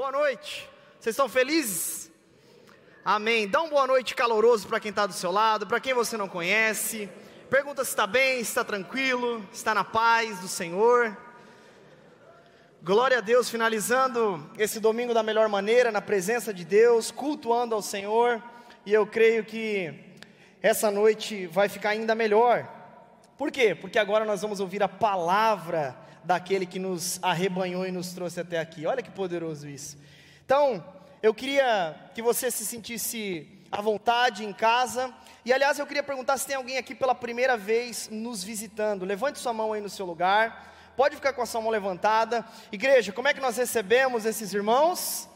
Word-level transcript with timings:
Boa 0.00 0.12
noite. 0.12 0.66
Vocês 0.98 1.12
estão 1.12 1.28
felizes? 1.28 2.10
Amém. 3.04 3.46
Dá 3.46 3.60
um 3.60 3.68
boa 3.68 3.86
noite 3.86 4.14
caloroso 4.14 4.66
para 4.66 4.80
quem 4.80 4.88
está 4.88 5.04
do 5.04 5.12
seu 5.12 5.30
lado, 5.30 5.66
para 5.66 5.78
quem 5.78 5.92
você 5.92 6.16
não 6.16 6.26
conhece. 6.26 7.06
Pergunta 7.50 7.84
se 7.84 7.90
está 7.90 8.06
bem, 8.06 8.36
se 8.36 8.48
está 8.48 8.64
tranquilo, 8.64 9.46
se 9.52 9.58
está 9.58 9.74
na 9.74 9.84
paz 9.84 10.40
do 10.40 10.48
Senhor. 10.48 11.14
Glória 12.82 13.18
a 13.18 13.20
Deus, 13.20 13.50
finalizando 13.50 14.50
esse 14.56 14.80
domingo 14.80 15.12
da 15.12 15.22
melhor 15.22 15.50
maneira, 15.50 15.92
na 15.92 16.00
presença 16.00 16.54
de 16.54 16.64
Deus, 16.64 17.10
cultuando 17.10 17.74
ao 17.74 17.82
Senhor, 17.82 18.42
e 18.86 18.94
eu 18.94 19.06
creio 19.06 19.44
que 19.44 19.94
essa 20.62 20.90
noite 20.90 21.46
vai 21.48 21.68
ficar 21.68 21.90
ainda 21.90 22.14
melhor. 22.14 22.66
Por 23.36 23.52
quê? 23.52 23.74
Porque 23.74 23.98
agora 23.98 24.24
nós 24.24 24.40
vamos 24.40 24.60
ouvir 24.60 24.82
a 24.82 24.88
palavra 24.88 25.94
daquele 26.24 26.66
que 26.66 26.78
nos 26.78 27.18
arrebanhou 27.22 27.86
e 27.86 27.92
nos 27.92 28.12
trouxe 28.12 28.40
até 28.40 28.58
aqui. 28.58 28.86
Olha 28.86 29.02
que 29.02 29.10
poderoso 29.10 29.68
isso. 29.68 29.96
Então, 30.44 30.84
eu 31.22 31.34
queria 31.34 31.94
que 32.14 32.22
você 32.22 32.50
se 32.50 32.64
sentisse 32.64 33.46
à 33.70 33.80
vontade 33.80 34.44
em 34.44 34.52
casa. 34.52 35.12
E 35.44 35.52
aliás, 35.52 35.78
eu 35.78 35.86
queria 35.86 36.02
perguntar 36.02 36.36
se 36.36 36.46
tem 36.46 36.56
alguém 36.56 36.76
aqui 36.76 36.94
pela 36.94 37.14
primeira 37.14 37.56
vez 37.56 38.08
nos 38.10 38.42
visitando. 38.42 39.04
Levante 39.04 39.38
sua 39.38 39.52
mão 39.52 39.72
aí 39.72 39.80
no 39.80 39.88
seu 39.88 40.06
lugar. 40.06 40.74
Pode 40.96 41.16
ficar 41.16 41.32
com 41.32 41.42
a 41.42 41.46
sua 41.46 41.60
mão 41.60 41.70
levantada. 41.70 42.44
Igreja, 42.70 43.12
como 43.12 43.28
é 43.28 43.34
que 43.34 43.40
nós 43.40 43.56
recebemos 43.56 44.26
esses 44.26 44.52
irmãos? 44.52 45.28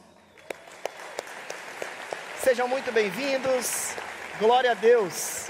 Sejam 2.42 2.69
muito 2.69 2.92
bem-vindos. 2.92 3.95
Glória 4.39 4.73
a 4.73 4.75
Deus. 4.75 5.44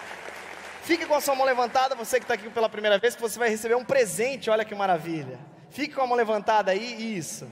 Fique 0.85 1.07
com 1.07 1.15
a 1.15 1.21
sua 1.21 1.35
mão 1.35 1.47
levantada, 1.47 1.95
você 1.95 2.19
que 2.19 2.25
está 2.25 2.35
aqui 2.35 2.51
pela 2.51 2.69
primeira 2.69 2.99
vez, 2.99 3.15
que 3.15 3.23
você 3.23 3.39
vai 3.39 3.49
receber 3.49 3.75
um 3.75 3.85
presente, 3.85 4.51
olha 4.51 4.67
que 4.67 4.75
maravilha. 4.75 5.39
Fique 5.71 5.95
com 5.95 6.03
a 6.03 6.07
mão 6.07 6.15
levantada 6.15 6.73
aí, 6.73 7.17
isso. 7.17 7.51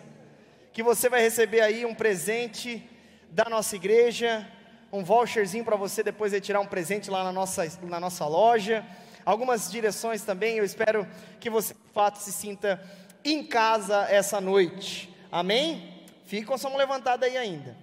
Que 0.71 0.83
você 0.83 1.09
vai 1.09 1.23
receber 1.23 1.63
aí 1.63 1.87
um 1.87 1.95
presente 1.95 2.87
da 3.31 3.47
nossa 3.49 3.75
igreja, 3.75 4.47
um 4.93 5.03
voucherzinho 5.03 5.65
para 5.65 5.77
você 5.77 6.03
depois 6.03 6.31
retirar 6.33 6.61
um 6.61 6.67
presente 6.67 7.11
lá 7.11 7.25
na 7.25 7.33
nossa, 7.33 7.67
na 7.83 7.99
nossa 7.99 8.27
loja. 8.27 8.85
Algumas 9.25 9.71
direções 9.71 10.21
também, 10.21 10.59
eu 10.59 10.65
espero 10.65 11.09
que 11.41 11.49
você 11.49 11.73
de 11.73 11.91
fato 11.95 12.19
se 12.19 12.33
sinta 12.35 12.83
em 13.25 13.43
casa 13.43 14.09
essa 14.11 14.43
noite. 14.43 15.11
Amém? 15.31 16.05
Fique 16.27 16.45
com 16.45 16.53
a 16.53 16.59
sua 16.59 16.69
mão 16.69 16.79
levantada 16.79 17.25
aí 17.25 17.39
ainda. 17.39 17.75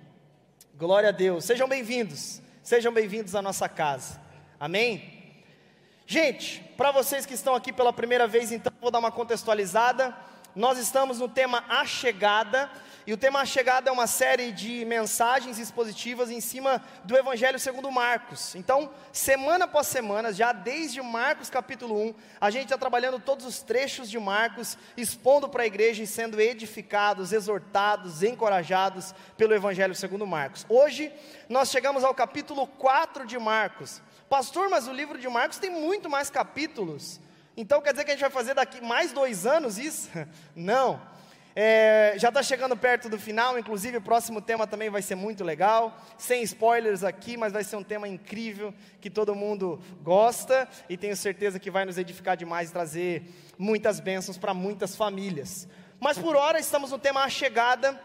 Glória 0.76 1.10
a 1.10 1.12
Deus. 1.12 1.44
Sejam 1.44 1.68
bem-vindos. 1.68 2.40
Sejam 2.62 2.94
bem-vindos 2.94 3.34
à 3.34 3.42
nossa 3.42 3.68
casa. 3.68 4.22
Amém? 4.60 5.19
Gente, 6.12 6.64
para 6.76 6.90
vocês 6.90 7.24
que 7.24 7.36
estão 7.36 7.54
aqui 7.54 7.72
pela 7.72 7.94
primeira 7.94 8.26
vez, 8.26 8.52
então 8.52 8.74
vou 8.82 8.90
dar 8.90 8.98
uma 8.98 9.12
contextualizada. 9.12 10.18
Nós 10.56 10.80
estamos 10.80 11.20
no 11.20 11.30
tema 11.30 11.64
A 11.70 11.86
Chegada, 11.86 12.68
e 13.06 13.14
o 13.14 13.18
tema 13.18 13.42
A 13.42 13.46
Chegada 13.46 13.92
é 13.92 13.94
uma 13.94 14.08
série 14.08 14.52
de 14.52 14.84
mensagens 14.86 15.60
expositivas 15.60 16.32
em 16.32 16.42
cima 16.42 16.84
do 17.04 17.16
Evangelho 17.16 17.60
segundo 17.60 17.92
Marcos. 17.92 18.56
Então, 18.56 18.90
semana 19.14 19.66
após 19.66 19.86
semana, 19.86 20.34
já 20.34 20.52
desde 20.52 21.00
Marcos 21.00 21.48
capítulo 21.48 21.96
1, 22.02 22.16
a 22.42 22.50
gente 22.50 22.64
está 22.64 22.78
trabalhando 22.80 23.20
todos 23.20 23.46
os 23.46 23.62
trechos 23.62 24.10
de 24.10 24.18
Marcos, 24.18 24.80
expondo 24.98 25.48
para 25.48 25.62
a 25.62 25.68
igreja 25.68 26.02
e 26.02 26.08
sendo 26.08 26.42
edificados, 26.42 27.32
exortados, 27.32 28.24
encorajados 28.24 29.14
pelo 29.38 29.54
Evangelho 29.54 29.94
segundo 29.94 30.26
Marcos. 30.26 30.66
Hoje, 30.68 31.14
nós 31.48 31.70
chegamos 31.70 32.04
ao 32.04 32.16
capítulo 32.16 32.66
4 32.66 33.28
de 33.28 33.38
Marcos. 33.38 34.02
Pastor, 34.30 34.70
mas 34.70 34.88
o 34.88 34.94
livro 34.94 35.18
de 35.18 35.28
Marcos 35.28 35.58
tem 35.58 35.72
muito 35.72 36.08
mais 36.08 36.30
capítulos. 36.30 37.20
Então 37.58 37.82
quer 37.82 37.94
dizer 37.94 38.06
que 38.06 38.12
a 38.12 38.14
gente 38.14 38.22
vai 38.22 38.30
fazer 38.30 38.54
daqui 38.54 38.80
mais 38.80 39.12
dois 39.12 39.46
anos 39.48 39.80
isso? 39.80 40.08
Não. 40.56 41.02
É, 41.56 42.14
já 42.16 42.30
está 42.30 42.44
chegando 42.44 42.78
perto 42.78 43.10
do 43.10 43.18
final, 43.18 43.58
inclusive 43.58 43.98
o 43.98 44.02
próximo 44.02 44.40
tema 44.40 44.68
também 44.68 44.88
vai 44.88 45.02
ser 45.02 45.16
muito 45.16 45.44
legal. 45.44 46.00
Sem 46.16 46.44
spoilers 46.44 47.04
aqui, 47.04 47.38
mas 47.38 47.52
vai 47.52 47.64
ser 47.64 47.76
um 47.76 47.84
tema 47.84 48.08
incrível 48.08 48.72
que 49.02 49.10
todo 49.10 49.34
mundo 49.34 49.82
gosta 50.04 50.70
e 50.88 50.96
tenho 50.96 51.18
certeza 51.18 51.60
que 51.60 51.72
vai 51.72 51.84
nos 51.84 51.98
edificar 51.98 52.38
demais 52.38 52.70
e 52.70 52.74
trazer 52.74 53.24
muitas 53.58 54.00
bênçãos 54.00 54.38
para 54.38 54.54
muitas 54.54 54.96
famílias. 54.96 55.68
Mas 56.00 56.20
por 56.20 56.36
hora 56.36 56.60
estamos 56.60 56.92
no 56.92 57.00
tema 57.00 57.24
A 57.24 57.30
Chegada 57.30 58.00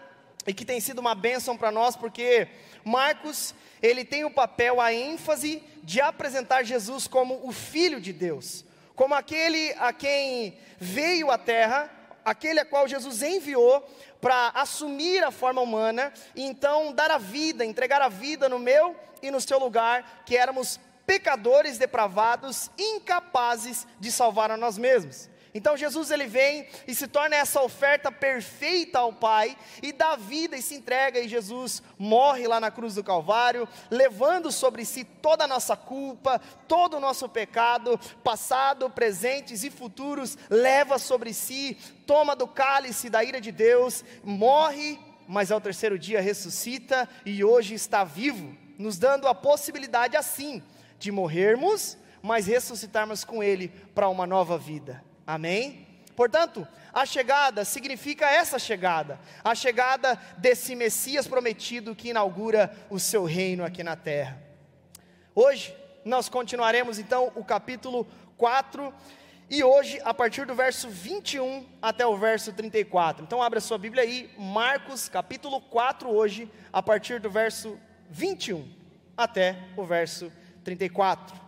e 0.46 0.54
que 0.54 0.64
tem 0.64 0.80
sido 0.80 0.98
uma 0.98 1.14
bênção 1.14 1.56
para 1.56 1.70
nós 1.70 1.96
porque 1.96 2.48
Marcos 2.84 3.54
ele 3.82 4.04
tem 4.04 4.24
o 4.24 4.30
papel, 4.30 4.80
a 4.80 4.92
ênfase 4.92 5.62
de 5.82 6.00
apresentar 6.00 6.62
Jesus 6.62 7.06
como 7.06 7.46
o 7.46 7.52
Filho 7.52 8.00
de 8.00 8.12
Deus, 8.12 8.64
como 8.96 9.14
aquele 9.14 9.72
a 9.78 9.92
quem 9.92 10.56
veio 10.78 11.30
à 11.30 11.36
terra, 11.36 11.90
aquele 12.24 12.60
a 12.60 12.64
qual 12.64 12.88
Jesus 12.88 13.22
enviou 13.22 13.86
para 14.20 14.48
assumir 14.54 15.22
a 15.22 15.30
forma 15.30 15.60
humana 15.60 16.12
e 16.34 16.42
então 16.42 16.92
dar 16.92 17.10
a 17.10 17.18
vida, 17.18 17.64
entregar 17.64 18.00
a 18.00 18.08
vida 18.08 18.48
no 18.48 18.58
meu 18.58 18.96
e 19.22 19.30
no 19.30 19.40
seu 19.40 19.58
lugar, 19.58 20.22
que 20.24 20.36
éramos 20.36 20.80
pecadores 21.06 21.76
depravados, 21.76 22.70
incapazes 22.78 23.86
de 24.00 24.10
salvar 24.10 24.50
a 24.50 24.56
nós 24.56 24.78
mesmos. 24.78 25.28
Então 25.56 25.76
Jesus 25.76 26.10
ele 26.10 26.26
vem 26.26 26.66
e 26.84 26.92
se 26.96 27.06
torna 27.06 27.36
essa 27.36 27.62
oferta 27.62 28.10
perfeita 28.10 28.98
ao 28.98 29.12
Pai 29.12 29.56
e 29.80 29.92
dá 29.92 30.16
vida 30.16 30.56
e 30.56 30.62
se 30.62 30.74
entrega 30.74 31.20
e 31.20 31.28
Jesus 31.28 31.80
morre 31.96 32.48
lá 32.48 32.58
na 32.58 32.72
cruz 32.72 32.96
do 32.96 33.04
Calvário, 33.04 33.68
levando 33.88 34.50
sobre 34.50 34.84
si 34.84 35.04
toda 35.04 35.44
a 35.44 35.46
nossa 35.46 35.76
culpa, 35.76 36.40
todo 36.66 36.96
o 36.96 37.00
nosso 37.00 37.28
pecado, 37.28 38.00
passado, 38.24 38.90
presentes 38.90 39.62
e 39.62 39.70
futuros, 39.70 40.36
leva 40.50 40.98
sobre 40.98 41.32
si, 41.32 41.78
toma 42.04 42.34
do 42.34 42.48
cálice 42.48 43.08
da 43.08 43.22
ira 43.22 43.40
de 43.40 43.52
Deus, 43.52 44.04
morre, 44.24 44.98
mas 45.28 45.52
ao 45.52 45.60
terceiro 45.60 45.96
dia 45.96 46.20
ressuscita 46.20 47.08
e 47.24 47.44
hoje 47.44 47.74
está 47.74 48.02
vivo, 48.02 48.56
nos 48.76 48.98
dando 48.98 49.28
a 49.28 49.34
possibilidade 49.34 50.16
assim 50.16 50.60
de 50.98 51.12
morrermos, 51.12 51.96
mas 52.20 52.48
ressuscitarmos 52.48 53.22
com 53.22 53.40
ele 53.40 53.68
para 53.94 54.08
uma 54.08 54.26
nova 54.26 54.58
vida. 54.58 55.13
Amém? 55.26 55.86
Portanto, 56.14 56.66
a 56.92 57.04
chegada 57.04 57.64
significa 57.64 58.30
essa 58.30 58.58
chegada, 58.58 59.18
a 59.42 59.54
chegada 59.54 60.18
desse 60.38 60.76
Messias 60.76 61.26
prometido 61.26 61.94
que 61.94 62.10
inaugura 62.10 62.72
o 62.88 63.00
seu 63.00 63.24
reino 63.24 63.64
aqui 63.64 63.82
na 63.82 63.96
terra. 63.96 64.40
Hoje, 65.34 65.74
nós 66.04 66.28
continuaremos 66.28 66.98
então 66.98 67.32
o 67.34 67.44
capítulo 67.44 68.06
4, 68.36 68.94
e 69.50 69.62
hoje, 69.62 70.00
a 70.04 70.14
partir 70.14 70.46
do 70.46 70.54
verso 70.54 70.88
21 70.88 71.66
até 71.82 72.06
o 72.06 72.16
verso 72.16 72.52
34. 72.52 73.24
Então, 73.24 73.42
abra 73.42 73.60
sua 73.60 73.76
Bíblia 73.76 74.02
aí, 74.02 74.30
Marcos, 74.38 75.08
capítulo 75.08 75.60
4, 75.60 76.08
hoje, 76.10 76.50
a 76.72 76.82
partir 76.82 77.20
do 77.20 77.28
verso 77.28 77.78
21 78.08 78.66
até 79.16 79.56
o 79.76 79.84
verso 79.84 80.32
34. 80.64 81.43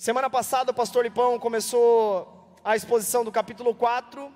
Semana 0.00 0.30
passada 0.30 0.70
o 0.70 0.74
pastor 0.74 1.04
Lipão 1.04 1.38
começou 1.38 2.56
a 2.64 2.74
exposição 2.74 3.22
do 3.22 3.30
capítulo 3.30 3.74
4 3.74 4.32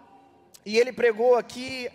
e 0.62 0.76
ele 0.76 0.92
pregou 0.92 1.36
aqui 1.36 1.90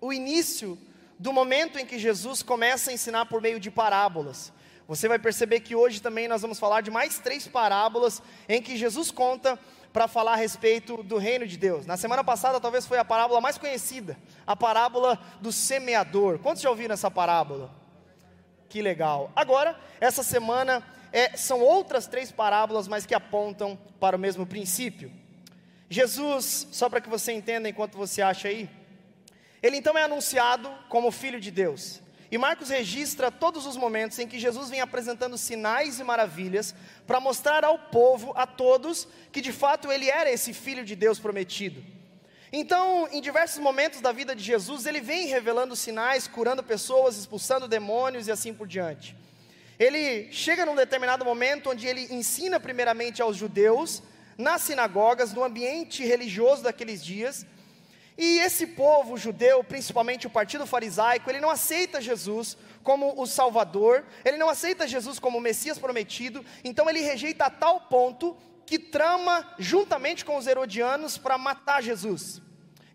o 0.00 0.14
início 0.14 0.78
do 1.18 1.30
momento 1.30 1.78
em 1.78 1.84
que 1.84 1.98
Jesus 1.98 2.42
começa 2.42 2.90
a 2.90 2.94
ensinar 2.94 3.26
por 3.26 3.42
meio 3.42 3.60
de 3.60 3.70
parábolas. 3.70 4.50
Você 4.88 5.08
vai 5.08 5.18
perceber 5.18 5.60
que 5.60 5.76
hoje 5.76 6.00
também 6.00 6.26
nós 6.26 6.40
vamos 6.40 6.58
falar 6.58 6.80
de 6.80 6.90
mais 6.90 7.18
três 7.18 7.46
parábolas 7.46 8.22
em 8.48 8.62
que 8.62 8.78
Jesus 8.78 9.10
conta 9.10 9.58
para 9.92 10.08
falar 10.08 10.32
a 10.32 10.36
respeito 10.36 11.02
do 11.02 11.18
reino 11.18 11.46
de 11.46 11.58
Deus. 11.58 11.84
Na 11.84 11.98
semana 11.98 12.24
passada 12.24 12.58
talvez 12.58 12.86
foi 12.86 12.96
a 12.96 13.04
parábola 13.04 13.42
mais 13.42 13.58
conhecida, 13.58 14.16
a 14.46 14.56
parábola 14.56 15.20
do 15.38 15.52
semeador. 15.52 16.38
Quantos 16.38 16.62
já 16.62 16.70
ouviram 16.70 16.94
essa 16.94 17.10
parábola? 17.10 17.70
Que 18.70 18.80
legal. 18.80 19.30
Agora, 19.36 19.78
essa 20.00 20.22
semana 20.22 20.82
é, 21.12 21.36
são 21.36 21.60
outras 21.60 22.06
três 22.06 22.30
parábolas, 22.30 22.88
mas 22.88 23.06
que 23.06 23.14
apontam 23.14 23.78
para 23.98 24.16
o 24.16 24.18
mesmo 24.18 24.46
princípio. 24.46 25.10
Jesus, 25.88 26.66
só 26.72 26.88
para 26.88 27.00
que 27.00 27.08
você 27.08 27.32
entenda 27.32 27.68
enquanto 27.68 27.96
você 27.96 28.20
acha 28.20 28.48
aí, 28.48 28.68
ele 29.62 29.76
então 29.76 29.96
é 29.96 30.02
anunciado 30.02 30.70
como 30.88 31.10
Filho 31.10 31.40
de 31.40 31.50
Deus. 31.50 32.00
E 32.30 32.36
Marcos 32.36 32.70
registra 32.70 33.30
todos 33.30 33.66
os 33.66 33.76
momentos 33.76 34.18
em 34.18 34.26
que 34.26 34.38
Jesus 34.38 34.68
vem 34.68 34.80
apresentando 34.80 35.38
sinais 35.38 36.00
e 36.00 36.04
maravilhas 36.04 36.74
para 37.06 37.20
mostrar 37.20 37.64
ao 37.64 37.78
povo, 37.78 38.32
a 38.34 38.46
todos, 38.46 39.06
que 39.30 39.40
de 39.40 39.52
fato 39.52 39.92
ele 39.92 40.10
era 40.10 40.30
esse 40.30 40.52
Filho 40.52 40.84
de 40.84 40.96
Deus 40.96 41.20
prometido. 41.20 41.82
Então, 42.52 43.08
em 43.12 43.20
diversos 43.20 43.58
momentos 43.58 44.00
da 44.00 44.12
vida 44.12 44.34
de 44.34 44.42
Jesus, 44.42 44.86
ele 44.86 45.00
vem 45.00 45.26
revelando 45.26 45.76
sinais, 45.76 46.26
curando 46.26 46.62
pessoas, 46.62 47.16
expulsando 47.16 47.68
demônios 47.68 48.26
e 48.26 48.32
assim 48.32 48.52
por 48.52 48.66
diante. 48.66 49.16
Ele 49.78 50.30
chega 50.32 50.64
num 50.64 50.74
determinado 50.74 51.24
momento 51.24 51.70
onde 51.70 51.86
ele 51.86 52.06
ensina 52.10 52.58
primeiramente 52.58 53.20
aos 53.20 53.36
judeus, 53.36 54.02
nas 54.38 54.62
sinagogas, 54.62 55.32
no 55.32 55.44
ambiente 55.44 56.04
religioso 56.04 56.62
daqueles 56.62 57.04
dias, 57.04 57.46
e 58.18 58.38
esse 58.38 58.66
povo 58.66 59.18
judeu, 59.18 59.62
principalmente 59.62 60.26
o 60.26 60.30
partido 60.30 60.66
farisaico, 60.66 61.28
ele 61.28 61.40
não 61.40 61.50
aceita 61.50 62.00
Jesus 62.00 62.56
como 62.82 63.20
o 63.20 63.26
Salvador, 63.26 64.04
ele 64.24 64.38
não 64.38 64.48
aceita 64.48 64.88
Jesus 64.88 65.18
como 65.18 65.36
o 65.36 65.40
Messias 65.40 65.78
prometido, 65.78 66.44
então 66.64 66.88
ele 66.88 67.00
rejeita 67.00 67.44
a 67.44 67.50
tal 67.50 67.82
ponto 67.82 68.34
que 68.64 68.78
trama 68.78 69.54
juntamente 69.58 70.24
com 70.24 70.36
os 70.36 70.46
herodianos 70.46 71.18
para 71.18 71.36
matar 71.36 71.82
Jesus. 71.82 72.40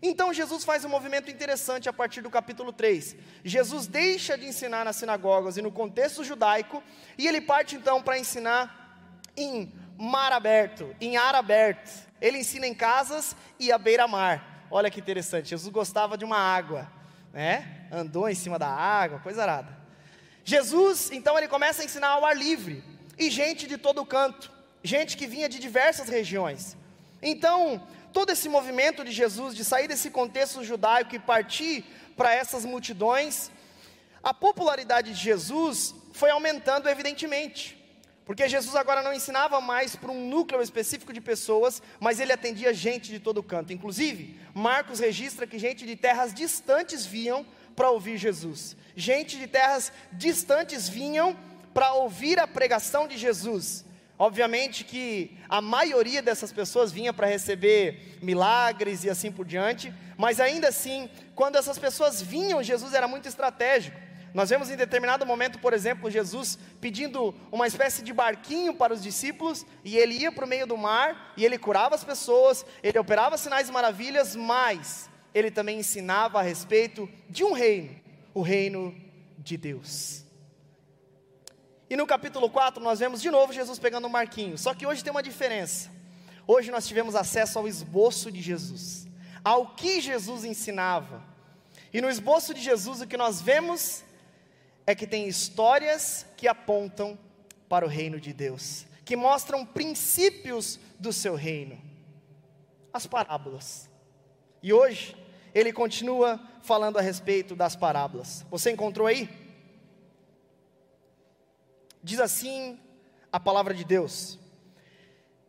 Então 0.02 0.34
Jesus 0.34 0.64
faz 0.64 0.84
um 0.84 0.88
movimento 0.88 1.30
interessante 1.30 1.88
a 1.88 1.92
partir 1.92 2.20
do 2.22 2.28
capítulo 2.28 2.72
3. 2.72 3.14
Jesus 3.44 3.86
deixa 3.86 4.36
de 4.36 4.46
ensinar 4.46 4.84
nas 4.84 4.96
sinagogas 4.96 5.56
e 5.56 5.62
no 5.62 5.70
contexto 5.70 6.24
judaico, 6.24 6.82
e 7.16 7.28
ele 7.28 7.40
parte 7.40 7.76
então 7.76 8.02
para 8.02 8.18
ensinar 8.18 9.08
em 9.36 9.72
mar 9.96 10.32
aberto, 10.32 10.94
em 11.00 11.16
ar 11.16 11.36
aberto. 11.36 12.10
Ele 12.20 12.38
ensina 12.38 12.66
em 12.66 12.74
casas 12.74 13.36
e 13.58 13.70
à 13.70 13.78
beira-mar. 13.78 14.66
Olha 14.70 14.90
que 14.90 14.98
interessante, 14.98 15.50
Jesus 15.50 15.72
gostava 15.72 16.18
de 16.18 16.24
uma 16.24 16.38
água, 16.38 16.90
né? 17.32 17.86
Andou 17.92 18.28
em 18.28 18.34
cima 18.34 18.58
da 18.58 18.68
água, 18.68 19.20
coisa 19.20 19.42
arada. 19.42 19.82
Jesus, 20.44 21.10
então, 21.12 21.38
ele 21.38 21.46
começa 21.46 21.82
a 21.82 21.84
ensinar 21.84 22.08
ao 22.08 22.24
ar 22.24 22.36
livre, 22.36 22.82
e 23.18 23.30
gente 23.30 23.66
de 23.66 23.78
todo 23.78 24.04
canto, 24.04 24.50
gente 24.82 25.16
que 25.16 25.26
vinha 25.26 25.48
de 25.48 25.58
diversas 25.58 26.08
regiões. 26.08 26.76
Então, 27.20 27.86
todo 28.12 28.30
esse 28.30 28.48
movimento 28.48 29.04
de 29.04 29.12
Jesus 29.12 29.54
de 29.54 29.64
sair 29.64 29.88
desse 29.88 30.10
contexto 30.10 30.62
judaico 30.62 31.14
e 31.14 31.18
partir 31.18 31.84
para 32.16 32.34
essas 32.34 32.64
multidões, 32.64 33.50
a 34.22 34.32
popularidade 34.34 35.12
de 35.12 35.20
Jesus 35.20 35.94
foi 36.12 36.30
aumentando 36.30 36.88
evidentemente. 36.88 37.78
Porque 38.24 38.48
Jesus 38.48 38.76
agora 38.76 39.02
não 39.02 39.12
ensinava 39.12 39.60
mais 39.60 39.96
para 39.96 40.12
um 40.12 40.28
núcleo 40.28 40.62
específico 40.62 41.12
de 41.12 41.20
pessoas, 41.20 41.82
mas 41.98 42.20
ele 42.20 42.32
atendia 42.32 42.72
gente 42.72 43.10
de 43.10 43.18
todo 43.18 43.42
canto. 43.42 43.72
Inclusive, 43.72 44.38
Marcos 44.54 45.00
registra 45.00 45.46
que 45.46 45.58
gente 45.58 45.84
de 45.84 45.96
terras 45.96 46.32
distantes 46.32 47.04
vinham 47.04 47.44
para 47.74 47.90
ouvir 47.90 48.16
Jesus. 48.16 48.76
Gente 48.94 49.36
de 49.38 49.48
terras 49.48 49.92
distantes 50.12 50.88
vinham 50.88 51.36
para 51.74 51.94
ouvir 51.94 52.38
a 52.38 52.46
pregação 52.46 53.08
de 53.08 53.16
Jesus. 53.18 53.84
Obviamente 54.22 54.84
que 54.84 55.36
a 55.48 55.60
maioria 55.60 56.22
dessas 56.22 56.52
pessoas 56.52 56.92
vinha 56.92 57.12
para 57.12 57.26
receber 57.26 58.20
milagres 58.22 59.02
e 59.02 59.10
assim 59.10 59.32
por 59.32 59.44
diante, 59.44 59.92
mas 60.16 60.38
ainda 60.38 60.68
assim, 60.68 61.10
quando 61.34 61.56
essas 61.56 61.76
pessoas 61.76 62.22
vinham, 62.22 62.62
Jesus 62.62 62.94
era 62.94 63.08
muito 63.08 63.26
estratégico. 63.26 63.98
Nós 64.32 64.48
vemos 64.48 64.70
em 64.70 64.76
determinado 64.76 65.26
momento, 65.26 65.58
por 65.58 65.72
exemplo, 65.72 66.08
Jesus 66.08 66.56
pedindo 66.80 67.34
uma 67.50 67.66
espécie 67.66 68.00
de 68.00 68.12
barquinho 68.12 68.72
para 68.72 68.94
os 68.94 69.02
discípulos, 69.02 69.66
e 69.82 69.98
ele 69.98 70.14
ia 70.14 70.30
para 70.30 70.44
o 70.44 70.48
meio 70.48 70.68
do 70.68 70.76
mar, 70.76 71.32
e 71.36 71.44
ele 71.44 71.58
curava 71.58 71.96
as 71.96 72.04
pessoas, 72.04 72.64
ele 72.80 73.00
operava 73.00 73.36
sinais 73.36 73.68
e 73.68 73.72
maravilhas, 73.72 74.36
mas 74.36 75.10
ele 75.34 75.50
também 75.50 75.80
ensinava 75.80 76.38
a 76.38 76.42
respeito 76.42 77.08
de 77.28 77.42
um 77.42 77.52
reino, 77.52 77.96
o 78.32 78.40
reino 78.40 78.94
de 79.36 79.56
Deus. 79.56 80.21
E 81.92 81.96
no 81.96 82.06
capítulo 82.06 82.48
4 82.48 82.82
nós 82.82 83.00
vemos 83.00 83.20
de 83.20 83.30
novo 83.30 83.52
Jesus 83.52 83.78
pegando 83.78 84.06
um 84.06 84.10
marquinho. 84.10 84.56
Só 84.56 84.72
que 84.72 84.86
hoje 84.86 85.04
tem 85.04 85.10
uma 85.10 85.22
diferença. 85.22 85.90
Hoje 86.46 86.70
nós 86.70 86.88
tivemos 86.88 87.14
acesso 87.14 87.58
ao 87.58 87.68
esboço 87.68 88.32
de 88.32 88.40
Jesus, 88.40 89.06
ao 89.44 89.74
que 89.74 90.00
Jesus 90.00 90.42
ensinava. 90.42 91.22
E 91.92 92.00
no 92.00 92.08
esboço 92.08 92.54
de 92.54 92.62
Jesus 92.62 93.02
o 93.02 93.06
que 93.06 93.18
nós 93.18 93.42
vemos 93.42 94.02
é 94.86 94.94
que 94.94 95.06
tem 95.06 95.28
histórias 95.28 96.24
que 96.34 96.48
apontam 96.48 97.18
para 97.68 97.84
o 97.84 97.88
reino 97.90 98.18
de 98.18 98.32
Deus, 98.32 98.86
que 99.04 99.14
mostram 99.14 99.66
princípios 99.66 100.80
do 100.98 101.12
seu 101.12 101.34
reino. 101.34 101.78
As 102.90 103.06
parábolas. 103.06 103.90
E 104.62 104.72
hoje 104.72 105.14
ele 105.54 105.74
continua 105.74 106.40
falando 106.62 106.98
a 106.98 107.02
respeito 107.02 107.54
das 107.54 107.76
parábolas. 107.76 108.46
Você 108.50 108.70
encontrou 108.70 109.06
aí? 109.06 109.41
Diz 112.02 112.18
assim 112.18 112.78
a 113.30 113.38
palavra 113.38 113.72
de 113.72 113.84
Deus. 113.84 114.38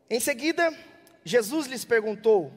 Em 0.10 0.20
seguida, 0.20 0.72
Jesus 1.26 1.68
lhes 1.68 1.84
perguntou: 1.84 2.54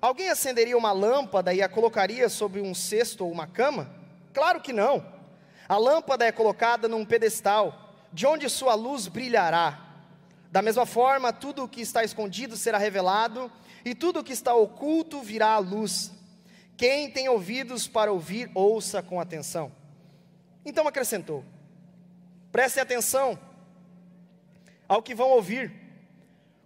Alguém 0.00 0.28
acenderia 0.28 0.76
uma 0.76 0.92
lâmpada 0.92 1.52
e 1.52 1.60
a 1.62 1.68
colocaria 1.68 2.28
sobre 2.28 2.60
um 2.60 2.74
cesto 2.74 3.24
ou 3.24 3.32
uma 3.32 3.46
cama? 3.46 3.90
Claro 4.32 4.60
que 4.60 4.72
não. 4.72 5.04
A 5.68 5.76
lâmpada 5.76 6.24
é 6.24 6.30
colocada 6.30 6.86
num 6.86 7.04
pedestal, 7.04 7.94
de 8.12 8.26
onde 8.26 8.48
sua 8.48 8.74
luz 8.74 9.08
brilhará. 9.08 9.80
Da 10.52 10.62
mesma 10.62 10.86
forma, 10.86 11.32
tudo 11.32 11.64
o 11.64 11.68
que 11.68 11.80
está 11.80 12.04
escondido 12.04 12.56
será 12.56 12.78
revelado, 12.78 13.50
e 13.84 13.94
tudo 13.94 14.20
o 14.20 14.24
que 14.24 14.32
está 14.32 14.54
oculto 14.54 15.20
virá 15.20 15.54
à 15.54 15.58
luz. 15.58 16.12
Quem 16.76 17.10
tem 17.10 17.28
ouvidos 17.28 17.88
para 17.88 18.12
ouvir, 18.12 18.50
ouça 18.54 19.02
com 19.02 19.20
atenção. 19.20 19.72
Então 20.64 20.86
acrescentou: 20.86 21.44
Prestem 22.54 22.84
atenção 22.84 23.36
ao 24.86 25.02
que 25.02 25.12
vão 25.12 25.30
ouvir. 25.30 25.72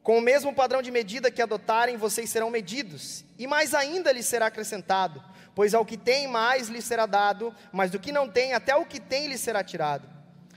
Com 0.02 0.19
o 0.19 0.20
mesmo 0.20 0.55
padrão 0.55 0.82
de 0.82 0.90
medida 0.90 1.31
que 1.31 1.40
adotarem, 1.40 1.96
vocês 1.96 2.29
serão 2.29 2.50
medidos, 2.50 3.25
e 3.38 3.46
mais 3.46 3.73
ainda 3.73 4.12
lhes 4.12 4.26
será 4.26 4.49
acrescentado, 4.49 5.25
pois 5.55 5.73
ao 5.73 5.87
que 5.87 5.96
tem 5.96 6.29
mais 6.29 6.69
lhes 6.69 6.85
será 6.85 7.06
dado, 7.06 7.55
mas 7.73 7.90
do 7.90 7.99
que 7.99 8.12
não 8.12 8.29
tem, 8.29 8.52
até 8.52 8.76
o 8.76 8.85
que 8.85 9.00
tem 9.00 9.29
lhes 9.29 9.40
será 9.40 9.64
tirado. 9.64 10.06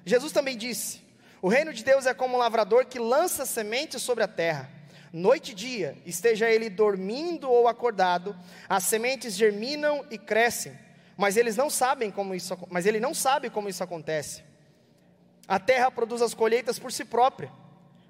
Jesus 0.05 0.33
também 0.33 0.57
disse: 0.57 1.01
O 1.41 1.47
reino 1.47 1.71
de 1.71 1.81
Deus 1.81 2.05
é 2.05 2.13
como 2.13 2.35
um 2.35 2.39
lavrador 2.39 2.85
que 2.85 2.99
lança 2.99 3.45
sementes 3.45 4.01
sobre 4.01 4.25
a 4.25 4.27
terra. 4.27 4.69
Noite 5.13 5.53
e 5.53 5.55
dia, 5.55 5.97
esteja 6.05 6.49
ele 6.49 6.69
dormindo 6.69 7.49
ou 7.49 7.69
acordado, 7.69 8.35
as 8.67 8.83
sementes 8.83 9.33
germinam 9.35 10.05
e 10.11 10.17
crescem, 10.17 10.77
mas 11.15 11.37
eles 11.37 11.55
não 11.55 11.69
sabem 11.69 12.11
como 12.11 12.35
isso, 12.35 12.57
mas 12.69 12.85
ele 12.85 12.99
não 12.99 13.13
sabe 13.13 13.49
como 13.49 13.69
isso 13.69 13.81
acontece. 13.81 14.50
A 15.47 15.59
terra 15.59 15.91
produz 15.91 16.21
as 16.21 16.33
colheitas 16.33 16.79
por 16.79 16.91
si 16.91 17.03
própria. 17.03 17.51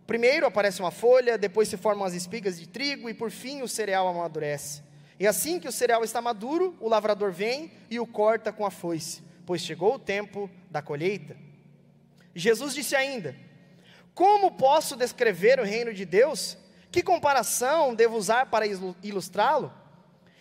Primeiro 0.06 0.46
aparece 0.46 0.82
uma 0.82 0.92
folha, 0.92 1.38
depois 1.38 1.68
se 1.70 1.78
formam 1.78 2.06
as 2.06 2.14
espigas 2.14 2.60
de 2.60 2.68
trigo 2.68 3.10
e 3.10 3.14
por 3.14 3.32
fim 3.32 3.62
o 3.62 3.68
cereal 3.68 4.08
amadurece. 4.08 4.84
E 5.20 5.28
assim 5.28 5.60
que 5.60 5.68
o 5.68 5.72
cereal 5.72 6.04
está 6.04 6.22
maduro, 6.22 6.76
o 6.80 6.90
lavrador 6.90 7.32
vem 7.32 7.72
e 7.90 8.00
o 8.00 8.08
corta 8.08 8.52
com 8.52 8.66
a 8.66 8.72
foice, 8.72 9.22
pois 9.46 9.62
chegou 9.62 9.96
o 9.96 10.00
tempo 10.00 10.50
da 10.70 10.82
colheita. 10.82 11.38
Jesus 12.36 12.74
disse 12.74 12.96
ainda: 12.96 13.36
Como 14.14 14.52
posso 14.52 14.96
descrever 14.96 15.60
o 15.60 15.64
reino 15.64 15.94
de 15.94 16.06
Deus? 16.06 16.58
Que 16.92 17.02
comparação 17.02 17.96
devo 17.96 18.18
usar 18.18 18.48
para 18.48 18.66
ilustrá-lo? 19.02 19.72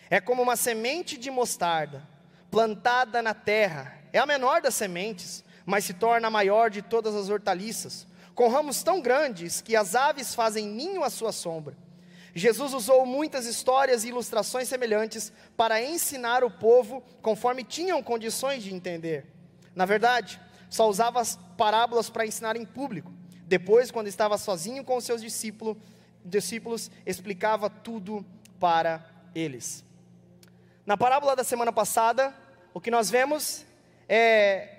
É 0.09 0.19
como 0.19 0.41
uma 0.41 0.57
semente 0.57 1.17
de 1.17 1.31
mostarda, 1.31 2.05
plantada 2.49 3.21
na 3.21 3.33
terra, 3.33 3.97
é 4.11 4.19
a 4.19 4.25
menor 4.25 4.61
das 4.61 4.75
sementes 4.75 5.43
mas 5.65 5.85
se 5.85 5.93
torna 5.93 6.27
a 6.27 6.31
maior 6.31 6.69
de 6.69 6.81
todas 6.81 7.15
as 7.15 7.29
hortaliças, 7.29 8.07
com 8.33 8.47
ramos 8.47 8.83
tão 8.83 9.01
grandes 9.01 9.61
que 9.61 9.75
as 9.75 9.95
aves 9.95 10.33
fazem 10.33 10.67
ninho 10.67 11.03
à 11.03 11.09
sua 11.09 11.31
sombra. 11.31 11.75
Jesus 12.33 12.73
usou 12.73 13.05
muitas 13.05 13.45
histórias 13.45 14.03
e 14.03 14.07
ilustrações 14.07 14.67
semelhantes 14.67 15.33
para 15.57 15.81
ensinar 15.81 16.43
o 16.43 16.49
povo 16.49 17.03
conforme 17.21 17.63
tinham 17.63 18.01
condições 18.01 18.63
de 18.63 18.73
entender. 18.73 19.25
Na 19.75 19.85
verdade, 19.85 20.39
só 20.69 20.89
usava 20.89 21.19
as 21.19 21.37
parábolas 21.57 22.09
para 22.09 22.25
ensinar 22.25 22.55
em 22.55 22.65
público. 22.65 23.11
Depois, 23.45 23.91
quando 23.91 24.07
estava 24.07 24.37
sozinho 24.37 24.83
com 24.83 24.95
os 24.95 25.03
seus 25.03 25.21
discípulos, 25.21 25.75
discípulos 26.23 26.89
explicava 27.05 27.69
tudo 27.69 28.25
para 28.59 29.05
eles. 29.35 29.83
Na 30.85 30.95
parábola 30.95 31.35
da 31.35 31.43
semana 31.43 31.73
passada, 31.73 32.33
o 32.73 32.79
que 32.79 32.89
nós 32.89 33.09
vemos 33.09 33.65
é 34.07 34.77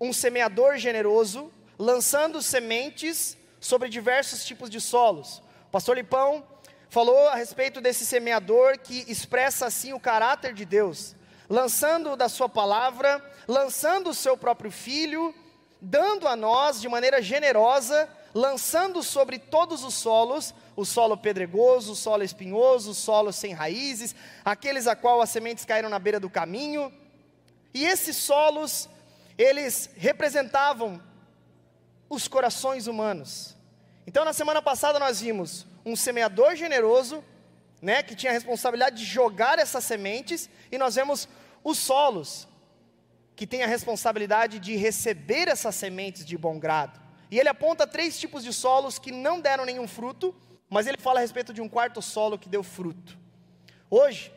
um 0.00 0.12
semeador 0.12 0.78
generoso, 0.78 1.52
lançando 1.78 2.40
sementes 2.40 3.36
sobre 3.60 3.88
diversos 3.88 4.44
tipos 4.44 4.70
de 4.70 4.80
solos. 4.80 5.42
O 5.68 5.70
pastor 5.70 5.96
Lipão 5.96 6.42
falou 6.88 7.28
a 7.28 7.34
respeito 7.34 7.80
desse 7.80 8.06
semeador 8.06 8.78
que 8.78 9.04
expressa 9.10 9.66
assim 9.66 9.92
o 9.92 10.00
caráter 10.00 10.54
de 10.54 10.64
Deus, 10.64 11.14
lançando 11.48 12.16
da 12.16 12.28
sua 12.28 12.48
palavra, 12.48 13.22
lançando 13.46 14.10
o 14.10 14.14
seu 14.14 14.36
próprio 14.36 14.70
filho, 14.70 15.34
dando 15.80 16.26
a 16.26 16.34
nós 16.34 16.80
de 16.80 16.88
maneira 16.88 17.20
generosa, 17.20 18.08
lançando 18.34 19.02
sobre 19.02 19.38
todos 19.38 19.84
os 19.84 19.94
solos, 19.94 20.54
o 20.74 20.84
solo 20.84 21.16
pedregoso, 21.16 21.92
o 21.92 21.96
solo 21.96 22.22
espinhoso, 22.22 22.92
o 22.92 22.94
solo 22.94 23.32
sem 23.32 23.52
raízes, 23.52 24.14
aqueles 24.44 24.86
a 24.86 24.96
qual 24.96 25.20
as 25.20 25.30
sementes 25.30 25.64
caíram 25.64 25.88
na 25.88 25.98
beira 25.98 26.18
do 26.18 26.30
caminho. 26.30 26.92
E 27.74 27.84
esses 27.84 28.16
solos 28.16 28.88
eles 29.42 29.88
representavam 29.96 31.02
os 32.10 32.28
corações 32.28 32.86
humanos. 32.86 33.56
Então, 34.06 34.22
na 34.22 34.34
semana 34.34 34.60
passada, 34.60 34.98
nós 34.98 35.22
vimos 35.22 35.66
um 35.82 35.96
semeador 35.96 36.54
generoso, 36.56 37.24
né, 37.80 38.02
que 38.02 38.14
tinha 38.14 38.32
a 38.32 38.34
responsabilidade 38.34 38.96
de 38.98 39.04
jogar 39.06 39.58
essas 39.58 39.82
sementes, 39.82 40.50
e 40.70 40.76
nós 40.76 40.94
vemos 40.94 41.26
os 41.64 41.78
solos, 41.78 42.46
que 43.34 43.46
tem 43.46 43.62
a 43.62 43.66
responsabilidade 43.66 44.58
de 44.58 44.76
receber 44.76 45.48
essas 45.48 45.74
sementes 45.74 46.26
de 46.26 46.36
bom 46.36 46.58
grado. 46.58 47.00
E 47.30 47.40
ele 47.40 47.48
aponta 47.48 47.86
três 47.86 48.20
tipos 48.20 48.44
de 48.44 48.52
solos 48.52 48.98
que 48.98 49.10
não 49.10 49.40
deram 49.40 49.64
nenhum 49.64 49.88
fruto, 49.88 50.34
mas 50.68 50.86
ele 50.86 50.98
fala 50.98 51.20
a 51.20 51.22
respeito 51.22 51.54
de 51.54 51.62
um 51.62 51.68
quarto 51.68 52.02
solo 52.02 52.38
que 52.38 52.48
deu 52.48 52.62
fruto. 52.62 53.16
Hoje, 53.88 54.30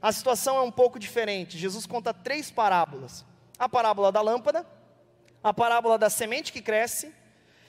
a 0.00 0.10
situação 0.12 0.56
é 0.56 0.62
um 0.62 0.72
pouco 0.72 0.98
diferente. 0.98 1.58
Jesus 1.58 1.84
conta 1.84 2.14
três 2.14 2.50
parábolas 2.50 3.25
a 3.58 3.68
parábola 3.68 4.10
da 4.12 4.20
lâmpada, 4.20 4.66
a 5.42 5.52
parábola 5.52 5.98
da 5.98 6.10
semente 6.10 6.52
que 6.52 6.60
cresce 6.60 7.14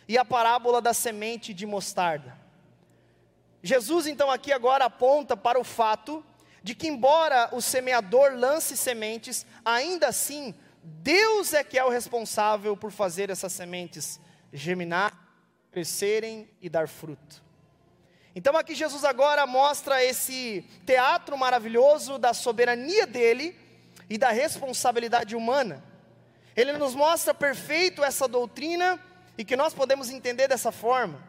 e 0.08 0.18
a 0.18 0.26
parábola 0.26 0.82
da 0.82 0.94
semente 0.94 1.54
de 1.54 1.66
mostarda. 1.66 2.38
Jesus 3.62 4.08
então 4.08 4.32
aqui 4.32 4.52
agora 4.52 4.86
aponta 4.86 5.36
para 5.36 5.60
o 5.60 5.64
fato 5.64 6.24
de 6.64 6.76
que, 6.76 6.88
embora 6.88 7.50
o 7.52 7.62
semeador 7.62 8.34
lance 8.34 8.76
sementes, 8.76 9.46
ainda 9.64 10.08
assim, 10.08 10.54
Deus 10.84 11.54
é 11.54 11.64
que 11.64 11.78
é 11.78 11.84
o 11.84 11.90
responsável 11.90 12.76
por 12.76 12.92
fazer 12.92 13.30
essas 13.30 13.54
sementes 13.54 14.20
germinar, 14.52 15.14
crescerem 15.72 16.50
e 16.62 16.70
dar 16.70 16.88
fruto. 16.88 17.44
Então 18.36 18.56
aqui 18.56 18.76
Jesus 18.76 19.04
agora 19.04 19.48
mostra 19.48 20.04
esse 20.04 20.64
teatro 20.86 21.38
maravilhoso 21.38 22.18
da 22.18 22.34
soberania 22.34 23.08
dele 23.08 23.58
e 24.10 24.18
da 24.18 24.30
responsabilidade 24.30 25.36
humana. 25.36 25.84
Ele 26.56 26.74
nos 26.74 26.96
mostra 26.96 27.34
perfeito 27.34 28.04
essa 28.04 28.28
doutrina 28.28 29.00
e 29.38 29.46
que 29.46 29.56
nós 29.56 29.74
podemos 29.74 30.10
entender 30.10 30.48
dessa 30.48 30.72
forma: 30.72 31.22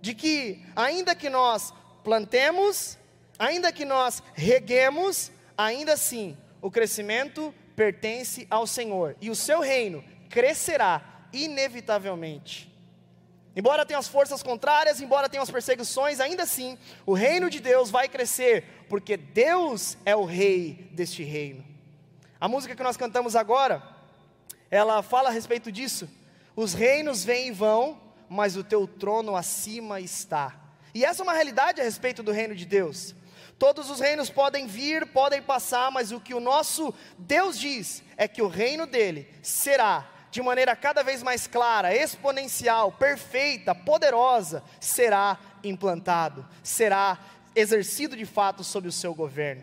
de 0.00 0.14
que, 0.14 0.64
ainda 0.74 1.14
que 1.14 1.30
nós 1.30 1.72
plantemos, 2.04 2.98
ainda 3.38 3.72
que 3.72 3.84
nós 3.84 4.22
reguemos, 4.34 5.30
ainda 5.56 5.94
assim 5.94 6.36
o 6.60 6.70
crescimento 6.70 7.54
pertence 7.74 8.46
ao 8.50 8.66
Senhor 8.66 9.16
e 9.20 9.30
o 9.30 9.36
seu 9.36 9.60
reino 9.60 10.04
crescerá 10.28 11.28
inevitavelmente. 11.32 12.74
Embora 13.54 13.86
tenha 13.86 13.98
as 13.98 14.08
forças 14.08 14.42
contrárias, 14.42 15.00
embora 15.00 15.30
tenha 15.30 15.42
as 15.42 15.50
perseguições, 15.50 16.20
ainda 16.20 16.42
assim, 16.42 16.76
o 17.06 17.14
reino 17.14 17.48
de 17.48 17.58
Deus 17.58 17.90
vai 17.90 18.06
crescer, 18.06 18.84
porque 18.86 19.16
Deus 19.16 19.96
é 20.04 20.14
o 20.14 20.26
rei 20.26 20.90
deste 20.92 21.22
reino. 21.22 21.75
A 22.40 22.48
música 22.48 22.76
que 22.76 22.82
nós 22.82 22.96
cantamos 22.96 23.34
agora, 23.34 23.82
ela 24.70 25.02
fala 25.02 25.30
a 25.30 25.32
respeito 25.32 25.72
disso. 25.72 26.08
Os 26.54 26.74
reinos 26.74 27.24
vêm 27.24 27.48
e 27.48 27.52
vão, 27.52 28.00
mas 28.28 28.56
o 28.56 28.64
teu 28.64 28.86
trono 28.86 29.36
acima 29.36 30.00
está. 30.00 30.54
E 30.94 31.04
essa 31.04 31.22
é 31.22 31.24
uma 31.24 31.32
realidade 31.32 31.80
a 31.80 31.84
respeito 31.84 32.22
do 32.22 32.32
reino 32.32 32.54
de 32.54 32.64
Deus. 32.64 33.14
Todos 33.58 33.90
os 33.90 34.00
reinos 34.00 34.28
podem 34.28 34.66
vir, 34.66 35.06
podem 35.06 35.40
passar, 35.40 35.90
mas 35.90 36.12
o 36.12 36.20
que 36.20 36.34
o 36.34 36.40
nosso 36.40 36.92
Deus 37.18 37.58
diz 37.58 38.02
é 38.16 38.28
que 38.28 38.42
o 38.42 38.48
reino 38.48 38.86
dele 38.86 39.28
será 39.42 40.06
de 40.30 40.42
maneira 40.42 40.76
cada 40.76 41.02
vez 41.02 41.22
mais 41.22 41.46
clara, 41.46 41.94
exponencial, 41.94 42.92
perfeita, 42.92 43.74
poderosa, 43.74 44.62
será 44.78 45.38
implantado, 45.64 46.46
será 46.62 47.18
exercido 47.54 48.14
de 48.14 48.26
fato 48.26 48.62
sob 48.62 48.86
o 48.86 48.92
seu 48.92 49.14
governo. 49.14 49.62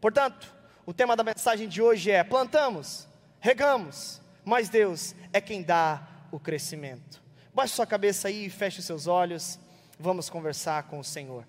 Portanto, 0.00 0.52
o 0.88 0.94
tema 0.94 1.14
da 1.14 1.22
mensagem 1.22 1.68
de 1.68 1.82
hoje 1.82 2.10
é: 2.10 2.24
plantamos, 2.24 3.06
regamos, 3.40 4.22
mas 4.42 4.70
Deus 4.70 5.14
é 5.34 5.38
quem 5.38 5.62
dá 5.62 6.00
o 6.32 6.40
crescimento. 6.40 7.22
Baixe 7.52 7.74
sua 7.74 7.86
cabeça 7.86 8.28
aí 8.28 8.46
e 8.46 8.50
feche 8.50 8.80
seus 8.80 9.06
olhos, 9.06 9.60
vamos 10.00 10.30
conversar 10.30 10.84
com 10.84 10.98
o 10.98 11.04
Senhor. 11.04 11.46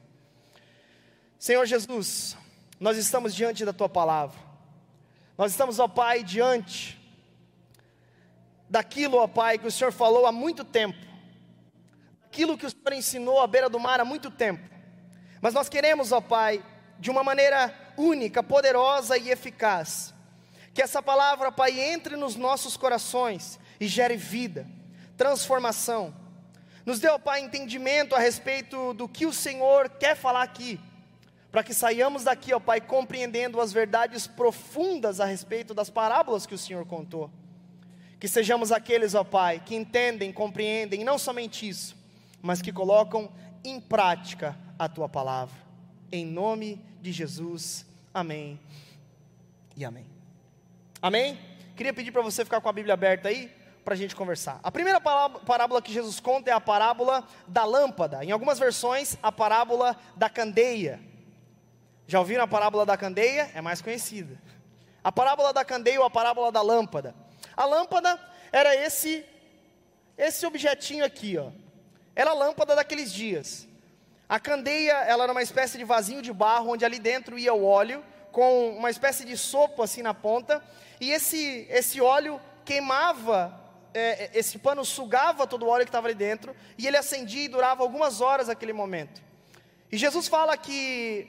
Senhor 1.38 1.66
Jesus, 1.66 2.36
nós 2.82 2.98
estamos 2.98 3.34
diante 3.34 3.64
da 3.64 3.72
tua 3.72 3.88
palavra, 3.88 4.38
nós 5.38 5.52
estamos, 5.52 5.80
ó 5.80 5.88
Pai, 5.88 6.22
diante 6.22 7.00
daquilo, 8.70 9.20
ó 9.20 9.26
Pai, 9.26 9.58
que 9.58 9.68
o 9.68 9.72
Senhor 9.72 9.94
falou 9.94 10.26
há 10.26 10.34
muito 10.34 10.66
tempo, 10.66 11.00
aquilo 12.26 12.58
que 12.58 12.66
o 12.66 12.70
Senhor 12.70 12.92
ensinou 12.92 13.40
à 13.40 13.48
beira 13.48 13.70
do 13.70 13.80
mar 13.80 14.02
há 14.02 14.06
muito 14.06 14.30
tempo. 14.30 14.70
Mas 15.40 15.54
nós 15.54 15.70
queremos, 15.70 16.12
ó 16.12 16.20
Pai, 16.20 16.62
de 17.00 17.10
uma 17.10 17.24
maneira 17.24 17.74
única, 17.98 18.44
poderosa 18.44 19.18
e 19.18 19.30
eficaz, 19.30 20.14
que 20.74 20.82
essa 20.82 21.02
palavra, 21.02 21.52
Pai, 21.52 21.80
entre 21.80 22.16
nos 22.16 22.36
nossos 22.36 22.78
corações 22.78 23.60
e 23.80 23.88
gere 23.88 24.16
vida, 24.16 24.68
transformação. 25.18 26.14
Nos 26.86 27.00
dê, 27.00 27.08
ó 27.08 27.18
Pai, 27.18 27.42
entendimento 27.42 28.16
a 28.16 28.20
respeito 28.20 28.94
do 28.94 29.08
que 29.08 29.26
o 29.26 29.34
Senhor 29.34 29.90
quer 29.90 30.16
falar 30.16 30.44
aqui, 30.44 30.80
para 31.52 31.64
que 31.64 31.74
saiamos 31.74 32.24
daqui, 32.24 32.54
ó 32.54 32.60
Pai, 32.60 32.80
compreendendo 32.80 33.60
as 33.60 33.72
verdades 33.72 34.28
profundas 34.28 35.20
a 35.20 35.26
respeito 35.26 35.74
das 35.74 35.90
parábolas 35.90 36.46
que 36.46 36.56
o 36.56 36.58
Senhor 36.58 36.86
contou. 36.86 37.30
Que 38.20 38.28
sejamos 38.28 38.72
aqueles, 38.72 39.16
ó 39.16 39.24
Pai, 39.24 39.62
que 39.66 39.76
entendem, 39.76 40.32
compreendem, 40.32 41.04
não 41.04 41.18
somente 41.18 41.68
isso, 41.68 41.96
mas 42.42 42.62
que 42.62 42.72
colocam 42.72 43.32
em 43.64 43.80
prática 43.80 44.58
a 44.78 44.88
tua 44.88 45.08
palavra. 45.10 45.69
Em 46.12 46.26
nome 46.26 46.84
de 47.02 47.12
Jesus, 47.12 47.86
amém 48.14 48.60
e 49.78 49.86
amém. 49.86 50.06
Amém? 51.02 51.40
Queria 51.76 51.94
pedir 51.94 52.12
para 52.12 52.22
você 52.22 52.44
ficar 52.44 52.60
com 52.60 52.68
a 52.68 52.74
Bíblia 52.74 52.96
aberta 52.96 53.30
aí, 53.30 53.56
para 53.86 53.94
a 53.94 53.98
gente 53.98 54.16
conversar. 54.16 54.60
A 54.64 54.72
primeira 54.72 55.00
parábola 55.00 55.82
que 55.82 55.94
Jesus 55.94 56.20
conta 56.20 56.50
é 56.50 56.54
a 56.54 56.60
parábola 56.60 57.24
da 57.48 57.64
lâmpada. 57.64 58.26
Em 58.26 58.32
algumas 58.32 58.60
versões, 58.60 59.18
a 59.24 59.32
parábola 59.32 59.96
da 60.16 60.30
candeia. 60.30 61.00
Já 62.06 62.20
ouviram 62.20 62.44
a 62.44 62.48
parábola 62.48 62.86
da 62.86 62.98
candeia? 62.98 63.50
É 63.54 63.62
mais 63.62 63.82
conhecida. 63.82 64.42
A 65.04 65.12
parábola 65.12 65.54
da 65.54 65.64
candeia 65.64 66.00
ou 66.00 66.06
a 66.06 66.10
parábola 66.10 66.52
da 66.52 66.62
lâmpada. 66.62 67.16
A 67.56 67.66
lâmpada 67.66 68.20
era 68.52 68.76
esse 68.76 69.24
esse 70.18 70.46
objetinho 70.46 71.06
aqui, 71.06 71.38
ó. 71.38 71.50
Era 72.14 72.32
a 72.32 72.34
lâmpada 72.34 72.76
daqueles 72.76 73.14
dias. 73.14 73.69
A 74.30 74.40
candeia, 74.40 74.94
ela 74.94 75.24
era 75.24 75.32
uma 75.32 75.42
espécie 75.42 75.76
de 75.76 75.84
vasinho 75.84 76.22
de 76.22 76.32
barro 76.32 76.72
onde 76.72 76.86
ali 76.86 77.00
dentro 77.00 77.38
ia 77.38 77.52
o 77.52 77.66
óleo 77.66 78.06
com 78.32 78.78
uma 78.78 78.92
espécie 78.92 79.26
de 79.26 79.36
sopo 79.36 79.82
assim 79.82 80.04
na 80.04 80.14
ponta, 80.14 80.64
e 81.02 81.10
esse 81.12 81.66
esse 81.68 82.00
óleo 82.00 82.40
queimava 82.64 83.60
é, 83.92 84.26
é 84.26 84.32
esse 84.36 84.60
pano 84.60 84.86
sugava 84.86 85.48
todo 85.48 85.66
o 85.66 85.68
óleo 85.68 85.84
que 85.84 85.90
estava 85.90 86.08
ali 86.08 86.14
dentro, 86.14 86.56
e 86.78 86.86
ele 86.86 86.96
acendia 86.96 87.46
e 87.46 87.48
durava 87.48 87.82
algumas 87.82 88.22
horas 88.22 88.48
aquele 88.48 88.72
momento. 88.72 89.20
E 89.92 89.98
Jesus 89.98 90.28
fala 90.28 90.56
que 90.56 91.28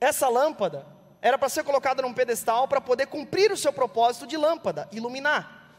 essa 0.00 0.26
lâmpada, 0.28 0.86
era 1.20 1.38
para 1.38 1.48
ser 1.48 1.62
colocada 1.62 2.02
num 2.02 2.12
pedestal 2.12 2.66
para 2.66 2.80
poder 2.80 3.06
cumprir 3.06 3.52
o 3.52 3.56
seu 3.56 3.72
propósito 3.72 4.26
de 4.26 4.36
lâmpada, 4.36 4.88
iluminar. 4.90 5.70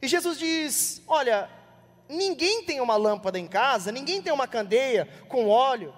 E 0.00 0.08
Jesus 0.08 0.38
diz: 0.38 1.02
Olha, 1.06 1.50
ninguém 2.12 2.62
tem 2.64 2.80
uma 2.80 2.96
lâmpada 2.96 3.38
em 3.38 3.46
casa, 3.46 3.90
ninguém 3.90 4.22
tem 4.22 4.32
uma 4.32 4.46
candeia 4.46 5.08
com 5.28 5.48
óleo, 5.48 5.94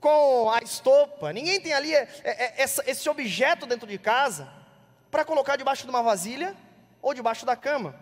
com 0.00 0.50
a 0.50 0.58
estopa, 0.58 1.32
ninguém 1.32 1.60
tem 1.60 1.72
ali 1.72 1.94
é, 1.94 2.08
é, 2.24 2.62
é 2.62 2.66
esse 2.86 3.08
objeto 3.08 3.66
dentro 3.66 3.86
de 3.86 3.98
casa 3.98 4.48
para 5.10 5.24
colocar 5.24 5.56
debaixo 5.56 5.84
de 5.84 5.90
uma 5.90 6.02
vasilha 6.02 6.56
ou 7.00 7.14
debaixo 7.14 7.46
da 7.46 7.56
cama, 7.56 7.94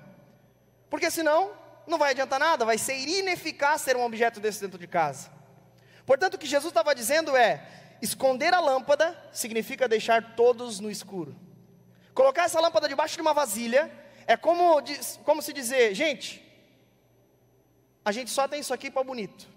porque 0.91 1.11
senão 1.11 1.53
não 1.87 1.99
vai 1.99 2.11
adiantar 2.11 2.41
nada, 2.41 2.65
vai 2.65 2.79
ser 2.79 2.97
ineficaz 2.97 3.85
ter 3.85 3.97
um 3.97 4.05
objeto 4.05 4.41
desse 4.41 4.61
dentro 4.61 4.79
de 4.79 4.87
casa. 4.87 5.31
Portanto, 6.05 6.35
o 6.35 6.39
que 6.39 6.47
Jesus 6.47 6.71
estava 6.71 6.95
dizendo 6.95 7.37
é: 7.37 7.67
Esconder 8.01 8.53
a 8.55 8.61
lâmpada 8.61 9.17
significa 9.33 9.89
deixar 9.89 10.35
todos 10.35 10.81
no 10.81 10.91
escuro. 10.91 11.37
Colocar 12.15 12.45
essa 12.45 12.61
lâmpada 12.61 12.89
debaixo 12.89 13.15
de 13.15 13.21
uma 13.21 13.35
vasilha 13.35 13.91
é 14.27 14.37
como, 14.37 14.83
como 15.25 15.43
se 15.43 15.53
dizer, 15.53 15.95
gente, 15.95 16.46
a 18.07 18.13
gente 18.13 18.31
só 18.31 18.47
tem 18.47 18.61
isso 18.61 18.73
aqui 18.73 18.89
para 18.89 19.03
bonito. 19.03 19.49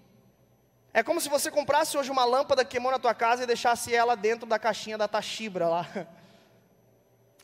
É 0.92 1.04
como 1.04 1.20
se 1.20 1.28
você 1.28 1.52
comprasse 1.52 1.96
hoje 1.96 2.10
uma 2.10 2.24
lâmpada 2.24 2.64
que 2.64 2.72
queimou 2.72 2.90
na 2.90 2.98
tua 2.98 3.14
casa 3.14 3.44
e 3.44 3.46
deixasse 3.46 3.94
ela 3.94 4.16
dentro 4.16 4.44
da 4.44 4.58
caixinha 4.58 4.98
da 4.98 5.06
Tachibra 5.06 5.68
lá. 5.68 5.86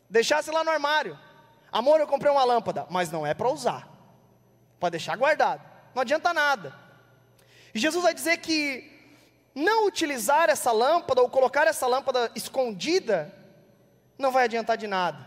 Deixasse 0.09 0.51
lá 0.51 0.65
no 0.65 0.69
armário. 0.69 1.17
Amor, 1.71 2.01
eu 2.01 2.07
comprei 2.07 2.29
uma 2.29 2.43
lâmpada, 2.43 2.85
mas 2.89 3.09
não 3.09 3.25
é 3.25 3.33
para 3.33 3.47
usar. 3.47 3.87
Para 4.81 4.89
deixar 4.89 5.15
guardado. 5.15 5.61
Não 5.95 6.01
adianta 6.01 6.33
nada. 6.33 6.75
E 7.73 7.79
Jesus 7.79 8.03
vai 8.03 8.13
dizer 8.13 8.39
que 8.39 8.91
não 9.55 9.87
utilizar 9.87 10.49
essa 10.49 10.73
lâmpada 10.73 11.21
ou 11.21 11.29
colocar 11.29 11.67
essa 11.67 11.87
lâmpada 11.87 12.29
escondida, 12.35 13.33
não 14.17 14.29
vai 14.29 14.43
adiantar 14.43 14.75
de 14.75 14.87
nada, 14.87 15.25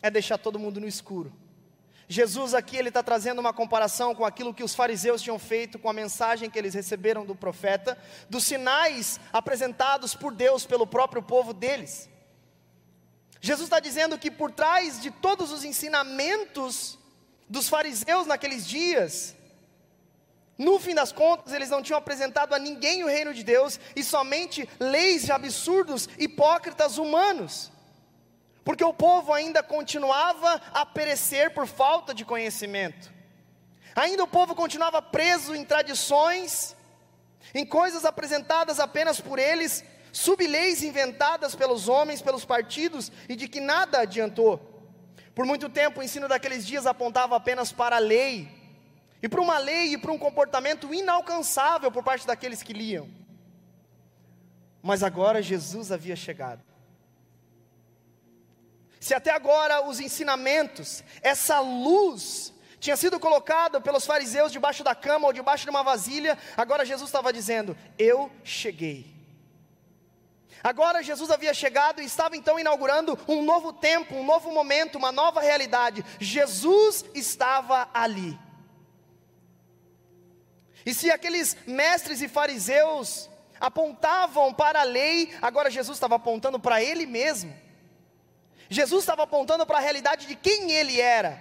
é 0.00 0.08
deixar 0.08 0.38
todo 0.38 0.56
mundo 0.56 0.80
no 0.80 0.86
escuro. 0.86 1.32
Jesus 2.08 2.54
aqui 2.54 2.76
ele 2.76 2.88
está 2.88 3.02
trazendo 3.02 3.40
uma 3.40 3.52
comparação 3.52 4.14
com 4.14 4.24
aquilo 4.24 4.54
que 4.54 4.62
os 4.62 4.74
fariseus 4.74 5.20
tinham 5.20 5.38
feito 5.38 5.78
com 5.78 5.88
a 5.88 5.92
mensagem 5.92 6.48
que 6.48 6.58
eles 6.58 6.72
receberam 6.72 7.26
do 7.26 7.34
profeta, 7.34 7.98
dos 8.30 8.44
sinais 8.44 9.18
apresentados 9.32 10.14
por 10.14 10.32
Deus 10.32 10.64
pelo 10.64 10.86
próprio 10.86 11.20
povo 11.20 11.52
deles. 11.52 12.08
Jesus 13.40 13.66
está 13.66 13.80
dizendo 13.80 14.18
que 14.18 14.30
por 14.30 14.52
trás 14.52 15.00
de 15.00 15.10
todos 15.10 15.50
os 15.50 15.64
ensinamentos 15.64 16.98
dos 17.48 17.68
fariseus 17.68 18.26
naqueles 18.26 18.66
dias, 18.66 19.34
no 20.56 20.78
fim 20.78 20.94
das 20.94 21.12
contas, 21.12 21.52
eles 21.52 21.70
não 21.70 21.82
tinham 21.82 21.98
apresentado 21.98 22.54
a 22.54 22.58
ninguém 22.58 23.04
o 23.04 23.08
reino 23.08 23.34
de 23.34 23.42
Deus 23.42 23.78
e 23.94 24.02
somente 24.02 24.68
leis 24.78 25.24
de 25.24 25.32
absurdos, 25.32 26.08
hipócritas 26.18 26.98
humanos. 26.98 27.70
Porque 28.66 28.84
o 28.84 28.92
povo 28.92 29.32
ainda 29.32 29.62
continuava 29.62 30.60
a 30.74 30.84
perecer 30.84 31.54
por 31.54 31.68
falta 31.68 32.12
de 32.12 32.24
conhecimento. 32.24 33.12
Ainda 33.94 34.24
o 34.24 34.26
povo 34.26 34.56
continuava 34.56 35.00
preso 35.00 35.54
em 35.54 35.64
tradições, 35.64 36.74
em 37.54 37.64
coisas 37.64 38.04
apresentadas 38.04 38.80
apenas 38.80 39.20
por 39.20 39.38
eles, 39.38 39.84
subleis 40.10 40.82
inventadas 40.82 41.54
pelos 41.54 41.88
homens, 41.88 42.20
pelos 42.20 42.44
partidos 42.44 43.12
e 43.28 43.36
de 43.36 43.46
que 43.46 43.60
nada 43.60 44.00
adiantou. 44.00 44.58
Por 45.32 45.46
muito 45.46 45.68
tempo 45.68 46.00
o 46.00 46.02
ensino 46.02 46.26
daqueles 46.26 46.66
dias 46.66 46.86
apontava 46.86 47.36
apenas 47.36 47.70
para 47.70 47.94
a 47.96 48.00
lei, 48.00 48.48
e 49.22 49.28
para 49.28 49.40
uma 49.40 49.58
lei 49.58 49.92
e 49.92 49.98
para 49.98 50.10
um 50.10 50.18
comportamento 50.18 50.92
inalcançável 50.92 51.92
por 51.92 52.02
parte 52.02 52.26
daqueles 52.26 52.64
que 52.64 52.72
liam. 52.72 53.08
mas 54.82 55.04
agora 55.04 55.40
Jesus 55.40 55.92
havia 55.92 56.16
chegado. 56.16 56.75
Se 59.06 59.14
até 59.14 59.30
agora 59.30 59.86
os 59.86 60.00
ensinamentos, 60.00 61.04
essa 61.22 61.60
luz, 61.60 62.52
tinha 62.80 62.96
sido 62.96 63.20
colocada 63.20 63.80
pelos 63.80 64.04
fariseus 64.04 64.50
debaixo 64.50 64.82
da 64.82 64.96
cama 64.96 65.28
ou 65.28 65.32
debaixo 65.32 65.62
de 65.62 65.70
uma 65.70 65.84
vasilha, 65.84 66.36
agora 66.56 66.84
Jesus 66.84 67.08
estava 67.08 67.32
dizendo: 67.32 67.78
Eu 67.96 68.28
cheguei. 68.42 69.06
Agora 70.60 71.04
Jesus 71.04 71.30
havia 71.30 71.54
chegado 71.54 72.02
e 72.02 72.04
estava 72.04 72.36
então 72.36 72.58
inaugurando 72.58 73.16
um 73.28 73.44
novo 73.44 73.72
tempo, 73.72 74.16
um 74.16 74.24
novo 74.24 74.50
momento, 74.50 74.98
uma 74.98 75.12
nova 75.12 75.40
realidade. 75.40 76.04
Jesus 76.18 77.04
estava 77.14 77.88
ali. 77.94 78.36
E 80.84 80.92
se 80.92 81.12
aqueles 81.12 81.56
mestres 81.64 82.20
e 82.20 82.26
fariseus 82.26 83.30
apontavam 83.60 84.52
para 84.52 84.80
a 84.80 84.82
lei, 84.98 85.32
agora 85.40 85.70
Jesus 85.70 85.96
estava 85.96 86.16
apontando 86.16 86.58
para 86.58 86.82
ele 86.82 87.06
mesmo. 87.06 87.65
Jesus 88.68 89.02
estava 89.02 89.22
apontando 89.22 89.64
para 89.66 89.78
a 89.78 89.80
realidade 89.80 90.26
de 90.26 90.34
quem 90.34 90.72
ele 90.72 91.00
era. 91.00 91.40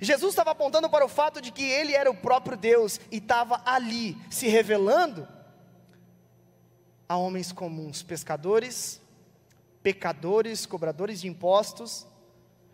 Jesus 0.00 0.32
estava 0.32 0.52
apontando 0.52 0.88
para 0.88 1.04
o 1.04 1.08
fato 1.08 1.40
de 1.40 1.50
que 1.50 1.64
ele 1.64 1.94
era 1.94 2.10
o 2.10 2.16
próprio 2.16 2.56
Deus 2.56 3.00
e 3.10 3.16
estava 3.16 3.60
ali 3.64 4.16
se 4.30 4.46
revelando 4.46 5.26
a 7.08 7.16
homens 7.16 7.50
comuns, 7.50 8.02
pescadores, 8.02 9.00
pecadores, 9.82 10.66
cobradores 10.66 11.20
de 11.20 11.26
impostos, 11.26 12.06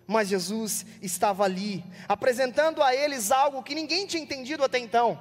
mas 0.06 0.28
Jesus 0.28 0.84
estava 1.00 1.44
ali, 1.44 1.82
apresentando 2.06 2.82
a 2.82 2.94
eles 2.94 3.30
algo 3.30 3.62
que 3.62 3.74
ninguém 3.74 4.06
tinha 4.06 4.22
entendido 4.22 4.62
até 4.62 4.78
então: 4.78 5.18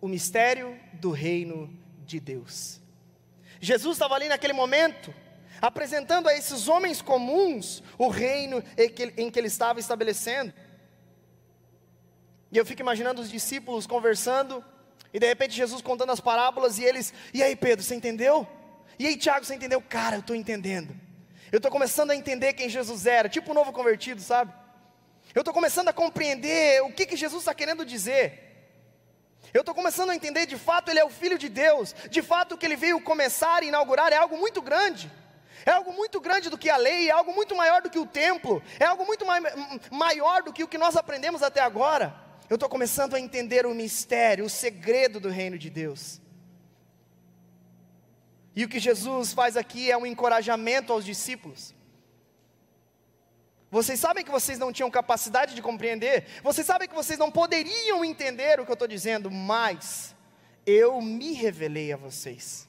o 0.00 0.08
mistério 0.08 0.78
do 0.94 1.10
reino 1.10 1.72
de 2.04 2.20
Deus. 2.20 2.80
Jesus 3.60 3.96
estava 3.96 4.14
ali 4.14 4.28
naquele 4.28 4.52
momento, 4.52 5.14
apresentando 5.60 6.28
a 6.28 6.34
esses 6.34 6.68
homens 6.68 7.02
comuns 7.02 7.82
o 7.96 8.08
reino 8.08 8.62
em 9.16 9.30
que 9.30 9.38
ele 9.38 9.48
estava 9.48 9.80
estabelecendo. 9.80 10.52
E 12.50 12.56
eu 12.56 12.64
fico 12.64 12.80
imaginando 12.80 13.20
os 13.20 13.30
discípulos 13.30 13.86
conversando, 13.86 14.64
e 15.12 15.18
de 15.18 15.26
repente 15.26 15.54
Jesus 15.54 15.82
contando 15.82 16.12
as 16.12 16.20
parábolas 16.20 16.78
e 16.78 16.84
eles, 16.84 17.12
e 17.32 17.42
aí 17.42 17.54
Pedro, 17.54 17.84
você 17.84 17.94
entendeu? 17.94 18.46
E 18.98 19.06
aí 19.06 19.16
Tiago, 19.16 19.44
você 19.44 19.54
entendeu? 19.54 19.82
Cara, 19.82 20.16
eu 20.16 20.20
estou 20.20 20.34
entendendo. 20.34 20.94
Eu 21.52 21.58
estou 21.58 21.70
começando 21.70 22.10
a 22.10 22.16
entender 22.16 22.52
quem 22.54 22.68
Jesus 22.68 23.06
era, 23.06 23.28
tipo 23.28 23.50
um 23.50 23.54
novo 23.54 23.72
convertido, 23.72 24.20
sabe? 24.20 24.52
Eu 25.34 25.40
estou 25.40 25.52
começando 25.52 25.88
a 25.88 25.92
compreender 25.92 26.82
o 26.82 26.92
que, 26.92 27.06
que 27.06 27.16
Jesus 27.16 27.42
está 27.42 27.54
querendo 27.54 27.84
dizer. 27.84 28.46
Eu 29.52 29.60
estou 29.60 29.74
começando 29.74 30.10
a 30.10 30.14
entender, 30.14 30.46
de 30.46 30.56
fato, 30.56 30.90
Ele 30.90 30.98
é 30.98 31.04
o 31.04 31.10
Filho 31.10 31.38
de 31.38 31.48
Deus. 31.48 31.94
De 32.10 32.22
fato, 32.22 32.54
o 32.54 32.58
que 32.58 32.66
Ele 32.66 32.76
veio 32.76 33.00
começar 33.00 33.62
e 33.62 33.68
inaugurar 33.68 34.12
é 34.12 34.16
algo 34.16 34.36
muito 34.36 34.60
grande. 34.60 35.10
É 35.68 35.72
algo 35.72 35.92
muito 35.92 36.18
grande 36.20 36.48
do 36.48 36.56
que 36.56 36.70
a 36.70 36.76
lei, 36.76 37.08
é 37.08 37.12
algo 37.12 37.32
muito 37.34 37.54
maior 37.54 37.82
do 37.82 37.90
que 37.90 37.98
o 37.98 38.06
templo, 38.06 38.62
é 38.80 38.84
algo 38.84 39.04
muito 39.04 39.26
mai 39.26 39.40
maior 39.90 40.42
do 40.42 40.52
que 40.52 40.64
o 40.64 40.68
que 40.68 40.78
nós 40.78 40.96
aprendemos 40.96 41.42
até 41.42 41.60
agora 41.60 42.28
eu 42.50 42.54
estou 42.54 42.68
começando 42.68 43.14
a 43.14 43.20
entender 43.20 43.66
o 43.66 43.74
mistério, 43.74 44.46
o 44.46 44.48
segredo 44.48 45.20
do 45.20 45.28
reino 45.28 45.58
de 45.58 45.68
Deus. 45.68 46.20
E 48.56 48.64
o 48.64 48.68
que 48.68 48.80
Jesus 48.80 49.32
faz 49.32 49.56
aqui 49.56 49.90
é 49.90 49.96
um 49.96 50.06
encorajamento 50.06 50.92
aos 50.92 51.04
discípulos. 51.04 51.74
Vocês 53.70 54.00
sabem 54.00 54.24
que 54.24 54.30
vocês 54.30 54.58
não 54.58 54.72
tinham 54.72 54.90
capacidade 54.90 55.54
de 55.54 55.60
compreender, 55.60 56.26
vocês 56.42 56.66
sabem 56.66 56.88
que 56.88 56.94
vocês 56.94 57.18
não 57.18 57.30
poderiam 57.30 58.02
entender 58.02 58.58
o 58.58 58.64
que 58.64 58.70
eu 58.70 58.80
estou 58.80 58.88
dizendo, 58.88 59.30
mas 59.30 60.16
eu 60.64 61.02
me 61.02 61.34
revelei 61.34 61.92
a 61.92 61.96
vocês. 61.98 62.67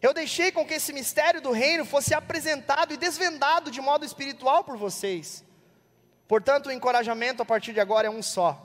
Eu 0.00 0.14
deixei 0.14 0.52
com 0.52 0.64
que 0.64 0.74
esse 0.74 0.92
mistério 0.92 1.40
do 1.40 1.50
reino 1.50 1.84
fosse 1.84 2.14
apresentado 2.14 2.94
e 2.94 2.96
desvendado 2.96 3.70
de 3.70 3.80
modo 3.80 4.04
espiritual 4.04 4.62
por 4.62 4.76
vocês. 4.76 5.44
Portanto, 6.28 6.66
o 6.66 6.72
encorajamento 6.72 7.42
a 7.42 7.44
partir 7.44 7.72
de 7.72 7.80
agora 7.80 8.06
é 8.06 8.10
um 8.10 8.22
só. 8.22 8.64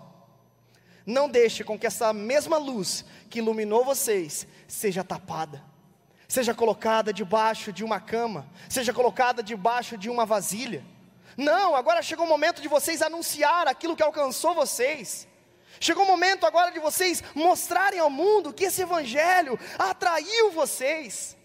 Não 1.06 1.28
deixe 1.28 1.64
com 1.64 1.78
que 1.78 1.88
essa 1.88 2.14
mesma 2.14 2.58
luz 2.58 3.04
que 3.30 3.40
iluminou 3.40 3.84
vocês 3.84 4.48
seja 4.68 5.04
tapada, 5.04 5.64
seja 6.28 6.54
colocada 6.54 7.12
debaixo 7.12 7.74
de 7.74 7.84
uma 7.84 8.00
cama, 8.00 8.48
seja 8.70 8.94
colocada 8.94 9.42
debaixo 9.42 9.98
de 9.98 10.10
uma 10.10 10.26
vasilha. 10.26 10.86
Não, 11.36 11.76
agora 11.76 12.04
chegou 12.04 12.26
o 12.26 12.30
momento 12.30 12.62
de 12.62 12.68
vocês 12.68 13.02
anunciar 13.02 13.68
aquilo 13.68 13.96
que 13.96 14.04
alcançou 14.04 14.54
vocês. 14.54 15.28
Chegou 15.80 16.04
o 16.04 16.08
momento 16.08 16.46
agora 16.46 16.72
de 16.72 16.80
vocês 16.80 17.24
mostrarem 17.36 18.00
ao 18.00 18.10
mundo 18.10 18.54
que 18.54 18.66
esse 18.66 18.82
evangelho 18.82 19.60
atraiu 19.78 20.52
vocês. 20.52 21.36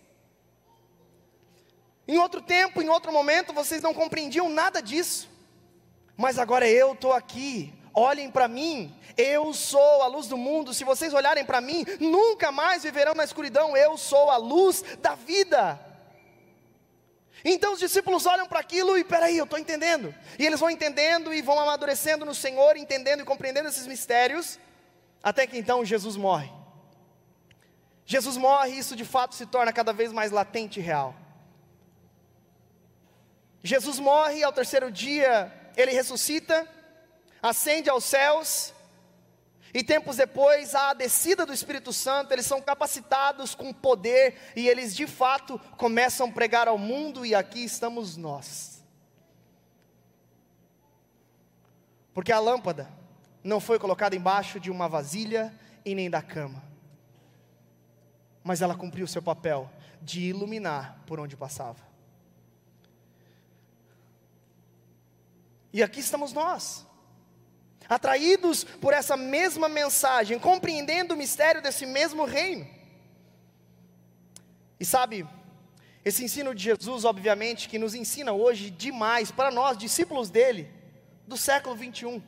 Em 2.07 2.19
outro 2.19 2.41
tempo, 2.41 2.81
em 2.81 2.89
outro 2.89 3.13
momento, 3.13 3.53
vocês 3.53 3.83
não 3.83 3.93
compreendiam 3.93 4.49
nada 4.49 4.81
disso 4.81 5.29
mas 6.19 6.37
agora 6.37 6.69
eu 6.69 6.95
estou 6.95 7.13
aqui. 7.13 7.73
Olhem 7.95 8.29
para 8.29 8.49
mim, 8.49 8.93
eu 9.17 9.55
sou 9.55 10.03
a 10.03 10.09
luz 10.09 10.27
do 10.27 10.37
mundo. 10.37 10.75
Se 10.75 10.83
vocês 10.83 11.15
olharem 11.15 11.45
para 11.45 11.61
mim, 11.61 11.87
nunca 12.01 12.51
mais 12.51 12.83
viverão 12.83 13.15
na 13.15 13.23
escuridão. 13.23 13.77
Eu 13.77 13.97
sou 13.97 14.29
a 14.29 14.37
luz 14.37 14.83
da 15.01 15.15
vida. 15.15 15.79
Então 17.45 17.73
os 17.73 17.79
discípulos 17.79 18.27
olham 18.27 18.47
para 18.47 18.61
aquilo 18.61 18.99
e 18.99 19.05
peraí, 19.05 19.39
eu 19.39 19.45
estou 19.45 19.59
entendendo. 19.59 20.15
E 20.39 20.45
eles 20.45 20.61
vão 20.61 20.71
entendendo 20.71 21.33
e 21.33 21.41
vão 21.41 21.59
amadurecendo 21.59 22.25
no 22.25 22.35
Senhor, 22.35 22.77
entendendo 22.77 23.21
e 23.21 23.25
compreendendo 23.25 23.69
esses 23.69 23.87
mistérios, 23.87 24.59
até 25.23 25.47
que 25.47 25.59
então 25.59 25.85
Jesus 25.85 26.17
morre. 26.17 26.51
Jesus 28.05 28.37
morre 28.37 28.73
e 28.73 28.79
isso 28.79 28.97
de 28.97 29.05
fato 29.05 29.35
se 29.35 29.47
torna 29.47 29.73
cada 29.73 29.93
vez 29.93 30.13
mais 30.13 30.31
latente 30.31 30.81
e 30.81 30.83
real. 30.83 31.15
Jesus 33.63 33.99
morre 33.99 34.43
ao 34.43 34.53
terceiro 34.53 34.91
dia 34.91 35.53
ele 35.79 35.93
ressuscita, 35.93 36.69
ascende 37.41 37.89
aos 37.89 38.03
céus, 38.03 38.75
e 39.75 39.83
tempos 39.83 40.17
depois, 40.17 40.75
a 40.75 40.95
descida 40.95 41.45
do 41.45 41.53
Espírito 41.53 41.93
Santo, 41.93 42.33
eles 42.33 42.47
são 42.47 42.61
capacitados 42.61 43.55
com 43.55 43.73
poder 43.73 44.53
e 44.57 44.67
eles 44.69 44.97
de 44.97 45.07
fato 45.07 45.59
começam 45.77 46.29
a 46.29 46.33
pregar 46.33 46.69
ao 46.69 46.79
mundo, 46.79 47.27
e 47.27 47.35
aqui 47.35 47.63
estamos 47.65 48.17
nós. 48.17 48.83
Porque 52.15 52.33
a 52.33 52.41
lâmpada 52.41 52.89
não 53.45 53.61
foi 53.61 53.79
colocada 53.79 54.17
embaixo 54.17 54.59
de 54.59 54.71
uma 54.71 54.89
vasilha 54.89 55.55
e 55.85 55.95
nem 55.95 56.11
da 56.11 56.23
cama, 56.23 56.63
mas 58.43 58.63
ela 58.63 58.75
cumpriu 58.75 59.07
seu 59.07 59.23
papel 59.23 59.71
de 60.01 60.23
iluminar 60.23 61.03
por 61.07 61.21
onde 61.21 61.37
passava. 61.37 61.87
E 65.73 65.83
aqui 65.83 66.01
estamos 66.01 66.33
nós, 66.33 66.87
atraídos 67.89 68.65
por 68.65 68.93
essa 68.93 69.17
mesma 69.17 69.69
mensagem, 69.69 70.39
compreendendo 70.39 71.15
o 71.15 71.17
mistério 71.17 71.63
desse 71.63 71.87
mesmo 71.87 72.25
reino. 72.25 72.67
E 74.79 74.85
sabe, 74.85 75.27
esse 76.05 76.25
ensino 76.25 76.55
de 76.55 76.63
Jesus, 76.63 77.05
obviamente, 77.05 77.69
que 77.69 77.79
nos 77.79 77.95
ensina 77.95 78.33
hoje 78.33 78.71
demais 78.71 79.31
para 79.31 79.51
nós, 79.51 79.77
discípulos 79.77 80.31
dele, 80.31 80.71
do 81.27 81.37
século 81.37 81.75
21. 81.75 82.23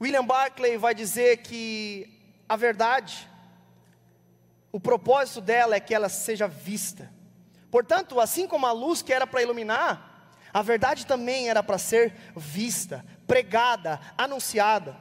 William 0.00 0.24
Barclay 0.24 0.76
vai 0.76 0.94
dizer 0.94 1.38
que 1.38 2.14
a 2.48 2.56
verdade, 2.56 3.28
o 4.72 4.80
propósito 4.80 5.40
dela 5.40 5.76
é 5.76 5.80
que 5.80 5.94
ela 5.94 6.08
seja 6.08 6.46
vista. 6.46 7.12
Portanto, 7.70 8.18
assim 8.20 8.46
como 8.46 8.66
a 8.66 8.72
luz 8.72 9.02
que 9.02 9.12
era 9.12 9.26
para 9.26 9.42
iluminar, 9.42 10.07
a 10.52 10.62
verdade 10.62 11.06
também 11.06 11.48
era 11.48 11.62
para 11.62 11.78
ser 11.78 12.12
vista, 12.36 13.04
pregada, 13.26 14.00
anunciada. 14.16 14.96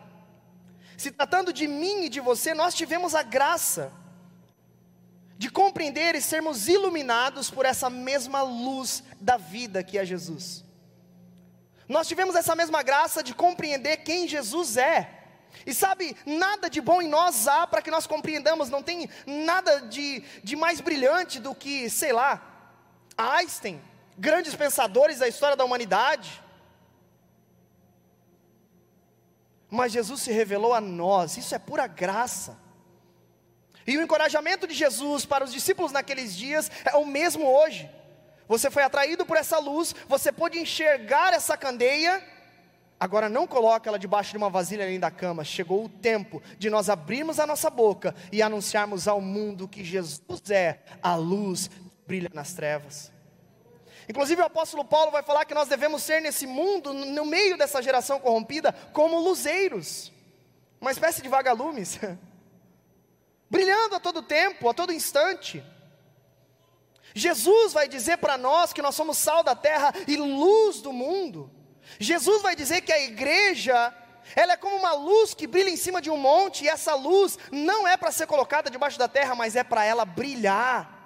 Se 0.97 1.12
tratando 1.12 1.53
de 1.53 1.67
mim 1.67 2.05
e 2.05 2.10
de 2.10 2.19
você, 2.19 2.53
nós 2.53 2.73
tivemos 2.73 3.15
a 3.15 3.23
graça 3.23 3.91
de 5.38 5.49
compreender 5.49 6.15
e 6.15 6.21
sermos 6.21 6.67
iluminados 6.67 7.51
por 7.51 7.65
essa 7.65 7.89
mesma 7.89 8.41
luz 8.41 9.03
da 9.21 9.38
vida 9.38 9.83
que 9.83 9.97
é 9.97 10.03
Jesus. 10.03 10.65
Nós 11.88 12.07
tivemos 12.07 12.36
essa 12.36 12.55
mesma 12.55 12.81
graça 12.81 13.23
de 13.23 13.33
compreender 13.33 13.97
quem 13.97 14.27
Jesus 14.27 14.75
é. 14.77 15.13
E 15.65 15.73
sabe, 15.73 16.15
nada 16.25 16.69
de 16.69 16.81
bom 16.81 17.01
em 17.01 17.07
nós 17.07 17.47
há 17.47 17.65
para 17.65 17.81
que 17.81 17.91
nós 17.91 18.05
compreendamos, 18.05 18.69
não 18.69 18.83
tem 18.83 19.10
nada 19.25 19.81
de, 19.81 20.21
de 20.43 20.55
mais 20.55 20.81
brilhante 20.81 21.39
do 21.39 21.55
que, 21.55 21.89
sei 21.89 22.12
lá, 22.12 22.41
Einstein, 23.17 23.81
grandes 24.17 24.56
pensadores 24.56 25.19
da 25.19 25.27
história 25.27 25.56
da 25.56 25.63
humanidade. 25.63 26.43
Mas 29.69 29.91
Jesus 29.91 30.21
se 30.21 30.32
revelou 30.32 30.73
a 30.73 30.82
nós, 30.82 31.38
isso 31.38 31.53
é 31.53 31.60
pura 31.60 31.88
graça. 31.88 32.58
E 33.86 33.97
o 33.97 34.01
encorajamento 34.01 34.67
de 34.67 34.73
Jesus 34.73 35.25
para 35.25 35.43
os 35.43 35.51
discípulos 35.51 35.91
naqueles 35.91 36.36
dias 36.36 36.69
é 36.84 36.95
o 36.95 37.06
mesmo 37.06 37.45
hoje. 37.47 37.89
Você 38.47 38.71
foi 38.71 38.84
atraído 38.84 39.25
por 39.25 39.38
essa 39.38 39.60
luz, 39.60 39.93
você 40.08 40.32
pôde 40.32 40.58
enxergar 40.58 41.34
essa 41.34 41.58
candeia, 41.58 42.23
Agora 42.99 43.30
não 43.30 43.45
coloque 43.45 43.88
ela 43.88 43.99
debaixo 43.99 44.32
de 44.32 44.38
uma 44.38 44.49
vasilha 44.49 44.84
além 44.84 44.99
da 44.99 45.12
cama. 45.12 45.43
Chegou 45.43 45.86
o 45.86 45.89
tempo 45.89 46.41
de 46.58 46.67
nós 46.67 46.89
abrirmos 46.89 47.39
a 47.39 47.45
nossa 47.45 47.69
boca 47.69 48.15
e 48.32 48.41
anunciarmos 48.41 49.08
ao 49.08 49.21
mundo 49.21 49.67
que 49.67 49.84
Jesus 49.84 50.49
é 50.49 50.80
a 51.01 51.15
luz 51.15 51.67
que 51.67 51.80
brilha 52.08 52.32
nas 52.34 52.53
trevas. 52.53 53.12
Inclusive 54.10 54.41
o 54.41 54.46
apóstolo 54.46 54.86
Paulo 54.86 55.12
vai 55.12 55.22
falar 55.22 55.43
que 55.43 55.54
nós 55.54 55.67
devemos 55.67 56.02
ser 56.02 56.22
nesse 56.22 56.48
mundo, 56.48 56.93
no 56.93 57.26
meio 57.26 57.58
dessa 57.58 57.82
geração 57.82 58.20
corrompida, 58.20 58.72
como 58.93 59.20
luzeiros, 59.20 60.12
uma 60.80 60.91
espécie 60.91 61.22
de 61.22 61.28
vagalumes, 61.28 62.00
brilhando 63.50 63.96
a 63.96 64.00
todo 64.00 64.22
tempo, 64.22 64.70
a 64.70 64.74
todo 64.74 64.93
instante. 64.93 65.63
Jesus 67.13 67.74
vai 67.74 67.88
dizer 67.88 68.17
para 68.17 68.38
nós 68.38 68.72
que 68.72 68.82
nós 68.82 68.96
somos 68.96 69.17
sal 69.17 69.43
da 69.43 69.56
terra 69.56 69.93
e 70.08 70.15
luz 70.15 70.82
do 70.82 70.93
mundo. 70.93 71.52
Jesus 72.00 72.41
vai 72.41 72.56
dizer 72.56 72.82
que 72.82 72.93
a 72.93 73.02
igreja, 73.02 73.93
ela 74.36 74.54
é 74.54 74.58
como 74.58 74.76
uma 74.76 74.93
luz 74.93 75.34
que 75.34 75.48
brilha 75.48 75.70
em 75.70 75.78
cima 75.78 76.02
de 76.02 76.10
um 76.10 76.17
monte, 76.17 76.63
e 76.63 76.70
essa 76.70 76.96
luz 76.96 77.38
não 77.52 77.88
é 77.88 77.98
para 77.98 78.12
ser 78.12 78.28
colocada 78.28 78.70
debaixo 78.70 79.00
da 79.00 79.08
terra, 79.08 79.36
mas 79.36 79.56
é 79.56 79.63
para 79.63 79.84
ela 79.84 80.06
brilhar. 80.06 80.96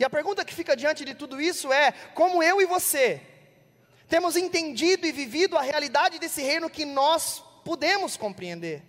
E 0.00 0.04
a 0.04 0.08
pergunta 0.08 0.46
que 0.46 0.54
fica 0.54 0.74
diante 0.74 1.04
de 1.04 1.14
tudo 1.14 1.38
isso 1.38 1.70
é: 1.70 1.92
como 2.14 2.42
eu 2.42 2.58
e 2.58 2.64
você 2.64 3.20
temos 4.08 4.34
entendido 4.34 5.06
e 5.06 5.12
vivido 5.12 5.58
a 5.58 5.62
realidade 5.62 6.18
desse 6.18 6.40
reino 6.40 6.70
que 6.70 6.86
nós 6.86 7.44
podemos 7.62 8.16
compreender? 8.16 8.82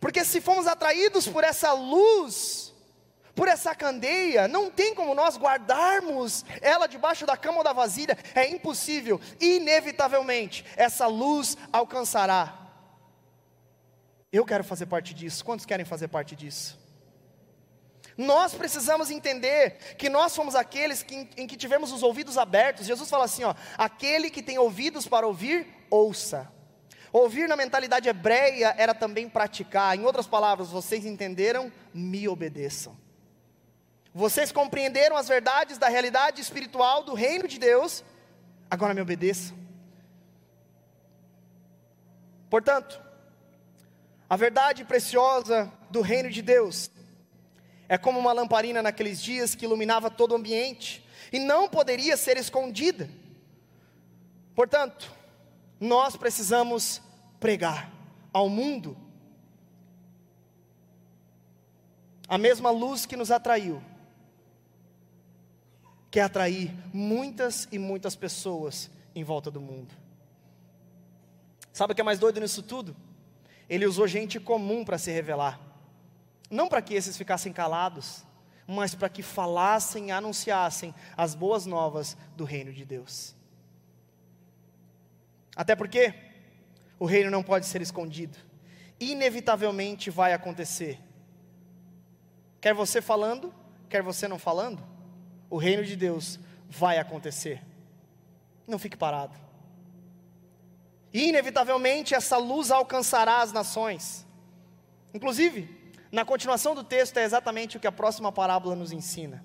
Porque 0.00 0.24
se 0.24 0.40
fomos 0.40 0.68
atraídos 0.68 1.26
por 1.26 1.42
essa 1.42 1.72
luz, 1.72 2.72
por 3.34 3.48
essa 3.48 3.74
candeia, 3.74 4.46
não 4.46 4.70
tem 4.70 4.94
como 4.94 5.12
nós 5.12 5.36
guardarmos 5.36 6.44
ela 6.60 6.86
debaixo 6.86 7.26
da 7.26 7.36
cama 7.36 7.58
ou 7.58 7.64
da 7.64 7.72
vasilha, 7.72 8.16
é 8.32 8.48
impossível, 8.48 9.20
inevitavelmente, 9.40 10.64
essa 10.76 11.08
luz 11.08 11.56
alcançará. 11.72 12.58
Eu 14.32 14.46
quero 14.46 14.62
fazer 14.62 14.86
parte 14.86 15.12
disso, 15.12 15.44
quantos 15.44 15.66
querem 15.66 15.84
fazer 15.84 16.06
parte 16.06 16.36
disso? 16.36 16.81
Nós 18.16 18.54
precisamos 18.54 19.10
entender 19.10 19.96
que 19.96 20.08
nós 20.08 20.34
fomos 20.36 20.54
aqueles 20.54 21.02
que, 21.02 21.28
em 21.36 21.46
que 21.46 21.56
tivemos 21.56 21.92
os 21.92 22.02
ouvidos 22.02 22.36
abertos. 22.36 22.86
Jesus 22.86 23.08
fala 23.08 23.24
assim: 23.24 23.44
ó, 23.44 23.54
aquele 23.78 24.30
que 24.30 24.42
tem 24.42 24.58
ouvidos 24.58 25.06
para 25.06 25.26
ouvir, 25.26 25.66
ouça. 25.90 26.50
Ouvir 27.12 27.46
na 27.48 27.56
mentalidade 27.56 28.08
hebreia 28.08 28.74
era 28.78 28.94
também 28.94 29.28
praticar. 29.28 29.96
Em 29.96 30.04
outras 30.04 30.26
palavras, 30.26 30.68
vocês 30.68 31.04
entenderam? 31.04 31.70
Me 31.92 32.26
obedeçam. 32.26 32.96
Vocês 34.14 34.52
compreenderam 34.52 35.16
as 35.16 35.28
verdades 35.28 35.78
da 35.78 35.88
realidade 35.88 36.40
espiritual 36.40 37.02
do 37.02 37.14
reino 37.14 37.48
de 37.48 37.58
Deus, 37.58 38.04
agora 38.70 38.92
me 38.92 39.00
obedeçam. 39.00 39.56
Portanto, 42.50 43.00
a 44.28 44.36
verdade 44.36 44.84
preciosa 44.84 45.72
do 45.90 46.02
reino 46.02 46.30
de 46.30 46.42
Deus 46.42 46.90
é 47.92 47.98
como 47.98 48.18
uma 48.18 48.32
lamparina 48.32 48.82
naqueles 48.82 49.20
dias 49.20 49.54
que 49.54 49.66
iluminava 49.66 50.10
todo 50.10 50.32
o 50.32 50.34
ambiente 50.34 51.06
e 51.30 51.38
não 51.38 51.68
poderia 51.68 52.16
ser 52.16 52.38
escondida. 52.38 53.06
Portanto, 54.54 55.12
nós 55.78 56.16
precisamos 56.16 57.02
pregar 57.38 57.92
ao 58.32 58.48
mundo 58.48 58.96
a 62.26 62.38
mesma 62.38 62.70
luz 62.70 63.04
que 63.04 63.14
nos 63.14 63.30
atraiu 63.30 63.82
quer 66.10 66.22
atrair 66.22 66.74
muitas 66.94 67.68
e 67.70 67.78
muitas 67.78 68.16
pessoas 68.16 68.90
em 69.14 69.22
volta 69.22 69.50
do 69.50 69.60
mundo. 69.60 69.94
Sabe 71.74 71.92
o 71.92 71.94
que 71.94 72.00
é 72.00 72.04
mais 72.04 72.18
doido 72.18 72.40
nisso 72.40 72.62
tudo? 72.62 72.96
Ele 73.68 73.84
usou 73.84 74.08
gente 74.08 74.40
comum 74.40 74.82
para 74.82 74.96
se 74.96 75.10
revelar. 75.10 75.71
Não 76.52 76.68
para 76.68 76.82
que 76.82 76.92
esses 76.92 77.16
ficassem 77.16 77.50
calados, 77.50 78.26
mas 78.66 78.94
para 78.94 79.08
que 79.08 79.22
falassem 79.22 80.08
e 80.08 80.10
anunciassem 80.10 80.94
as 81.16 81.34
boas 81.34 81.64
novas 81.64 82.14
do 82.36 82.44
reino 82.44 82.70
de 82.70 82.84
Deus. 82.84 83.34
Até 85.56 85.74
porque 85.74 86.12
o 86.98 87.06
reino 87.06 87.30
não 87.30 87.42
pode 87.42 87.64
ser 87.64 87.80
escondido. 87.80 88.36
Inevitavelmente 89.00 90.10
vai 90.10 90.34
acontecer. 90.34 91.00
Quer 92.60 92.74
você 92.74 93.00
falando, 93.00 93.52
quer 93.88 94.02
você 94.02 94.28
não 94.28 94.38
falando, 94.38 94.86
o 95.48 95.56
reino 95.56 95.82
de 95.82 95.96
Deus 95.96 96.38
vai 96.68 96.98
acontecer. 96.98 97.62
Não 98.66 98.78
fique 98.78 98.96
parado. 98.96 99.38
Inevitavelmente, 101.14 102.14
essa 102.14 102.36
luz 102.36 102.70
alcançará 102.70 103.40
as 103.40 103.52
nações. 103.52 104.26
Inclusive, 105.14 105.81
na 106.12 106.26
continuação 106.26 106.74
do 106.74 106.84
texto 106.84 107.16
é 107.16 107.24
exatamente 107.24 107.78
o 107.78 107.80
que 107.80 107.86
a 107.86 107.92
próxima 107.92 108.30
parábola 108.30 108.76
nos 108.76 108.92
ensina. 108.92 109.42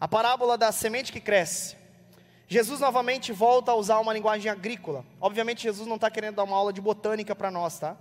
A 0.00 0.08
parábola 0.08 0.56
da 0.56 0.72
semente 0.72 1.12
que 1.12 1.20
cresce. 1.20 1.76
Jesus 2.48 2.80
novamente 2.80 3.32
volta 3.32 3.72
a 3.72 3.74
usar 3.74 3.98
uma 3.98 4.14
linguagem 4.14 4.50
agrícola. 4.50 5.04
Obviamente, 5.20 5.64
Jesus 5.64 5.86
não 5.86 5.96
está 5.96 6.10
querendo 6.10 6.36
dar 6.36 6.44
uma 6.44 6.56
aula 6.56 6.72
de 6.72 6.80
botânica 6.80 7.36
para 7.36 7.50
nós, 7.50 7.78
tá? 7.78 7.98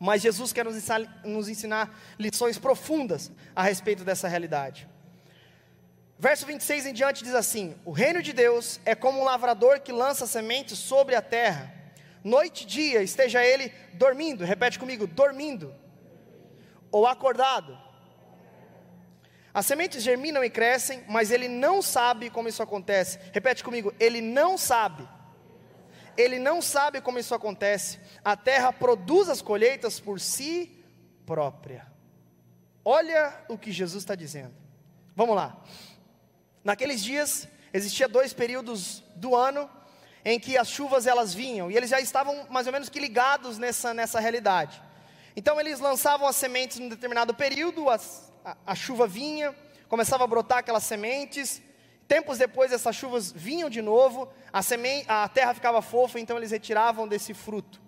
Mas 0.00 0.20
Jesus 0.20 0.52
quer 0.52 0.64
nos 0.64 0.74
ensinar, 0.74 1.20
nos 1.24 1.48
ensinar 1.48 1.96
lições 2.18 2.58
profundas 2.58 3.30
a 3.54 3.62
respeito 3.62 4.02
dessa 4.02 4.26
realidade. 4.26 4.88
Verso 6.18 6.44
26 6.44 6.86
em 6.86 6.92
diante 6.92 7.22
diz 7.22 7.34
assim: 7.34 7.76
O 7.84 7.92
reino 7.92 8.20
de 8.20 8.32
Deus 8.32 8.80
é 8.84 8.96
como 8.96 9.20
um 9.20 9.24
lavrador 9.24 9.78
que 9.78 9.92
lança 9.92 10.26
sementes 10.26 10.76
sobre 10.78 11.14
a 11.14 11.22
terra. 11.22 11.72
Noite 12.24 12.64
e 12.64 12.66
dia 12.66 13.02
esteja 13.02 13.44
ele 13.44 13.72
dormindo, 13.94 14.44
repete 14.44 14.78
comigo, 14.78 15.06
dormindo, 15.06 15.74
ou 16.92 17.06
acordado. 17.06 17.76
As 19.54 19.66
sementes 19.66 20.02
germinam 20.02 20.44
e 20.44 20.48
crescem, 20.48 21.04
mas 21.08 21.30
ele 21.30 21.48
não 21.48 21.82
sabe 21.82 22.30
como 22.30 22.48
isso 22.48 22.62
acontece. 22.62 23.18
Repete 23.32 23.64
comigo, 23.64 23.92
ele 23.98 24.20
não 24.20 24.56
sabe. 24.56 25.08
Ele 26.16 26.38
não 26.38 26.62
sabe 26.62 27.00
como 27.00 27.18
isso 27.18 27.34
acontece. 27.34 27.98
A 28.24 28.36
terra 28.36 28.72
produz 28.72 29.28
as 29.28 29.42
colheitas 29.42 29.98
por 29.98 30.20
si 30.20 30.84
própria. 31.26 31.90
Olha 32.84 33.44
o 33.48 33.58
que 33.58 33.72
Jesus 33.72 34.02
está 34.02 34.14
dizendo. 34.14 34.54
Vamos 35.14 35.36
lá. 35.36 35.62
Naqueles 36.64 37.02
dias, 37.02 37.48
existia 37.72 38.08
dois 38.08 38.32
períodos 38.32 39.02
do 39.16 39.34
ano 39.34 39.68
em 40.24 40.38
que 40.38 40.56
as 40.56 40.68
chuvas 40.68 41.06
elas 41.06 41.34
vinham, 41.34 41.70
e 41.70 41.76
eles 41.76 41.90
já 41.90 42.00
estavam 42.00 42.46
mais 42.48 42.66
ou 42.68 42.72
menos 42.72 42.88
que 42.88 43.00
ligados 43.00 43.58
nessa, 43.58 43.92
nessa 43.92 44.20
realidade. 44.20 44.80
Então 45.34 45.58
eles 45.58 45.80
lançavam 45.80 46.26
as 46.26 46.36
sementes 46.36 46.78
num 46.78 46.88
determinado 46.88 47.34
período, 47.34 47.88
as, 47.88 48.32
a, 48.44 48.56
a 48.66 48.74
chuva 48.74 49.06
vinha, 49.06 49.54
começava 49.88 50.24
a 50.24 50.26
brotar 50.26 50.58
aquelas 50.58 50.84
sementes, 50.84 51.62
tempos 52.06 52.38
depois 52.38 52.72
essas 52.72 52.94
chuvas 52.94 53.32
vinham 53.32 53.70
de 53.70 53.80
novo, 53.80 54.28
a, 54.52 54.62
semente, 54.62 55.06
a 55.08 55.28
terra 55.28 55.54
ficava 55.54 55.80
fofa, 55.80 56.20
então 56.20 56.36
eles 56.36 56.50
retiravam 56.50 57.08
desse 57.08 57.32
fruto. 57.32 57.80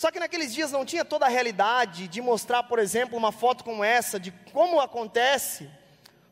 Só 0.00 0.10
que 0.10 0.18
naqueles 0.18 0.54
dias 0.54 0.72
não 0.72 0.82
tinha 0.82 1.04
toda 1.04 1.26
a 1.26 1.28
realidade 1.28 2.08
de 2.08 2.22
mostrar, 2.22 2.62
por 2.62 2.78
exemplo, 2.78 3.18
uma 3.18 3.30
foto 3.30 3.62
como 3.62 3.84
essa, 3.84 4.18
de 4.18 4.30
como 4.50 4.80
acontece 4.80 5.68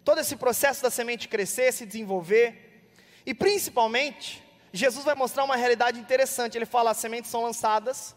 todo 0.02 0.20
esse 0.20 0.36
processo 0.36 0.82
da 0.82 0.90
semente 0.90 1.28
crescer, 1.28 1.70
se 1.70 1.84
desenvolver. 1.84 2.90
E 3.26 3.34
principalmente, 3.34 4.42
Jesus 4.72 5.04
vai 5.04 5.14
mostrar 5.14 5.44
uma 5.44 5.54
realidade 5.54 6.00
interessante. 6.00 6.56
Ele 6.56 6.64
fala: 6.64 6.92
as 6.92 6.96
sementes 6.96 7.30
são 7.30 7.42
lançadas, 7.42 8.16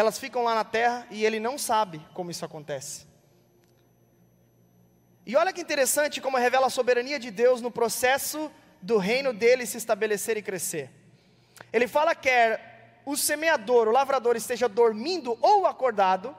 elas 0.00 0.18
ficam 0.18 0.42
lá 0.42 0.54
na 0.54 0.64
terra 0.64 1.06
e 1.10 1.26
ele 1.26 1.38
não 1.38 1.58
sabe 1.58 2.00
como 2.14 2.30
isso 2.30 2.44
acontece. 2.44 3.06
E 5.26 5.36
olha 5.36 5.52
que 5.52 5.60
interessante 5.60 6.20
como 6.20 6.38
revela 6.38 6.68
a 6.68 6.70
soberania 6.70 7.18
de 7.18 7.30
Deus 7.30 7.60
no 7.60 7.70
processo 7.70 8.50
do 8.80 8.96
reino 8.96 9.32
dele 9.32 9.66
se 9.66 9.76
estabelecer 9.76 10.38
e 10.38 10.42
crescer. 10.42 10.90
Ele 11.70 11.86
fala: 11.86 12.14
quer 12.14 13.02
o 13.04 13.14
semeador, 13.14 13.88
o 13.88 13.92
lavrador 13.92 14.36
esteja 14.36 14.68
dormindo 14.68 15.36
ou 15.42 15.66
acordado, 15.66 16.34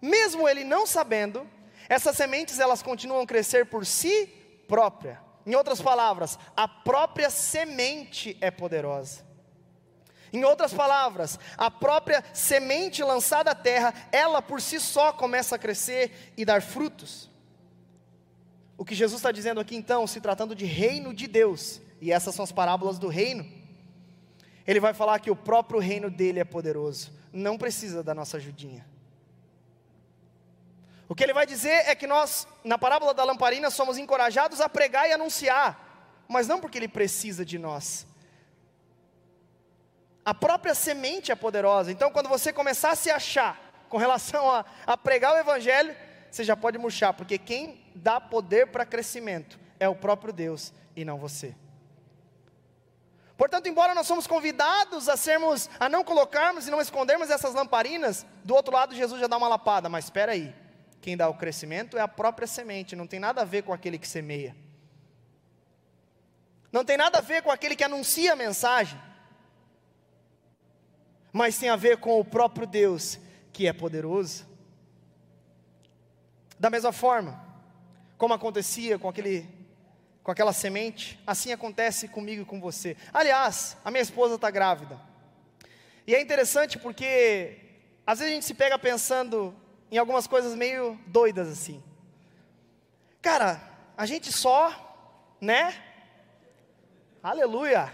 mesmo 0.00 0.48
ele 0.48 0.64
não 0.64 0.86
sabendo, 0.86 1.46
essas 1.86 2.16
sementes 2.16 2.58
elas 2.58 2.82
continuam 2.82 3.22
a 3.22 3.26
crescer 3.26 3.66
por 3.66 3.84
si 3.84 4.26
própria. 4.66 5.20
Em 5.46 5.54
outras 5.54 5.82
palavras, 5.82 6.38
a 6.56 6.66
própria 6.66 7.28
semente 7.28 8.38
é 8.40 8.50
poderosa. 8.50 9.33
Em 10.34 10.42
outras 10.42 10.74
palavras, 10.74 11.38
a 11.56 11.70
própria 11.70 12.24
semente 12.32 13.04
lançada 13.04 13.52
à 13.52 13.54
terra, 13.54 13.94
ela 14.10 14.42
por 14.42 14.60
si 14.60 14.80
só 14.80 15.12
começa 15.12 15.54
a 15.54 15.58
crescer 15.58 16.32
e 16.36 16.44
dar 16.44 16.60
frutos. 16.60 17.30
O 18.76 18.84
que 18.84 18.96
Jesus 18.96 19.20
está 19.20 19.30
dizendo 19.30 19.60
aqui 19.60 19.76
então, 19.76 20.04
se 20.08 20.20
tratando 20.20 20.52
de 20.52 20.64
reino 20.64 21.14
de 21.14 21.28
Deus, 21.28 21.80
e 22.00 22.10
essas 22.10 22.34
são 22.34 22.42
as 22.42 22.50
parábolas 22.50 22.98
do 22.98 23.06
reino, 23.06 23.48
ele 24.66 24.80
vai 24.80 24.92
falar 24.92 25.20
que 25.20 25.30
o 25.30 25.36
próprio 25.36 25.78
reino 25.78 26.10
dele 26.10 26.40
é 26.40 26.44
poderoso, 26.44 27.12
não 27.32 27.56
precisa 27.56 28.02
da 28.02 28.12
nossa 28.12 28.38
ajudinha. 28.38 28.84
O 31.08 31.14
que 31.14 31.22
ele 31.22 31.32
vai 31.32 31.46
dizer 31.46 31.88
é 31.88 31.94
que 31.94 32.08
nós, 32.08 32.44
na 32.64 32.76
parábola 32.76 33.14
da 33.14 33.22
lamparina, 33.22 33.70
somos 33.70 33.96
encorajados 33.98 34.60
a 34.60 34.68
pregar 34.68 35.08
e 35.08 35.12
anunciar, 35.12 36.24
mas 36.26 36.48
não 36.48 36.58
porque 36.58 36.76
ele 36.76 36.88
precisa 36.88 37.44
de 37.44 37.56
nós, 37.56 38.04
A 40.24 40.32
própria 40.32 40.74
semente 40.74 41.30
é 41.30 41.34
poderosa. 41.34 41.92
Então, 41.92 42.10
quando 42.10 42.28
você 42.28 42.52
começar 42.52 42.92
a 42.92 42.96
se 42.96 43.10
achar 43.10 43.60
com 43.88 43.98
relação 43.98 44.50
a, 44.50 44.64
a 44.86 44.96
pregar 44.96 45.34
o 45.34 45.38
Evangelho, 45.38 45.94
você 46.30 46.42
já 46.42 46.56
pode 46.56 46.78
murchar, 46.78 47.12
porque 47.12 47.36
quem 47.36 47.84
dá 47.94 48.20
poder 48.20 48.68
para 48.68 48.86
crescimento 48.86 49.58
é 49.78 49.88
o 49.88 49.94
próprio 49.94 50.32
Deus 50.32 50.72
e 50.96 51.04
não 51.04 51.18
você. 51.18 51.54
Portanto, 53.36 53.68
embora 53.68 53.94
nós 53.94 54.06
somos 54.06 54.26
convidados 54.26 55.08
a 55.08 55.16
sermos, 55.16 55.68
a 55.78 55.88
não 55.88 56.02
colocarmos 56.02 56.66
e 56.66 56.70
não 56.70 56.80
escondermos 56.80 57.30
essas 57.30 57.52
lamparinas, 57.52 58.24
do 58.44 58.54
outro 58.54 58.72
lado 58.72 58.94
Jesus 58.94 59.20
já 59.20 59.26
dá 59.26 59.36
uma 59.36 59.48
lapada, 59.48 59.88
mas 59.88 60.04
espera 60.04 60.32
aí, 60.32 60.54
quem 61.00 61.16
dá 61.16 61.28
o 61.28 61.34
crescimento 61.34 61.98
é 61.98 62.00
a 62.00 62.08
própria 62.08 62.46
semente, 62.46 62.96
não 62.96 63.06
tem 63.06 63.20
nada 63.20 63.42
a 63.42 63.44
ver 63.44 63.62
com 63.62 63.72
aquele 63.72 63.98
que 63.98 64.08
semeia. 64.08 64.56
Não 66.72 66.84
tem 66.84 66.96
nada 66.96 67.18
a 67.18 67.20
ver 67.20 67.42
com 67.42 67.50
aquele 67.50 67.76
que 67.76 67.84
anuncia 67.84 68.32
a 68.32 68.36
mensagem 68.36 68.98
mas 71.34 71.58
tem 71.58 71.68
a 71.68 71.74
ver 71.74 71.96
com 71.96 72.20
o 72.20 72.24
próprio 72.24 72.64
Deus, 72.64 73.18
que 73.52 73.66
é 73.66 73.72
poderoso. 73.72 74.46
Da 76.56 76.70
mesma 76.70 76.92
forma, 76.92 77.44
como 78.16 78.32
acontecia 78.32 79.00
com 79.00 79.08
aquele 79.08 79.52
com 80.22 80.30
aquela 80.30 80.52
semente, 80.52 81.20
assim 81.26 81.52
acontece 81.52 82.08
comigo 82.08 82.42
e 82.42 82.44
com 82.46 82.58
você. 82.58 82.96
Aliás, 83.12 83.76
a 83.84 83.90
minha 83.90 84.00
esposa 84.00 84.36
está 84.36 84.48
grávida. 84.48 84.98
E 86.06 86.14
é 86.14 86.22
interessante 86.22 86.78
porque 86.78 87.58
às 88.06 88.20
vezes 88.20 88.30
a 88.30 88.34
gente 88.34 88.46
se 88.46 88.54
pega 88.54 88.78
pensando 88.78 89.54
em 89.90 89.98
algumas 89.98 90.28
coisas 90.28 90.54
meio 90.54 90.98
doidas 91.08 91.48
assim. 91.48 91.82
Cara, 93.20 93.60
a 93.96 94.06
gente 94.06 94.32
só, 94.32 95.36
né? 95.40 95.74
Aleluia. 97.20 97.92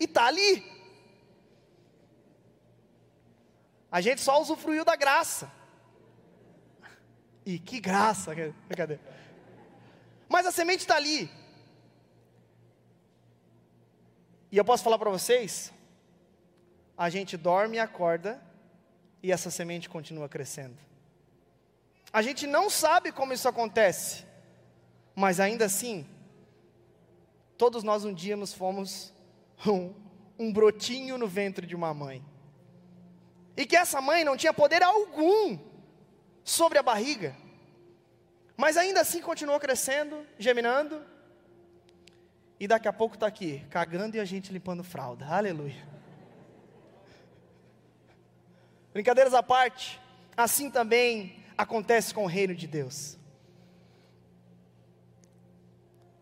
E 0.00 0.08
tá 0.08 0.26
ali. 0.26 0.73
A 3.94 4.00
gente 4.00 4.20
só 4.20 4.42
usufruiu 4.42 4.84
da 4.84 4.96
graça. 4.96 5.48
E 7.46 7.60
que 7.60 7.78
graça, 7.78 8.32
cadê? 8.76 8.98
Mas 10.28 10.46
a 10.46 10.50
semente 10.50 10.80
está 10.80 10.96
ali. 10.96 11.30
E 14.50 14.56
eu 14.56 14.64
posso 14.64 14.82
falar 14.82 14.98
para 14.98 15.10
vocês: 15.10 15.72
a 16.98 17.08
gente 17.08 17.36
dorme 17.36 17.76
e 17.76 17.78
acorda, 17.78 18.42
e 19.22 19.30
essa 19.30 19.48
semente 19.48 19.88
continua 19.88 20.28
crescendo. 20.28 20.76
A 22.12 22.20
gente 22.20 22.48
não 22.48 22.68
sabe 22.68 23.12
como 23.12 23.32
isso 23.32 23.48
acontece, 23.48 24.26
mas 25.14 25.38
ainda 25.38 25.66
assim, 25.66 26.04
todos 27.56 27.84
nós 27.84 28.04
um 28.04 28.12
dia 28.12 28.36
nos 28.36 28.52
fomos 28.52 29.14
um, 29.64 29.94
um 30.36 30.52
brotinho 30.52 31.16
no 31.16 31.28
ventre 31.28 31.64
de 31.64 31.76
uma 31.76 31.94
mãe. 31.94 32.33
E 33.56 33.64
que 33.66 33.76
essa 33.76 34.00
mãe 34.00 34.24
não 34.24 34.36
tinha 34.36 34.52
poder 34.52 34.82
algum 34.82 35.58
sobre 36.42 36.78
a 36.78 36.82
barriga. 36.82 37.36
Mas 38.56 38.76
ainda 38.76 39.00
assim 39.00 39.20
continuou 39.20 39.58
crescendo, 39.58 40.26
geminando. 40.38 41.04
E 42.58 42.68
daqui 42.68 42.86
a 42.86 42.92
pouco 42.92 43.14
está 43.14 43.26
aqui, 43.26 43.64
cagando 43.70 44.16
e 44.16 44.20
a 44.20 44.24
gente 44.24 44.52
limpando 44.52 44.84
fralda. 44.84 45.26
Aleluia. 45.26 45.94
Brincadeiras 48.92 49.34
à 49.34 49.42
parte, 49.42 50.00
assim 50.36 50.70
também 50.70 51.44
acontece 51.58 52.14
com 52.14 52.24
o 52.24 52.28
reino 52.28 52.54
de 52.54 52.66
Deus. 52.66 53.18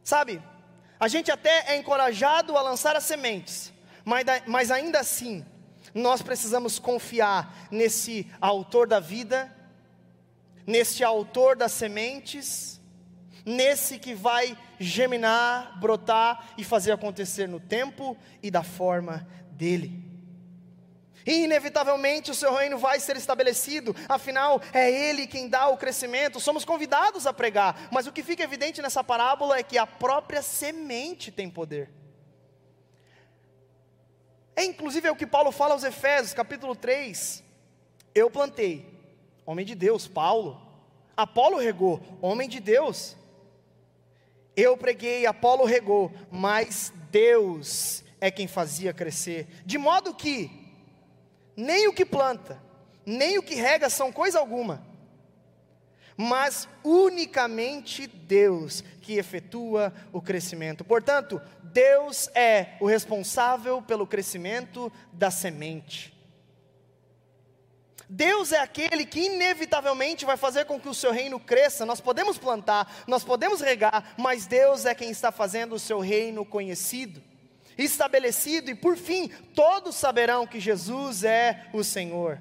Sabe, 0.03 0.43
a 0.99 1.07
gente 1.07 1.31
até 1.31 1.73
é 1.73 1.77
encorajado 1.77 2.57
a 2.57 2.63
lançar 2.63 2.97
as 2.97 3.05
sementes, 3.05 3.73
mas, 4.05 4.25
mas 4.47 4.71
ainda 4.71 5.01
assim, 5.01 5.45
nós 5.95 6.23
precisamos 6.23 6.79
confiar 6.79 7.69
nesse 7.71 8.31
autor 8.41 8.87
da 8.87 9.01
vida, 9.01 9.55
nesse 10.67 11.05
autor 11.05 11.57
das 11.57 11.73
sementes, 11.73 12.81
nesse 13.45 13.99
que 13.99 14.15
vai 14.15 14.57
germinar, 14.79 15.79
brotar 15.81 16.55
e 16.57 16.65
fazer 16.65 16.93
acontecer 16.93 17.49
no 17.49 17.61
tempo 17.61 18.17
e 18.43 18.51
da 18.51 18.63
forma 18.63 19.27
dele. 19.51 20.13
E 21.25 21.45
inevitavelmente 21.45 22.31
o 22.31 22.35
seu 22.35 22.53
reino 22.55 22.79
vai 22.79 22.99
ser 22.99 23.17
estabelecido, 23.17 23.95
afinal 24.09 24.61
é 24.73 24.91
Ele 24.91 25.27
quem 25.27 25.49
dá 25.49 25.69
o 25.69 25.77
crescimento, 25.77 26.41
somos 26.41 26.65
convidados 26.65 27.27
a 27.27 27.33
pregar, 27.33 27.89
mas 27.93 28.07
o 28.07 28.13
que 28.13 28.25
fica 28.25 28.43
evidente 28.43 28.83
nessa 28.83 29.05
parábola 29.05 29.57
é 29.57 29.63
que 29.63 29.79
a 29.79 29.87
própria 29.87 30.43
semente 30.43 31.31
tem 31.31 31.49
poder. 31.49 32.02
É 34.55 34.65
inclusive 34.65 35.09
é 35.09 35.11
o 35.11 35.17
que 35.17 35.27
Paulo 35.27 35.51
fala 35.51 35.75
aos 35.75 35.85
Efésios, 35.85 36.35
capítulo 36.35 36.75
3. 36.75 37.43
Eu 38.15 38.31
plantei, 38.31 38.87
homem 39.47 39.65
de 39.65 39.75
Deus, 39.75 40.07
Paulo. 40.07 40.61
Apolo 41.17 41.59
regou, 41.59 42.01
homem 42.21 42.49
de 42.49 42.61
Deus. 42.61 43.17
Eu 44.55 44.77
preguei, 44.77 45.25
Apolo 45.27 45.65
regou, 45.65 46.13
mas 46.31 46.93
Deus 47.11 48.05
é 48.21 48.31
quem 48.31 48.47
fazia 48.47 48.93
crescer. 48.93 49.47
De 49.65 49.79
modo 49.79 50.15
que 50.15 50.51
nem 51.57 51.89
o 51.89 51.93
que 51.93 52.05
planta, 52.05 52.63
nem 53.05 53.39
o 53.39 53.43
que 53.43 53.55
rega 53.55 53.89
são 53.89 54.13
coisa 54.13 54.39
alguma, 54.39 54.87
mas 56.17 56.69
unicamente 56.85 58.07
Deus 58.07 58.83
que 59.01 59.19
efetua 59.19 59.93
o 60.13 60.21
crescimento. 60.21 60.85
Portanto, 60.85 61.41
Deus 61.63 62.29
é 62.35 62.77
o 62.81 62.87
responsável 62.87 63.81
pelo 63.83 64.07
crescimento 64.07 64.93
da 65.13 65.31
semente. 65.31 66.13
Deus 68.15 68.53
é 68.53 68.59
aquele 68.59 69.07
que 69.07 69.21
inevitavelmente 69.21 70.27
vai 70.27 70.37
fazer 70.37 70.67
com 70.67 70.79
que 70.79 70.89
o 70.89 70.93
seu 70.93 71.13
reino 71.13 71.41
cresça. 71.41 71.87
Nós 71.87 71.99
podemos 71.99 72.37
plantar, 72.37 73.05
nós 73.07 73.25
podemos 73.25 73.63
regar, 73.63 74.13
mas 74.19 74.45
Deus 74.45 74.85
é 74.85 74.95
quem 74.95 75.11
está 75.11 75.33
fazendo 75.33 75.75
o 75.75 75.79
seu 75.79 75.99
reino 75.99 76.45
conhecido, 76.45 77.23
estabelecido, 77.79 78.71
e 78.71 78.75
por 78.75 78.99
fim, 78.99 79.29
todos 79.55 79.97
saberão 79.97 80.47
que 80.47 80.61
Jesus 80.61 81.25
é 81.25 81.67
o 81.73 81.83
Senhor. 81.83 82.39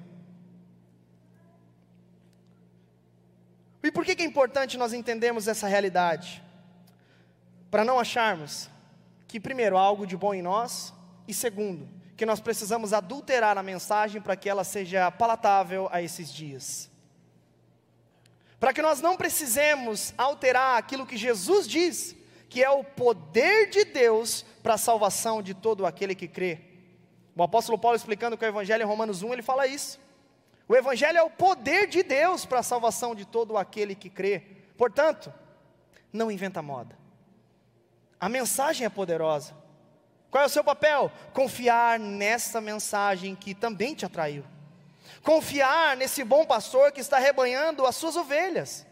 E 3.83 3.91
por 3.91 4.05
que 4.05 4.21
é 4.21 4.25
importante 4.25 4.77
nós 4.77 4.93
entendermos 4.93 5.47
essa 5.47 5.67
realidade? 5.67 6.43
Para 7.69 7.83
não 7.83 7.99
acharmos 7.99 8.69
que, 9.27 9.39
primeiro, 9.39 9.77
há 9.77 9.81
algo 9.81 10.05
de 10.05 10.15
bom 10.15 10.33
em 10.33 10.41
nós, 10.41 10.93
e 11.27 11.33
segundo, 11.33 11.89
que 12.15 12.25
nós 12.25 12.39
precisamos 12.39 12.93
adulterar 12.93 13.57
a 13.57 13.63
mensagem 13.63 14.21
para 14.21 14.35
que 14.35 14.49
ela 14.49 14.63
seja 14.63 15.09
palatável 15.09 15.89
a 15.91 16.01
esses 16.01 16.31
dias. 16.31 16.91
Para 18.59 18.73
que 18.73 18.81
nós 18.81 19.01
não 19.01 19.17
precisemos 19.17 20.13
alterar 20.17 20.77
aquilo 20.77 21.05
que 21.05 21.17
Jesus 21.17 21.67
diz, 21.67 22.15
que 22.47 22.63
é 22.63 22.69
o 22.69 22.83
poder 22.83 23.69
de 23.69 23.85
Deus 23.85 24.45
para 24.61 24.75
a 24.75 24.77
salvação 24.77 25.41
de 25.41 25.53
todo 25.53 25.85
aquele 25.85 26.13
que 26.13 26.27
crê. 26.27 26.59
O 27.35 27.41
apóstolo 27.41 27.77
Paulo 27.77 27.95
explicando 27.95 28.37
que 28.37 28.45
o 28.45 28.47
Evangelho 28.47 28.83
em 28.83 28.85
Romanos 28.85 29.23
1, 29.23 29.33
ele 29.33 29.41
fala 29.41 29.65
isso. 29.65 29.99
O 30.71 30.75
Evangelho 30.77 31.17
é 31.17 31.21
o 31.21 31.29
poder 31.29 31.85
de 31.85 32.01
Deus 32.01 32.45
para 32.45 32.59
a 32.59 32.63
salvação 32.63 33.13
de 33.13 33.25
todo 33.25 33.57
aquele 33.57 33.93
que 33.93 34.09
crê. 34.09 34.41
Portanto, 34.77 35.33
não 36.13 36.31
inventa 36.31 36.61
moda. 36.61 36.97
A 38.17 38.29
mensagem 38.29 38.85
é 38.85 38.89
poderosa. 38.89 39.53
Qual 40.29 40.41
é 40.41 40.47
o 40.47 40.49
seu 40.49 40.63
papel? 40.63 41.11
Confiar 41.33 41.99
nessa 41.99 42.61
mensagem 42.61 43.35
que 43.35 43.53
também 43.53 43.93
te 43.93 44.05
atraiu. 44.05 44.45
Confiar 45.21 45.97
nesse 45.97 46.23
bom 46.23 46.45
pastor 46.45 46.93
que 46.93 47.01
está 47.01 47.19
rebanhando 47.19 47.85
as 47.85 47.97
suas 47.97 48.15
ovelhas. 48.15 48.87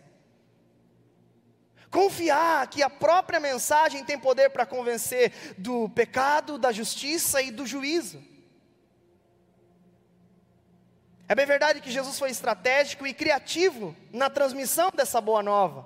Confiar 1.90 2.68
que 2.68 2.84
a 2.84 2.90
própria 2.90 3.40
mensagem 3.40 4.04
tem 4.04 4.20
poder 4.20 4.50
para 4.50 4.66
convencer 4.66 5.56
do 5.58 5.88
pecado, 5.88 6.58
da 6.58 6.74
justiça 6.74 7.42
e 7.42 7.50
do 7.52 7.66
juízo. 7.66 8.22
É 11.30 11.36
bem 11.36 11.46
verdade 11.46 11.80
que 11.80 11.92
Jesus 11.92 12.18
foi 12.18 12.32
estratégico 12.32 13.06
e 13.06 13.14
criativo 13.14 13.96
na 14.12 14.32
transmissão 14.32 14.90
dessa 14.92 15.22
boa 15.22 15.44
nova. 15.44 15.86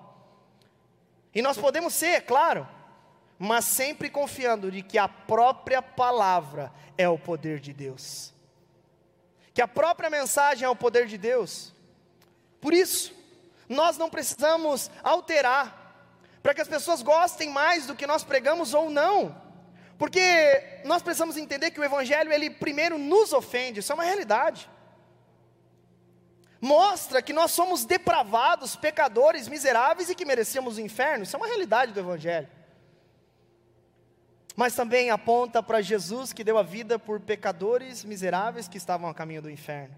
E 1.35 1.41
nós 1.41 1.57
podemos 1.57 1.93
ser, 1.93 2.21
claro, 2.21 2.65
mas 3.37 3.65
sempre 3.65 4.09
confiando 4.09 4.71
de 4.71 4.81
que 4.81 4.97
a 4.97 5.09
própria 5.09 5.81
palavra 5.81 6.71
é 6.97 7.09
o 7.09 7.19
poder 7.19 7.59
de 7.59 7.73
Deus. 7.73 8.33
Que 9.53 9.61
a 9.61 9.67
própria 9.67 10.09
mensagem 10.09 10.65
é 10.65 10.69
o 10.69 10.77
poder 10.77 11.07
de 11.07 11.17
Deus. 11.17 11.73
Por 12.61 12.73
isso, 12.73 13.13
nós 13.67 13.97
não 13.97 14.09
precisamos 14.09 14.89
alterar 15.03 15.81
para 16.41 16.53
que 16.53 16.61
as 16.61 16.69
pessoas 16.69 17.01
gostem 17.01 17.49
mais 17.49 17.85
do 17.85 17.95
que 17.95 18.07
nós 18.07 18.23
pregamos 18.23 18.73
ou 18.73 18.89
não. 18.89 19.35
Porque 19.97 20.81
nós 20.85 21.01
precisamos 21.01 21.35
entender 21.35 21.71
que 21.71 21.81
o 21.81 21.83
evangelho 21.83 22.31
ele 22.31 22.49
primeiro 22.49 22.97
nos 22.97 23.33
ofende, 23.33 23.81
isso 23.81 23.91
é 23.91 23.95
uma 23.95 24.05
realidade. 24.05 24.71
Mostra 26.63 27.21
que 27.21 27.33
nós 27.33 27.51
somos 27.51 27.83
depravados, 27.83 28.77
pecadores, 28.77 29.49
miseráveis 29.49 30.09
e 30.09 30.15
que 30.15 30.23
merecemos 30.23 30.77
o 30.77 30.79
inferno, 30.79 31.25
isso 31.25 31.35
é 31.35 31.37
uma 31.37 31.45
realidade 31.45 31.91
do 31.91 31.99
evangelho. 31.99 32.47
mas 34.55 34.75
também 34.75 35.09
aponta 35.09 35.61
para 35.63 35.81
Jesus 35.81 36.31
que 36.31 36.43
deu 36.43 36.57
a 36.59 36.63
vida 36.63 36.97
por 36.99 37.19
pecadores 37.19 38.05
miseráveis 38.05 38.67
que 38.67 38.77
estavam 38.77 39.09
a 39.09 39.13
caminho 39.13 39.41
do 39.41 39.49
inferno. 39.49 39.95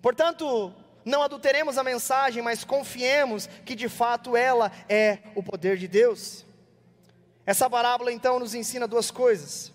Portanto, 0.00 0.74
não 1.04 1.22
adulteremos 1.22 1.76
a 1.76 1.84
mensagem, 1.84 2.42
mas 2.42 2.64
confiemos 2.64 3.46
que 3.64 3.76
de 3.76 3.90
fato 3.90 4.36
ela 4.36 4.72
é 4.88 5.18
o 5.36 5.42
poder 5.42 5.76
de 5.76 5.86
Deus. 5.86 6.46
Essa 7.44 7.68
parábola 7.68 8.10
então 8.10 8.40
nos 8.40 8.54
ensina 8.54 8.88
duas 8.88 9.10
coisas. 9.10 9.73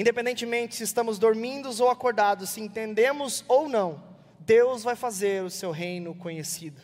Independentemente 0.00 0.76
se 0.76 0.82
estamos 0.82 1.18
dormindo 1.18 1.68
ou 1.78 1.90
acordados, 1.90 2.48
se 2.48 2.60
entendemos 2.62 3.44
ou 3.46 3.68
não, 3.68 4.02
Deus 4.38 4.82
vai 4.82 4.96
fazer 4.96 5.42
o 5.42 5.50
seu 5.50 5.70
reino 5.70 6.14
conhecido. 6.14 6.80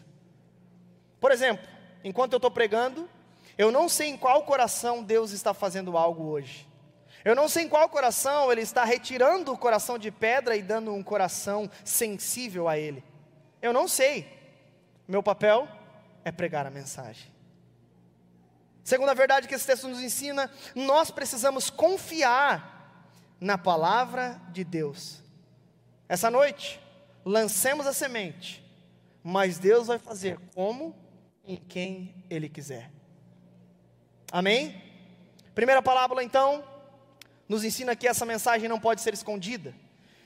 Por 1.19 1.33
exemplo, 1.33 1.67
enquanto 2.05 2.35
eu 2.35 2.37
estou 2.37 2.51
pregando, 2.51 3.09
eu 3.57 3.73
não 3.73 3.89
sei 3.89 4.09
em 4.09 4.19
qual 4.19 4.43
coração 4.43 5.03
Deus 5.03 5.31
está 5.31 5.55
fazendo 5.55 5.97
algo 5.97 6.25
hoje. 6.25 6.69
Eu 7.25 7.35
não 7.35 7.49
sei 7.49 7.65
em 7.65 7.69
qual 7.71 7.89
coração 7.89 8.53
Ele 8.53 8.61
está 8.61 8.85
retirando 8.85 9.51
o 9.51 9.57
coração 9.57 9.99
de 9.99 10.11
pedra 10.11 10.55
e 10.55 10.61
dando 10.63 10.93
um 10.93 11.03
coração 11.03 11.71
sensível 11.83 12.69
a 12.69 12.77
Ele. 12.77 13.03
Eu 13.63 13.73
não 13.73 13.89
sei. 13.89 14.31
Meu 15.09 15.23
papel 15.23 15.67
é 16.23 16.31
pregar 16.31 16.67
a 16.67 16.71
mensagem. 16.71 17.33
Segunda 18.85 19.15
verdade 19.15 19.49
que 19.49 19.55
esse 19.55 19.67
texto 19.67 19.89
nos 19.89 20.03
ensina, 20.03 20.51
nós 20.75 21.11
precisamos 21.11 21.71
confiar 21.71 22.76
na 23.41 23.59
palavra 23.59 24.41
de 24.51 24.65
Deus. 24.65 25.23
Essa 26.09 26.31
noite, 26.31 26.81
lancemos 27.25 27.87
a 27.87 27.93
semente, 27.93 28.65
mas 29.23 29.59
Deus 29.59 29.89
vai 29.89 29.99
fazer 29.99 30.39
como 30.55 30.95
em 31.45 31.57
quem 31.57 32.25
Ele 32.31 32.49
quiser. 32.49 32.91
Amém? 34.31 34.83
Primeira 35.55 35.83
parábola, 35.83 36.23
então, 36.23 36.65
nos 37.49 37.65
ensina 37.65 37.97
que 37.97 38.09
essa 38.09 38.25
mensagem 38.25 38.69
não 38.69 38.79
pode 38.79 39.01
ser 39.01 39.15
escondida. 39.15 39.75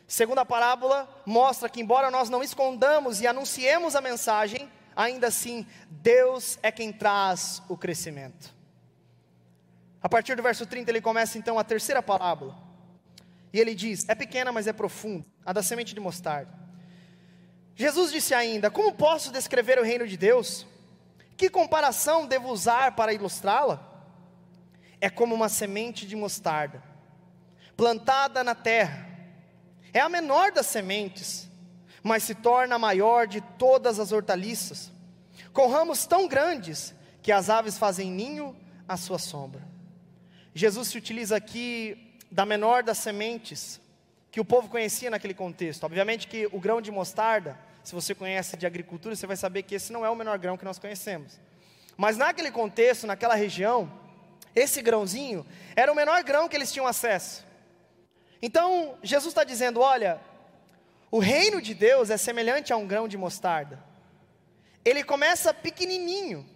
Segunda 0.06 0.44
parábola 0.44 1.08
mostra 1.24 1.68
que, 1.68 1.80
embora 1.80 2.10
nós 2.10 2.28
não 2.28 2.42
escondamos 2.42 3.20
e 3.20 3.26
anunciemos 3.26 3.94
a 3.94 4.00
mensagem, 4.00 4.70
ainda 4.96 5.28
assim, 5.28 5.66
Deus 5.88 6.58
é 6.62 6.72
quem 6.72 6.92
traz 6.92 7.62
o 7.68 7.76
crescimento. 7.76 8.52
A 10.02 10.08
partir 10.08 10.34
do 10.34 10.42
verso 10.42 10.66
30, 10.66 10.90
ele 10.90 11.00
começa 11.00 11.38
então 11.38 11.58
a 11.58 11.64
terceira 11.64 12.02
parábola. 12.02 12.69
E 13.52 13.58
ele 13.58 13.74
diz: 13.74 14.08
É 14.08 14.14
pequena, 14.14 14.52
mas 14.52 14.66
é 14.66 14.72
profunda, 14.72 15.26
a 15.44 15.52
da 15.52 15.62
semente 15.62 15.94
de 15.94 16.00
mostarda. 16.00 16.52
Jesus 17.74 18.12
disse 18.12 18.34
ainda: 18.34 18.70
Como 18.70 18.92
posso 18.94 19.32
descrever 19.32 19.78
o 19.78 19.82
reino 19.82 20.06
de 20.06 20.16
Deus? 20.16 20.66
Que 21.36 21.48
comparação 21.48 22.26
devo 22.26 22.50
usar 22.50 22.94
para 22.94 23.12
ilustrá-la? 23.14 23.88
É 25.00 25.08
como 25.08 25.34
uma 25.34 25.48
semente 25.48 26.06
de 26.06 26.14
mostarda, 26.14 26.82
plantada 27.76 28.44
na 28.44 28.54
terra. 28.54 29.08
É 29.92 30.00
a 30.00 30.08
menor 30.08 30.52
das 30.52 30.66
sementes, 30.66 31.48
mas 32.02 32.22
se 32.22 32.34
torna 32.34 32.74
a 32.74 32.78
maior 32.78 33.26
de 33.26 33.40
todas 33.40 33.98
as 33.98 34.12
hortaliças, 34.12 34.92
com 35.52 35.66
ramos 35.68 36.06
tão 36.06 36.28
grandes 36.28 36.94
que 37.22 37.32
as 37.32 37.48
aves 37.48 37.78
fazem 37.78 38.10
ninho 38.10 38.54
à 38.86 38.96
sua 38.96 39.18
sombra. 39.18 39.66
Jesus 40.54 40.88
se 40.88 40.98
utiliza 40.98 41.36
aqui 41.36 42.09
da 42.30 42.46
menor 42.46 42.82
das 42.82 42.98
sementes 42.98 43.80
que 44.30 44.40
o 44.40 44.44
povo 44.44 44.68
conhecia 44.68 45.10
naquele 45.10 45.34
contexto. 45.34 45.84
Obviamente 45.84 46.28
que 46.28 46.46
o 46.52 46.60
grão 46.60 46.80
de 46.80 46.90
mostarda 46.90 47.58
se 47.82 47.94
você 47.94 48.14
conhece 48.14 48.56
de 48.56 48.66
agricultura, 48.66 49.16
você 49.16 49.26
vai 49.26 49.36
saber 49.36 49.62
que 49.62 49.74
esse 49.74 49.92
não 49.92 50.04
é 50.04 50.10
o 50.10 50.16
menor 50.16 50.38
grão 50.38 50.56
que 50.56 50.64
nós 50.64 50.78
conhecemos. 50.78 51.40
Mas 51.96 52.16
naquele 52.16 52.50
contexto, 52.50 53.06
naquela 53.06 53.34
região, 53.34 53.90
esse 54.54 54.82
grãozinho 54.82 55.46
era 55.74 55.90
o 55.90 55.94
menor 55.94 56.22
grão 56.22 56.48
que 56.48 56.56
eles 56.56 56.72
tinham 56.72 56.86
acesso. 56.86 57.44
Então, 58.42 58.98
Jesus 59.02 59.32
está 59.32 59.44
dizendo: 59.44 59.80
olha, 59.80 60.20
o 61.10 61.18
reino 61.18 61.60
de 61.60 61.74
Deus 61.74 62.10
é 62.10 62.16
semelhante 62.16 62.72
a 62.72 62.76
um 62.76 62.86
grão 62.86 63.08
de 63.08 63.16
mostarda. 63.16 63.82
Ele 64.84 65.02
começa 65.02 65.52
pequenininho, 65.52 66.46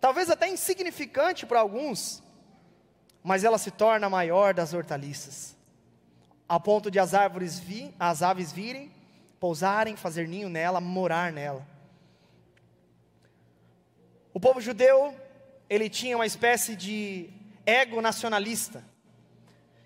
talvez 0.00 0.30
até 0.30 0.48
insignificante 0.48 1.46
para 1.46 1.60
alguns, 1.60 2.22
mas 3.22 3.44
ela 3.44 3.58
se 3.58 3.70
torna 3.70 4.06
a 4.06 4.10
maior 4.10 4.54
das 4.54 4.72
hortaliças, 4.72 5.56
a 6.48 6.58
ponto 6.58 6.90
de 6.90 6.98
as 6.98 7.14
árvores 7.14 7.58
vi, 7.58 7.94
as 7.98 8.22
aves 8.22 8.52
virem 8.52 8.90
pousarem, 9.38 9.96
fazer 9.96 10.26
ninho 10.26 10.48
nela, 10.48 10.80
morar 10.80 11.32
nela. 11.32 11.66
O 14.32 14.40
povo 14.40 14.60
judeu, 14.60 15.16
ele 15.68 15.88
tinha 15.88 16.16
uma 16.16 16.26
espécie 16.26 16.76
de 16.76 17.30
ego 17.64 18.00
nacionalista, 18.00 18.84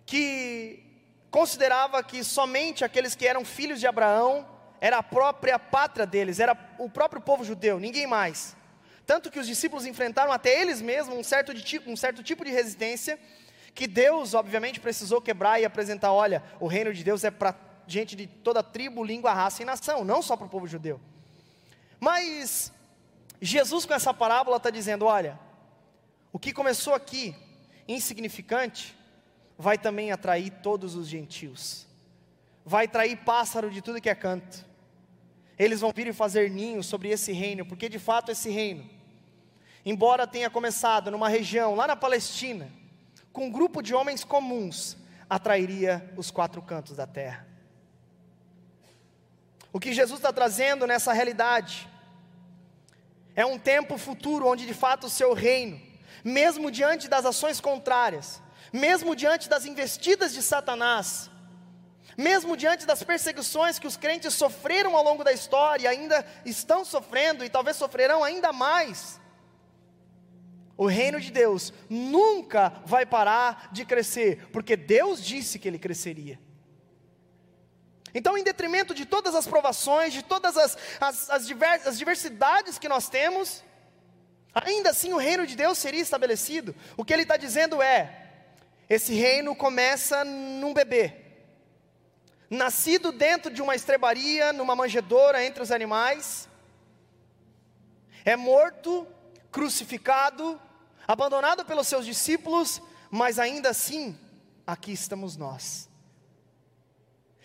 que 0.05 0.83
considerava 1.31 2.03
que 2.03 2.23
somente 2.23 2.85
aqueles 2.85 3.15
que 3.15 3.27
eram 3.27 3.45
filhos 3.45 3.81
de 3.81 3.87
Abraão 3.87 4.47
era 4.81 4.99
a 4.99 5.03
própria 5.03 5.59
pátria 5.59 6.07
deles, 6.07 6.41
era 6.41 6.57
o 6.79 6.91
próprio 6.91 7.21
povo 7.21 7.45
judeu, 7.45 7.79
ninguém 7.79 8.07
mais. 8.07 8.57
Tanto 9.07 9.31
que 9.31 9.39
os 9.39 9.47
discípulos 9.47 9.87
enfrentaram 9.87 10.33
até 10.33 10.61
eles 10.61 10.81
mesmos 10.81 11.17
um 11.17 11.25
certo, 11.25 11.53
de, 11.53 11.81
um 11.87 11.97
certo 11.97 12.23
tipo 12.23 12.45
de 12.45 12.51
resistência, 12.51 13.19
que 13.75 13.87
Deus, 13.87 14.35
obviamente, 14.35 14.81
precisou 14.81 15.21
quebrar 15.21 15.61
e 15.61 15.65
apresentar: 15.65 16.13
olha, 16.13 16.43
o 16.61 16.67
reino 16.67 16.93
de 16.93 17.03
Deus 17.03 17.25
é 17.25 17.31
para 17.31 17.55
gente 17.87 18.15
de 18.15 18.27
toda 18.27 18.63
tribo, 18.63 19.03
língua, 19.05 19.33
raça 19.33 19.63
e 19.63 19.65
nação, 19.65 20.05
não 20.05 20.23
só 20.23 20.37
para 20.37 20.47
o 20.47 20.51
povo 20.51 20.67
judeu. 20.67 21.01
Mas 21.99 22.73
Jesus 23.41 23.85
com 23.85 23.95
essa 23.95 24.15
parábola 24.15 24.57
está 24.57 24.71
dizendo: 24.71 25.07
olha, 25.07 25.39
o 26.33 26.39
que 26.39 26.53
começou 26.53 26.95
aqui, 26.95 27.35
insignificante, 27.89 28.97
vai 29.59 29.77
também 29.77 30.13
atrair 30.13 30.51
todos 30.63 30.95
os 30.95 31.09
gentios, 31.09 31.87
vai 32.65 32.85
atrair 32.85 33.17
pássaro 33.17 33.71
de 33.71 33.83
tudo 33.83 34.01
que 34.01 34.11
é 34.11 34.15
canto. 34.15 34.72
Eles 35.59 35.81
vão 35.81 35.93
vir 35.95 36.07
e 36.07 36.13
fazer 36.13 36.51
ninho 36.51 36.83
sobre 36.83 37.09
esse 37.11 37.33
reino, 37.33 37.65
porque 37.65 37.89
de 37.89 37.99
fato 37.99 38.31
esse 38.31 38.51
reino, 38.51 38.89
embora 39.85 40.27
tenha 40.27 40.51
começado 40.51 41.11
numa 41.11 41.29
região 41.29 41.75
lá 41.75 41.87
na 41.87 41.97
Palestina, 41.97 42.71
com 43.33 43.47
um 43.47 43.51
grupo 43.51 43.83
de 43.83 43.95
homens 43.95 44.25
comuns, 44.25 44.97
atrairia 45.29 46.13
os 46.17 46.31
quatro 46.31 46.61
cantos 46.61 46.97
da 46.97 47.07
terra. 47.07 47.47
O 49.73 49.81
que 49.81 49.93
Jesus 49.93 50.19
está 50.19 50.33
trazendo 50.33 50.87
nessa 50.87 51.13
realidade 51.13 51.89
é 53.35 53.47
um 53.47 53.59
tempo 53.59 53.97
futuro 53.97 54.47
onde 54.47 54.67
de 54.67 54.75
fato 54.75 55.07
o 55.07 55.11
seu 55.11 55.33
reino, 55.33 55.81
mesmo 56.23 56.71
diante 56.71 57.09
das 57.09 57.25
ações 57.25 57.61
contrárias, 57.61 58.43
mesmo 58.73 59.17
diante 59.17 59.49
das 59.49 59.65
investidas 59.65 60.35
de 60.35 60.43
Satanás, 60.43 61.31
mesmo 62.17 62.57
diante 62.57 62.87
das 62.87 63.03
perseguições 63.03 63.79
que 63.79 63.87
os 63.87 63.97
crentes 63.97 64.35
sofreram 64.35 64.97
ao 64.97 65.05
longo 65.05 65.25
da 65.25 65.33
história 65.33 65.89
ainda 65.89 66.25
estão 66.45 66.85
sofrendo 66.85 67.45
e 67.45 67.51
talvez 67.51 67.77
sofrerão 67.77 68.23
ainda 68.23 68.53
mais, 68.53 69.21
o 70.77 70.87
reino 70.87 71.21
de 71.21 71.31
Deus 71.31 71.73
nunca 71.89 72.73
vai 72.85 73.07
parar 73.07 73.71
de 73.73 73.85
crescer, 73.85 74.49
porque 74.53 74.77
Deus 74.77 75.23
disse 75.23 75.59
que 75.59 75.69
ele 75.69 75.79
cresceria. 75.79 76.39
Então, 78.15 78.37
em 78.37 78.45
detrimento 78.45 78.95
de 78.95 79.07
todas 79.07 79.35
as 79.35 79.47
provações, 79.47 80.13
de 80.13 80.23
todas 80.23 80.57
as, 80.57 80.77
as, 81.01 81.31
as, 81.31 81.47
divers, 81.47 81.87
as 81.87 81.97
diversidades 81.97 82.79
que 82.79 82.89
nós 82.89 83.09
temos, 83.09 83.63
ainda 84.55 84.91
assim 84.91 85.13
o 85.13 85.19
reino 85.19 85.47
de 85.47 85.57
Deus 85.57 85.79
seria 85.79 86.03
estabelecido. 86.03 86.75
O 86.97 87.05
que 87.05 87.13
ele 87.13 87.23
está 87.23 87.37
dizendo 87.37 87.81
é: 87.81 88.29
esse 88.89 89.15
reino 89.15 89.57
começa 89.57 90.25
num 90.25 90.75
bebê, 90.75 91.22
nascido 92.53 93.11
dentro 93.11 93.53
de 93.53 93.63
uma 93.63 93.75
estrebaria, 93.75 94.53
numa 94.53 94.77
manjedoura 94.77 95.45
entre 95.45 95.63
os 95.63 95.71
animais, 95.71 96.49
é 98.25 98.37
morto, 98.37 99.07
crucificado, 99.51 100.61
abandonado 101.09 101.65
pelos 101.65 101.89
seus 101.89 102.07
discípulos, 102.07 102.81
mas 103.11 103.39
ainda 103.39 103.71
assim, 103.71 104.19
aqui 104.67 104.93
estamos 104.93 105.37
nós 105.37 105.91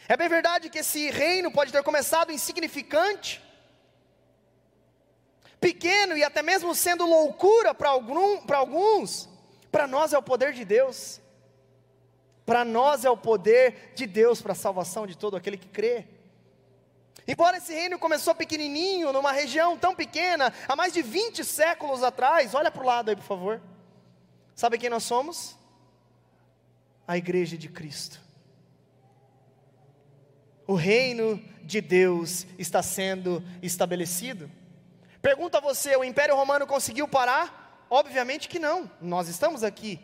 é 0.08 0.16
bem 0.16 0.30
verdade 0.30 0.70
que 0.70 0.80
esse 0.80 1.10
reino 1.10 1.52
pode 1.52 1.72
ter 1.72 1.84
começado 1.84 2.32
insignificante, 2.32 3.44
pequeno 5.60 6.16
e 6.16 6.24
até 6.24 6.42
mesmo 6.42 6.74
sendo 6.74 7.06
loucura 7.06 7.74
para 7.74 7.90
alguns, 7.90 9.28
para 9.70 9.86
nós 9.86 10.14
é 10.14 10.18
o 10.18 10.24
poder 10.24 10.54
de 10.54 10.64
Deus. 10.64 11.20
Para 12.48 12.66
nós 12.66 13.06
é 13.06 13.10
o 13.12 13.16
poder 13.16 13.94
de 13.94 14.08
Deus 14.08 14.42
para 14.42 14.54
a 14.54 14.56
salvação 14.56 15.06
de 15.06 15.16
todo 15.16 15.38
aquele 15.38 15.58
que 15.58 15.68
crê. 15.68 16.08
Embora 17.28 17.58
esse 17.58 17.72
reino 17.72 18.00
começou 18.00 18.34
pequenininho, 18.34 19.14
numa 19.14 19.32
região 19.32 19.78
tão 19.78 19.94
pequena, 19.94 20.52
há 20.68 20.76
mais 20.76 20.94
de 20.94 21.04
20 21.04 21.46
séculos 21.46 22.02
atrás, 22.02 22.56
olha 22.56 22.72
para 22.72 22.82
o 22.82 22.86
lado 22.86 23.10
aí, 23.10 23.16
por 23.16 23.26
favor. 23.26 23.62
Sabe 24.56 24.80
quem 24.80 24.90
nós 24.90 25.04
somos? 25.04 25.56
A 27.08 27.16
igreja 27.16 27.56
de 27.56 27.70
Cristo 27.70 28.26
o 30.68 30.76
reino 30.76 31.42
de 31.64 31.80
Deus 31.80 32.46
está 32.60 32.84
sendo 32.84 33.42
estabelecido. 33.62 34.52
Pergunta 35.22 35.58
a 35.58 35.62
você: 35.62 35.96
o 35.96 36.04
Império 36.04 36.36
Romano 36.36 36.68
conseguiu 36.68 37.08
parar? 37.08 37.86
Obviamente 37.90 38.50
que 38.50 38.60
não, 38.60 38.92
nós 39.02 39.30
estamos 39.30 39.64
aqui. 39.64 40.00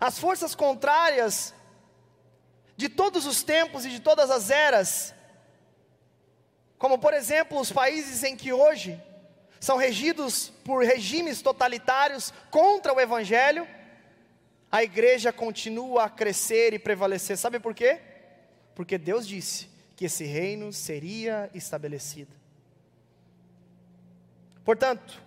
As 0.00 0.18
forças 0.18 0.54
contrárias 0.54 1.54
de 2.76 2.88
todos 2.88 3.26
os 3.26 3.42
tempos 3.42 3.84
e 3.84 3.90
de 3.90 4.00
todas 4.00 4.30
as 4.30 4.50
eras, 4.50 5.14
como 6.78 6.98
por 6.98 7.14
exemplo 7.14 7.58
os 7.60 7.70
países 7.70 8.22
em 8.24 8.36
que 8.36 8.52
hoje 8.52 9.00
são 9.60 9.76
regidos 9.76 10.50
por 10.64 10.84
regimes 10.84 11.40
totalitários 11.40 12.32
contra 12.50 12.92
o 12.92 13.00
Evangelho, 13.00 13.66
a 14.70 14.82
igreja 14.82 15.32
continua 15.32 16.04
a 16.04 16.10
crescer 16.10 16.74
e 16.74 16.78
prevalecer. 16.78 17.38
Sabe 17.38 17.60
por 17.60 17.74
quê? 17.74 18.00
Porque 18.74 18.98
Deus 18.98 19.26
disse 19.26 19.70
que 19.96 20.04
esse 20.04 20.24
reino 20.24 20.72
seria 20.72 21.48
estabelecido. 21.54 22.34
Portanto, 24.64 25.22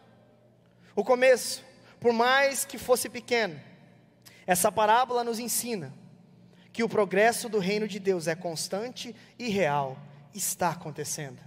o 0.96 1.04
começo, 1.04 1.64
por 2.00 2.12
mais 2.12 2.66
que 2.66 2.78
fosse 2.78 3.08
pequeno, 3.08 3.60
essa 4.48 4.72
parábola 4.72 5.26
nos 5.26 5.40
ensina 5.40 5.94
que 6.72 6.82
o 6.82 6.88
progresso 6.88 7.50
do 7.50 7.60
reino 7.60 7.86
de 7.86 8.00
Deus 8.00 8.28
é 8.28 8.36
constante 8.36 9.14
e 9.38 9.50
real, 9.50 9.98
está 10.34 10.70
acontecendo. 10.70 11.42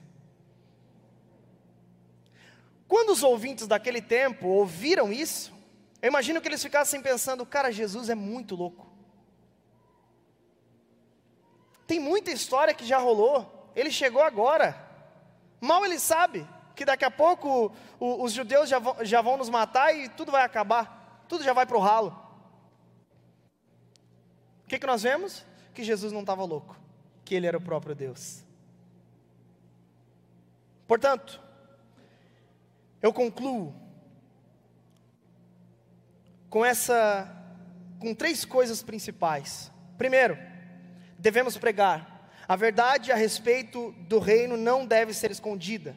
Quando 2.87 3.11
os 3.11 3.23
ouvintes 3.23 3.67
daquele 3.67 4.03
tempo 4.03 4.49
ouviram 4.49 5.11
isso, 5.11 5.53
eu 6.03 6.09
imagino 6.09 6.41
que 6.41 6.49
eles 6.49 6.63
ficassem 6.63 7.01
pensando: 7.01 7.47
cara, 7.47 7.73
Jesus 7.73 8.11
é 8.11 8.15
muito 8.15 8.55
louco. 8.55 8.87
Tem 11.87 11.99
muita 11.99 12.31
história 12.31 12.75
que 12.75 12.85
já 12.85 12.99
rolou, 12.99 13.73
ele 13.75 13.91
chegou 13.91 14.23
agora. 14.23 14.89
Mal 15.61 15.85
ele 15.85 15.99
sabe 15.99 16.47
que 16.75 16.85
daqui 16.85 17.05
a 17.05 17.11
pouco 17.11 17.73
o, 17.99 18.23
os 18.23 18.33
judeus 18.33 18.69
já 18.69 18.79
vão, 18.79 18.97
já 19.05 19.23
vão 19.23 19.37
nos 19.37 19.49
matar 19.49 19.95
e 19.97 20.09
tudo 20.09 20.33
vai 20.33 20.43
acabar, 20.43 21.25
tudo 21.29 21.43
já 21.43 21.53
vai 21.53 21.65
para 21.65 21.77
o 21.77 21.81
ralo. 21.81 22.30
Que, 24.71 24.79
que 24.79 24.87
nós 24.87 25.03
vemos? 25.03 25.45
Que 25.75 25.83
Jesus 25.83 26.13
não 26.13 26.21
estava 26.21 26.45
louco, 26.45 26.79
que 27.25 27.35
ele 27.35 27.45
era 27.45 27.59
o 27.59 27.61
próprio 27.61 27.93
Deus. 27.93 28.45
Portanto, 30.87 31.41
eu 33.03 33.13
concluo 33.13 33.75
com 36.49 36.65
essa 36.65 37.37
com 37.99 38.15
três 38.15 38.45
coisas 38.45 38.81
principais. 38.81 39.73
Primeiro, 39.99 40.39
devemos 41.19 41.59
pregar. 41.59 42.31
A 42.47 42.55
verdade 42.55 43.11
a 43.11 43.17
respeito 43.17 43.91
do 44.07 44.21
reino 44.21 44.57
não 44.57 44.87
deve 44.87 45.13
ser 45.13 45.33
escondida. 45.33 45.97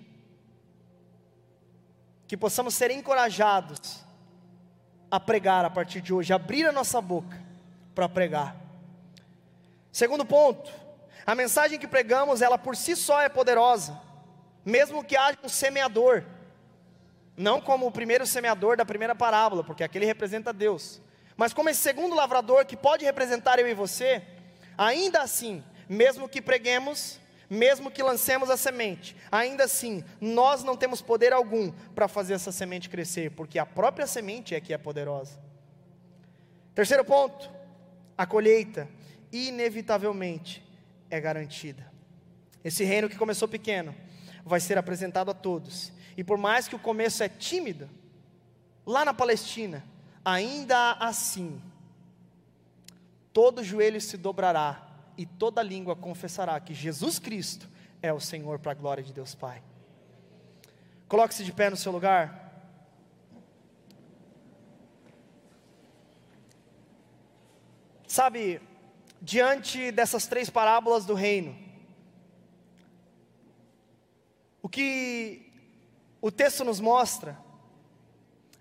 Que 2.25 2.35
possamos 2.35 2.73
ser 2.73 2.89
encorajados 2.89 4.03
a 5.11 5.19
pregar 5.19 5.63
a 5.63 5.69
partir 5.69 6.01
de 6.01 6.11
hoje, 6.11 6.33
abrir 6.33 6.65
a 6.65 6.71
nossa 6.71 6.99
boca 6.99 7.39
para 7.93 8.09
pregar. 8.09 8.62
Segundo 9.93 10.25
ponto, 10.25 10.71
a 11.23 11.35
mensagem 11.35 11.77
que 11.77 11.87
pregamos, 11.87 12.41
ela 12.41 12.57
por 12.57 12.75
si 12.75 12.95
só 12.95 13.21
é 13.21 13.29
poderosa, 13.29 14.01
mesmo 14.65 15.03
que 15.03 15.15
haja 15.15 15.37
um 15.43 15.47
semeador. 15.47 16.23
Não 17.37 17.61
como 17.61 17.85
o 17.85 17.91
primeiro 17.91 18.25
semeador 18.25 18.75
da 18.75 18.83
primeira 18.83 19.13
parábola, 19.13 19.63
porque 19.63 19.83
aquele 19.83 20.07
representa 20.07 20.51
Deus. 20.51 20.99
Mas 21.37 21.53
como 21.53 21.69
esse 21.69 21.79
segundo 21.79 22.15
lavrador, 22.15 22.65
que 22.65 22.75
pode 22.75 23.05
representar 23.05 23.59
eu 23.59 23.67
e 23.67 23.73
você, 23.75 24.23
ainda 24.75 25.21
assim, 25.21 25.63
mesmo 25.87 26.27
que 26.27 26.41
preguemos, 26.41 27.19
mesmo 27.47 27.91
que 27.91 28.01
lancemos 28.01 28.49
a 28.49 28.57
semente, 28.57 29.15
ainda 29.31 29.65
assim, 29.65 30.03
nós 30.19 30.63
não 30.63 30.75
temos 30.75 31.03
poder 31.03 31.33
algum 31.33 31.71
para 31.93 32.07
fazer 32.07 32.33
essa 32.33 32.51
semente 32.51 32.89
crescer, 32.89 33.29
porque 33.29 33.59
a 33.59 33.65
própria 33.65 34.07
semente 34.07 34.55
é 34.55 34.59
que 34.59 34.73
é 34.73 34.77
poderosa. 34.77 35.39
Terceiro 36.73 37.05
ponto, 37.05 37.47
a 38.17 38.25
colheita, 38.25 38.89
inevitavelmente, 39.33 40.63
é 41.09 41.19
garantida. 41.19 41.91
Esse 42.63 42.83
reino 42.83 43.09
que 43.09 43.17
começou 43.17 43.47
pequeno, 43.47 43.93
vai 44.45 44.59
ser 44.59 44.77
apresentado 44.77 45.31
a 45.31 45.33
todos, 45.33 45.91
e 46.15 46.23
por 46.23 46.37
mais 46.37 46.67
que 46.67 46.75
o 46.75 46.79
começo 46.79 47.23
é 47.23 47.27
tímido, 47.27 47.89
lá 48.85 49.03
na 49.03 49.13
Palestina, 49.13 49.83
ainda 50.23 50.93
assim, 50.93 51.61
todo 53.33 53.63
joelho 53.63 53.99
se 53.99 54.15
dobrará 54.15 54.87
e 55.17 55.25
toda 55.25 55.63
língua 55.63 55.95
confessará 55.95 56.59
que 56.59 56.73
Jesus 56.73 57.17
Cristo 57.19 57.67
é 58.01 58.13
o 58.13 58.19
Senhor 58.19 58.59
para 58.59 58.71
a 58.71 58.75
glória 58.75 59.03
de 59.03 59.11
Deus 59.11 59.33
Pai. 59.33 59.61
Coloque-se 61.07 61.43
de 61.43 61.51
pé 61.51 61.69
no 61.69 61.77
seu 61.77 61.91
lugar. 61.91 62.41
Sabe, 68.07 68.61
diante 69.23 69.89
dessas 69.89 70.27
três 70.27 70.49
parábolas 70.49 71.05
do 71.05 71.13
reino, 71.13 71.57
o 74.61 74.67
que 74.67 75.49
o 76.21 76.29
texto 76.29 76.65
nos 76.65 76.81
mostra 76.81 77.39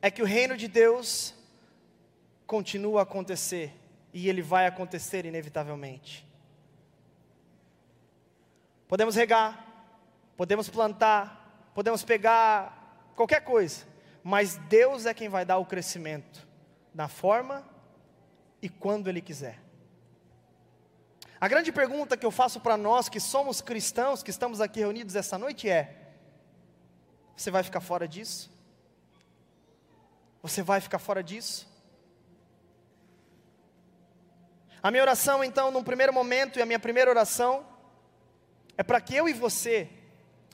é 0.00 0.08
que 0.08 0.22
o 0.22 0.24
reino 0.24 0.56
de 0.56 0.68
Deus 0.68 1.34
continua 2.46 3.00
a 3.00 3.02
acontecer 3.02 3.74
e 4.14 4.28
ele 4.28 4.40
vai 4.40 4.68
acontecer 4.68 5.26
inevitavelmente. 5.26 6.24
Podemos 8.86 9.16
regar, 9.16 9.66
podemos 10.36 10.68
plantar, 10.68 11.70
podemos 11.74 12.04
pegar 12.04 13.10
qualquer 13.16 13.40
coisa, 13.40 13.84
mas 14.22 14.58
Deus 14.68 15.06
é 15.06 15.14
quem 15.14 15.28
vai 15.28 15.44
dar 15.44 15.58
o 15.58 15.66
crescimento, 15.66 16.46
na 16.94 17.08
forma 17.08 17.66
e 18.60 18.68
quando 18.68 19.08
Ele 19.08 19.20
quiser. 19.20 19.71
A 21.42 21.48
grande 21.48 21.72
pergunta 21.72 22.16
que 22.16 22.24
eu 22.24 22.30
faço 22.30 22.60
para 22.60 22.76
nós 22.76 23.08
que 23.08 23.18
somos 23.18 23.60
cristãos, 23.60 24.22
que 24.22 24.30
estamos 24.30 24.60
aqui 24.60 24.78
reunidos 24.78 25.16
essa 25.16 25.36
noite 25.36 25.68
é: 25.68 26.12
você 27.36 27.50
vai 27.50 27.64
ficar 27.64 27.80
fora 27.80 28.06
disso? 28.06 28.48
Você 30.40 30.62
vai 30.62 30.80
ficar 30.80 31.00
fora 31.00 31.20
disso? 31.20 31.68
A 34.80 34.88
minha 34.92 35.02
oração, 35.02 35.42
então, 35.42 35.72
num 35.72 35.82
primeiro 35.82 36.12
momento, 36.12 36.60
e 36.60 36.62
a 36.62 36.66
minha 36.66 36.78
primeira 36.78 37.10
oração, 37.10 37.66
é 38.78 38.84
para 38.84 39.00
que 39.00 39.16
eu 39.16 39.28
e 39.28 39.32
você 39.32 39.90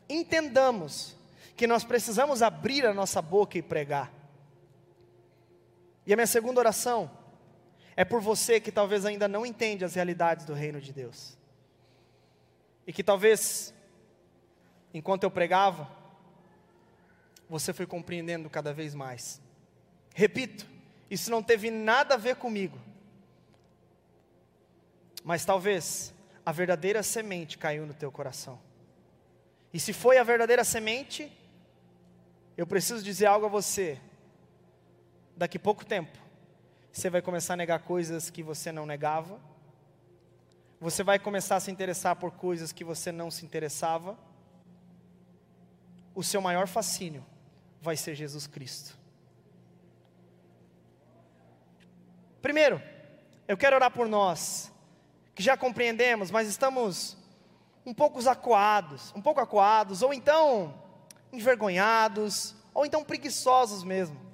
entendamos 0.08 1.14
que 1.54 1.66
nós 1.66 1.84
precisamos 1.84 2.40
abrir 2.40 2.86
a 2.86 2.94
nossa 2.94 3.20
boca 3.20 3.58
e 3.58 3.62
pregar. 3.62 4.10
E 6.06 6.14
a 6.14 6.16
minha 6.16 6.26
segunda 6.26 6.60
oração 6.60 7.17
é 7.98 8.04
por 8.04 8.20
você 8.20 8.60
que 8.60 8.70
talvez 8.70 9.04
ainda 9.04 9.26
não 9.26 9.44
entende 9.44 9.84
as 9.84 9.96
realidades 9.96 10.46
do 10.46 10.54
reino 10.54 10.80
de 10.80 10.92
Deus. 10.92 11.36
E 12.86 12.92
que 12.92 13.02
talvez, 13.02 13.74
enquanto 14.94 15.24
eu 15.24 15.30
pregava, 15.32 15.90
você 17.50 17.72
foi 17.72 17.86
compreendendo 17.86 18.48
cada 18.48 18.72
vez 18.72 18.94
mais. 18.94 19.40
Repito, 20.14 20.64
isso 21.10 21.28
não 21.28 21.42
teve 21.42 21.72
nada 21.72 22.14
a 22.14 22.16
ver 22.16 22.36
comigo. 22.36 22.78
Mas 25.24 25.44
talvez 25.44 26.14
a 26.46 26.52
verdadeira 26.52 27.02
semente 27.02 27.58
caiu 27.58 27.84
no 27.84 27.94
teu 27.94 28.12
coração. 28.12 28.60
E 29.74 29.80
se 29.80 29.92
foi 29.92 30.18
a 30.18 30.22
verdadeira 30.22 30.62
semente, 30.62 31.36
eu 32.56 32.64
preciso 32.64 33.02
dizer 33.02 33.26
algo 33.26 33.46
a 33.46 33.48
você. 33.48 33.98
Daqui 35.36 35.58
pouco 35.58 35.84
tempo, 35.84 36.27
você 36.98 37.08
vai 37.08 37.22
começar 37.22 37.54
a 37.54 37.56
negar 37.56 37.78
coisas 37.78 38.28
que 38.28 38.42
você 38.42 38.72
não 38.72 38.84
negava. 38.84 39.38
Você 40.80 41.04
vai 41.04 41.16
começar 41.16 41.54
a 41.54 41.60
se 41.60 41.70
interessar 41.70 42.16
por 42.16 42.32
coisas 42.32 42.72
que 42.72 42.82
você 42.82 43.12
não 43.12 43.30
se 43.30 43.46
interessava. 43.46 44.18
O 46.12 46.24
seu 46.24 46.40
maior 46.40 46.66
fascínio 46.66 47.24
vai 47.80 47.96
ser 47.96 48.16
Jesus 48.16 48.48
Cristo. 48.48 48.98
Primeiro, 52.42 52.82
eu 53.46 53.56
quero 53.56 53.76
orar 53.76 53.92
por 53.92 54.08
nós, 54.08 54.72
que 55.36 55.42
já 55.42 55.56
compreendemos, 55.56 56.32
mas 56.32 56.48
estamos 56.48 57.16
um 57.86 57.94
pouco 57.94 58.28
acuados, 58.28 59.12
um 59.14 59.22
pouco 59.22 59.38
acuados, 59.38 60.02
ou 60.02 60.12
então 60.12 60.74
envergonhados, 61.32 62.56
ou 62.74 62.84
então 62.84 63.04
preguiçosos 63.04 63.84
mesmo. 63.84 64.27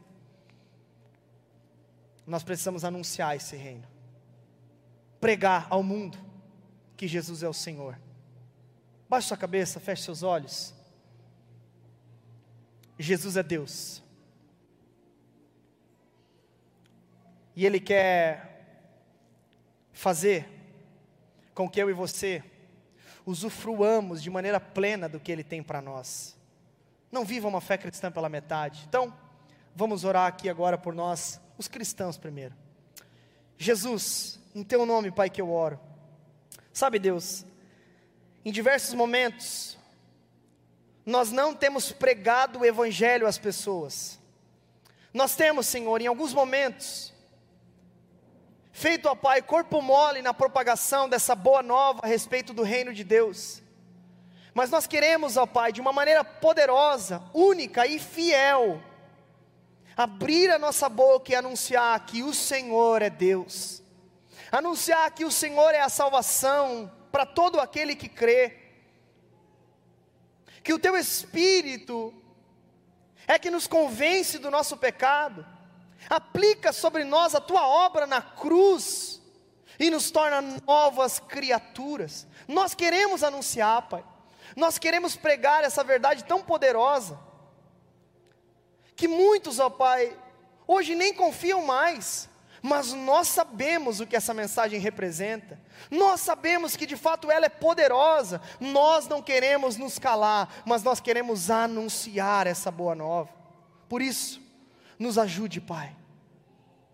Nós 2.26 2.42
precisamos 2.42 2.84
anunciar 2.84 3.36
esse 3.36 3.56
reino, 3.56 3.86
pregar 5.20 5.66
ao 5.70 5.82
mundo 5.82 6.18
que 6.96 7.06
Jesus 7.06 7.42
é 7.42 7.48
o 7.48 7.52
Senhor. 7.52 7.98
Baixe 9.08 9.28
sua 9.28 9.36
cabeça, 9.36 9.78
feche 9.78 10.02
seus 10.02 10.22
olhos. 10.22 10.74
Jesus 12.98 13.36
é 13.36 13.42
Deus. 13.42 14.02
E 17.56 17.66
Ele 17.66 17.78
quer 17.78 18.54
fazer 19.92 20.48
com 21.54 21.68
que 21.68 21.80
eu 21.80 21.88
e 21.88 21.92
você 21.92 22.42
usufruamos 23.24 24.22
de 24.22 24.28
maneira 24.28 24.58
plena 24.58 25.08
do 25.08 25.20
que 25.20 25.30
Ele 25.30 25.44
tem 25.44 25.62
para 25.62 25.80
nós. 25.80 26.36
não 27.10 27.24
viva 27.24 27.46
uma 27.46 27.60
fé 27.60 27.78
cristã 27.78 28.10
pela 28.10 28.28
metade. 28.28 28.84
Então, 28.88 29.16
vamos 29.74 30.02
orar 30.04 30.26
aqui 30.26 30.48
agora 30.48 30.76
por 30.76 30.92
nós, 30.92 31.40
os 31.57 31.68
cristãos 31.68 32.16
primeiro. 32.16 32.55
Jesus, 33.57 34.40
em 34.55 34.62
teu 34.62 34.84
nome, 34.84 35.11
Pai, 35.11 35.30
que 35.30 35.40
eu 35.40 35.50
oro. 35.50 35.78
Sabe, 36.72 36.98
Deus, 36.98 37.44
em 38.44 38.50
diversos 38.50 38.94
momentos, 38.94 39.78
nós 41.07 41.30
não 41.30 41.55
temos 41.55 41.92
pregado 41.92 42.61
o 42.61 42.64
Evangelho 42.64 43.26
às 43.26 43.38
pessoas. 43.38 44.18
Nós 45.12 45.36
temos, 45.36 45.66
Senhor, 45.66 46.00
em 46.00 46.07
alguns 46.07 46.34
momentos, 46.34 47.12
feito, 48.72 49.09
ó 49.09 49.14
Pai, 49.14 49.40
corpo 49.40 49.80
mole 49.80 50.20
na 50.22 50.34
propagação 50.34 51.09
dessa 51.09 51.34
boa 51.34 51.62
nova 51.62 52.00
a 52.02 52.09
respeito 52.09 52.52
do 52.52 52.62
reino 52.62 52.92
de 52.92 53.05
Deus. 53.05 53.62
Mas 54.52 54.70
nós 54.70 54.86
queremos, 54.86 55.36
ó 55.36 55.46
Pai, 55.46 55.72
de 55.72 55.80
uma 55.80 55.92
maneira 55.92 56.24
poderosa, 56.24 57.22
única 57.32 57.86
e 57.86 57.98
fiel, 57.98 58.80
abrir 59.97 60.51
a 60.51 60.59
nossa 60.59 60.88
boca 60.88 61.32
e 61.32 61.34
anunciar 61.34 62.05
que 62.07 62.22
o 62.22 62.34
Senhor 62.34 63.03
é 63.03 63.11
Deus, 63.11 63.82
anunciar 64.51 65.11
que 65.12 65.24
o 65.24 65.30
Senhor 65.30 65.74
é 65.74 65.80
a 65.80 65.88
salvação 65.88 66.90
para 67.12 67.24
todo 67.24 67.61
aquele 67.61 67.95
que 67.95 68.09
crê, 68.09 68.59
que 70.62 70.72
o 70.72 70.78
Teu 70.78 70.97
Espírito 70.97 72.12
é 73.26 73.38
que 73.38 73.51
nos 73.51 73.66
convence 73.66 74.38
do 74.38 74.51
nosso 74.51 74.76
pecado, 74.76 75.47
aplica 76.09 76.72
sobre 76.72 77.05
nós 77.05 77.34
a 77.34 77.40
tua 77.40 77.66
obra 77.66 78.07
na 78.07 78.20
cruz 78.20 79.22
e 79.78 79.90
nos 79.90 80.11
torna 80.11 80.40
novas 80.66 81.18
criaturas. 81.18 82.26
Nós 82.47 82.74
queremos 82.74 83.22
anunciar, 83.22 83.82
Pai, 83.88 84.05
nós 84.57 84.78
queremos 84.78 85.16
pregar 85.16 85.64
essa 85.64 85.82
verdade 85.82 86.24
tão 86.24 86.42
poderosa, 86.42 87.18
que 88.97 89.09
muitos, 89.09 89.59
ó 89.59 89.68
Pai, 89.68 90.16
hoje 90.66 90.95
nem 90.95 91.12
confiam 91.12 91.64
mais, 91.64 92.28
mas 92.62 92.92
nós 92.92 93.28
sabemos 93.28 94.01
o 94.01 94.07
que 94.07 94.16
essa 94.16 94.32
mensagem 94.32 94.80
representa, 94.80 95.61
nós 95.90 96.20
sabemos 96.20 96.76
que 96.76 96.86
de 96.86 96.97
fato 96.97 97.30
ela 97.30 97.47
é 97.47 97.51
poderosa, 97.51 98.40
nós 98.59 99.07
não 99.07 99.20
queremos 99.20 99.76
nos 99.76 99.99
calar, 99.99 100.62
mas 100.64 100.82
nós 100.82 100.99
queremos 100.99 101.51
anunciar 101.51 102.47
essa 102.47 102.70
boa 102.70 102.95
nova. 102.95 103.30
Por 103.88 104.01
isso, 104.01 104.40
nos 104.99 105.18
ajude, 105.18 105.61
Pai, 105.61 105.95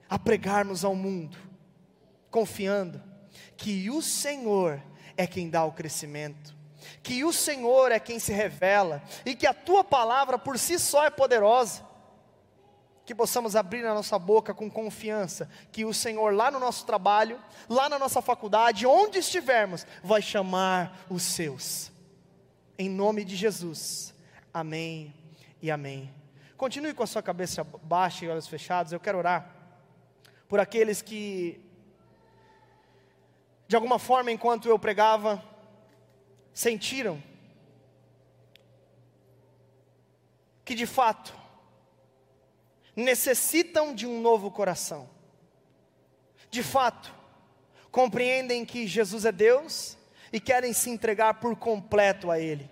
a 0.08 0.18
pregarmos 0.18 0.84
ao 0.84 0.94
mundo, 0.94 1.38
confiando 2.30 3.00
que 3.56 3.88
o 3.90 4.02
Senhor 4.02 4.82
é 5.16 5.26
quem 5.26 5.48
dá 5.48 5.64
o 5.64 5.72
crescimento, 5.72 6.56
que 7.02 7.22
o 7.24 7.32
Senhor 7.32 7.92
é 7.92 8.00
quem 8.00 8.18
se 8.18 8.32
revela 8.32 9.02
e 9.24 9.34
que 9.34 9.46
a 9.46 9.54
tua 9.54 9.84
palavra 9.84 10.38
por 10.38 10.58
si 10.58 10.78
só 10.78 11.04
é 11.04 11.10
poderosa. 11.10 11.89
Que 13.10 13.14
possamos 13.16 13.56
abrir 13.56 13.84
a 13.84 13.92
nossa 13.92 14.16
boca 14.20 14.54
com 14.54 14.70
confiança, 14.70 15.50
que 15.72 15.84
o 15.84 15.92
Senhor, 15.92 16.32
lá 16.32 16.48
no 16.48 16.60
nosso 16.60 16.86
trabalho, 16.86 17.42
lá 17.68 17.88
na 17.88 17.98
nossa 17.98 18.22
faculdade, 18.22 18.86
onde 18.86 19.18
estivermos, 19.18 19.84
vai 20.00 20.22
chamar 20.22 20.96
os 21.10 21.24
seus. 21.24 21.90
Em 22.78 22.88
nome 22.88 23.24
de 23.24 23.34
Jesus. 23.34 24.14
Amém 24.54 25.12
e 25.60 25.72
amém. 25.72 26.14
Continue 26.56 26.94
com 26.94 27.02
a 27.02 27.06
sua 27.08 27.20
cabeça 27.20 27.64
baixa 27.82 28.24
e 28.24 28.28
olhos 28.28 28.46
fechados. 28.46 28.92
Eu 28.92 29.00
quero 29.00 29.18
orar 29.18 29.56
por 30.48 30.60
aqueles 30.60 31.02
que, 31.02 31.60
de 33.66 33.74
alguma 33.74 33.98
forma, 33.98 34.30
enquanto 34.30 34.68
eu 34.68 34.78
pregava, 34.78 35.42
sentiram 36.54 37.20
que 40.64 40.76
de 40.76 40.86
fato 40.86 41.40
necessitam 42.94 43.94
de 43.94 44.06
um 44.06 44.20
novo 44.20 44.50
coração. 44.50 45.08
De 46.50 46.62
fato, 46.62 47.14
compreendem 47.90 48.64
que 48.64 48.86
Jesus 48.86 49.24
é 49.24 49.32
Deus 49.32 49.96
e 50.32 50.40
querem 50.40 50.72
se 50.72 50.90
entregar 50.90 51.34
por 51.34 51.56
completo 51.56 52.30
a 52.30 52.38
Ele. 52.38 52.68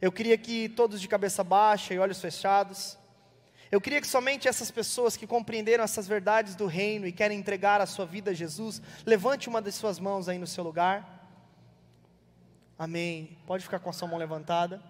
Eu 0.00 0.10
queria 0.10 0.36
que 0.36 0.68
todos 0.68 1.00
de 1.00 1.08
cabeça 1.08 1.44
baixa 1.44 1.94
e 1.94 1.98
olhos 1.98 2.20
fechados, 2.20 2.98
eu 3.72 3.80
queria 3.80 4.02
que 4.02 4.06
somente 4.06 4.46
essas 4.46 4.70
pessoas 4.70 5.16
que 5.16 5.26
compreenderam 5.26 5.82
essas 5.82 6.06
verdades 6.06 6.54
do 6.54 6.66
reino 6.66 7.06
e 7.06 7.12
querem 7.12 7.38
entregar 7.38 7.80
a 7.80 7.86
sua 7.86 8.04
vida 8.04 8.30
a 8.30 8.34
Jesus, 8.34 8.82
levante 9.06 9.48
uma 9.48 9.62
das 9.62 9.74
suas 9.74 9.98
mãos 9.98 10.28
aí 10.28 10.36
no 10.36 10.46
seu 10.46 10.62
lugar. 10.62 11.26
Amém. 12.78 13.38
Pode 13.46 13.64
ficar 13.64 13.78
com 13.78 13.88
a 13.88 13.92
sua 13.94 14.06
mão 14.06 14.18
levantada. 14.18 14.82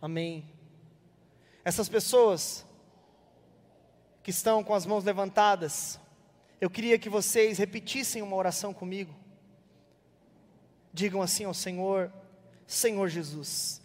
Amém. 0.00 0.48
Essas 1.64 1.88
pessoas 1.88 2.64
que 4.22 4.30
estão 4.30 4.62
com 4.62 4.74
as 4.74 4.86
mãos 4.86 5.04
levantadas, 5.04 5.98
eu 6.60 6.68
queria 6.68 6.98
que 6.98 7.08
vocês 7.08 7.58
repetissem 7.58 8.22
uma 8.22 8.36
oração 8.36 8.74
comigo. 8.74 9.14
Digam 10.92 11.22
assim 11.22 11.44
ao 11.44 11.54
Senhor: 11.54 12.12
Senhor 12.66 13.08
Jesus, 13.08 13.80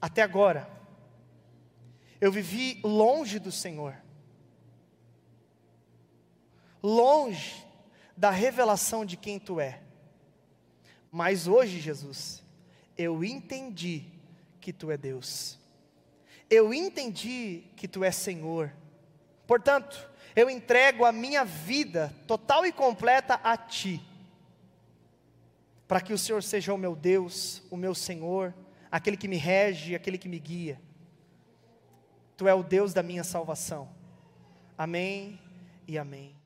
até 0.00 0.22
agora, 0.22 0.70
eu 2.20 2.30
vivi 2.30 2.80
longe 2.84 3.38
do 3.38 3.50
Senhor, 3.50 3.96
longe 6.82 7.66
da 8.16 8.30
revelação 8.30 9.04
de 9.04 9.16
quem 9.16 9.38
Tu 9.38 9.60
é. 9.60 9.82
Mas 11.10 11.46
hoje, 11.46 11.80
Jesus, 11.80 12.42
eu 12.96 13.24
entendi 13.24 14.04
que 14.60 14.72
Tu 14.72 14.90
é 14.90 14.96
Deus, 14.96 15.57
eu 16.50 16.72
entendi 16.72 17.64
que 17.76 17.88
Tu 17.88 18.02
é 18.04 18.10
Senhor, 18.10 18.72
portanto, 19.46 20.08
eu 20.34 20.48
entrego 20.48 21.04
a 21.04 21.12
minha 21.12 21.44
vida 21.44 22.14
total 22.26 22.64
e 22.64 22.72
completa 22.72 23.40
a 23.42 23.56
Ti, 23.56 24.00
para 25.86 26.00
que 26.00 26.12
o 26.12 26.18
Senhor 26.18 26.42
seja 26.42 26.72
o 26.72 26.78
meu 26.78 26.94
Deus, 26.94 27.62
o 27.70 27.76
meu 27.76 27.94
Senhor, 27.94 28.54
aquele 28.90 29.16
que 29.16 29.28
me 29.28 29.36
rege, 29.36 29.94
aquele 29.94 30.18
que 30.18 30.28
me 30.28 30.38
guia. 30.38 30.80
Tu 32.36 32.46
é 32.46 32.54
o 32.54 32.62
Deus 32.62 32.94
da 32.94 33.02
minha 33.02 33.24
salvação. 33.24 33.88
Amém 34.76 35.40
e 35.88 35.98
amém. 35.98 36.37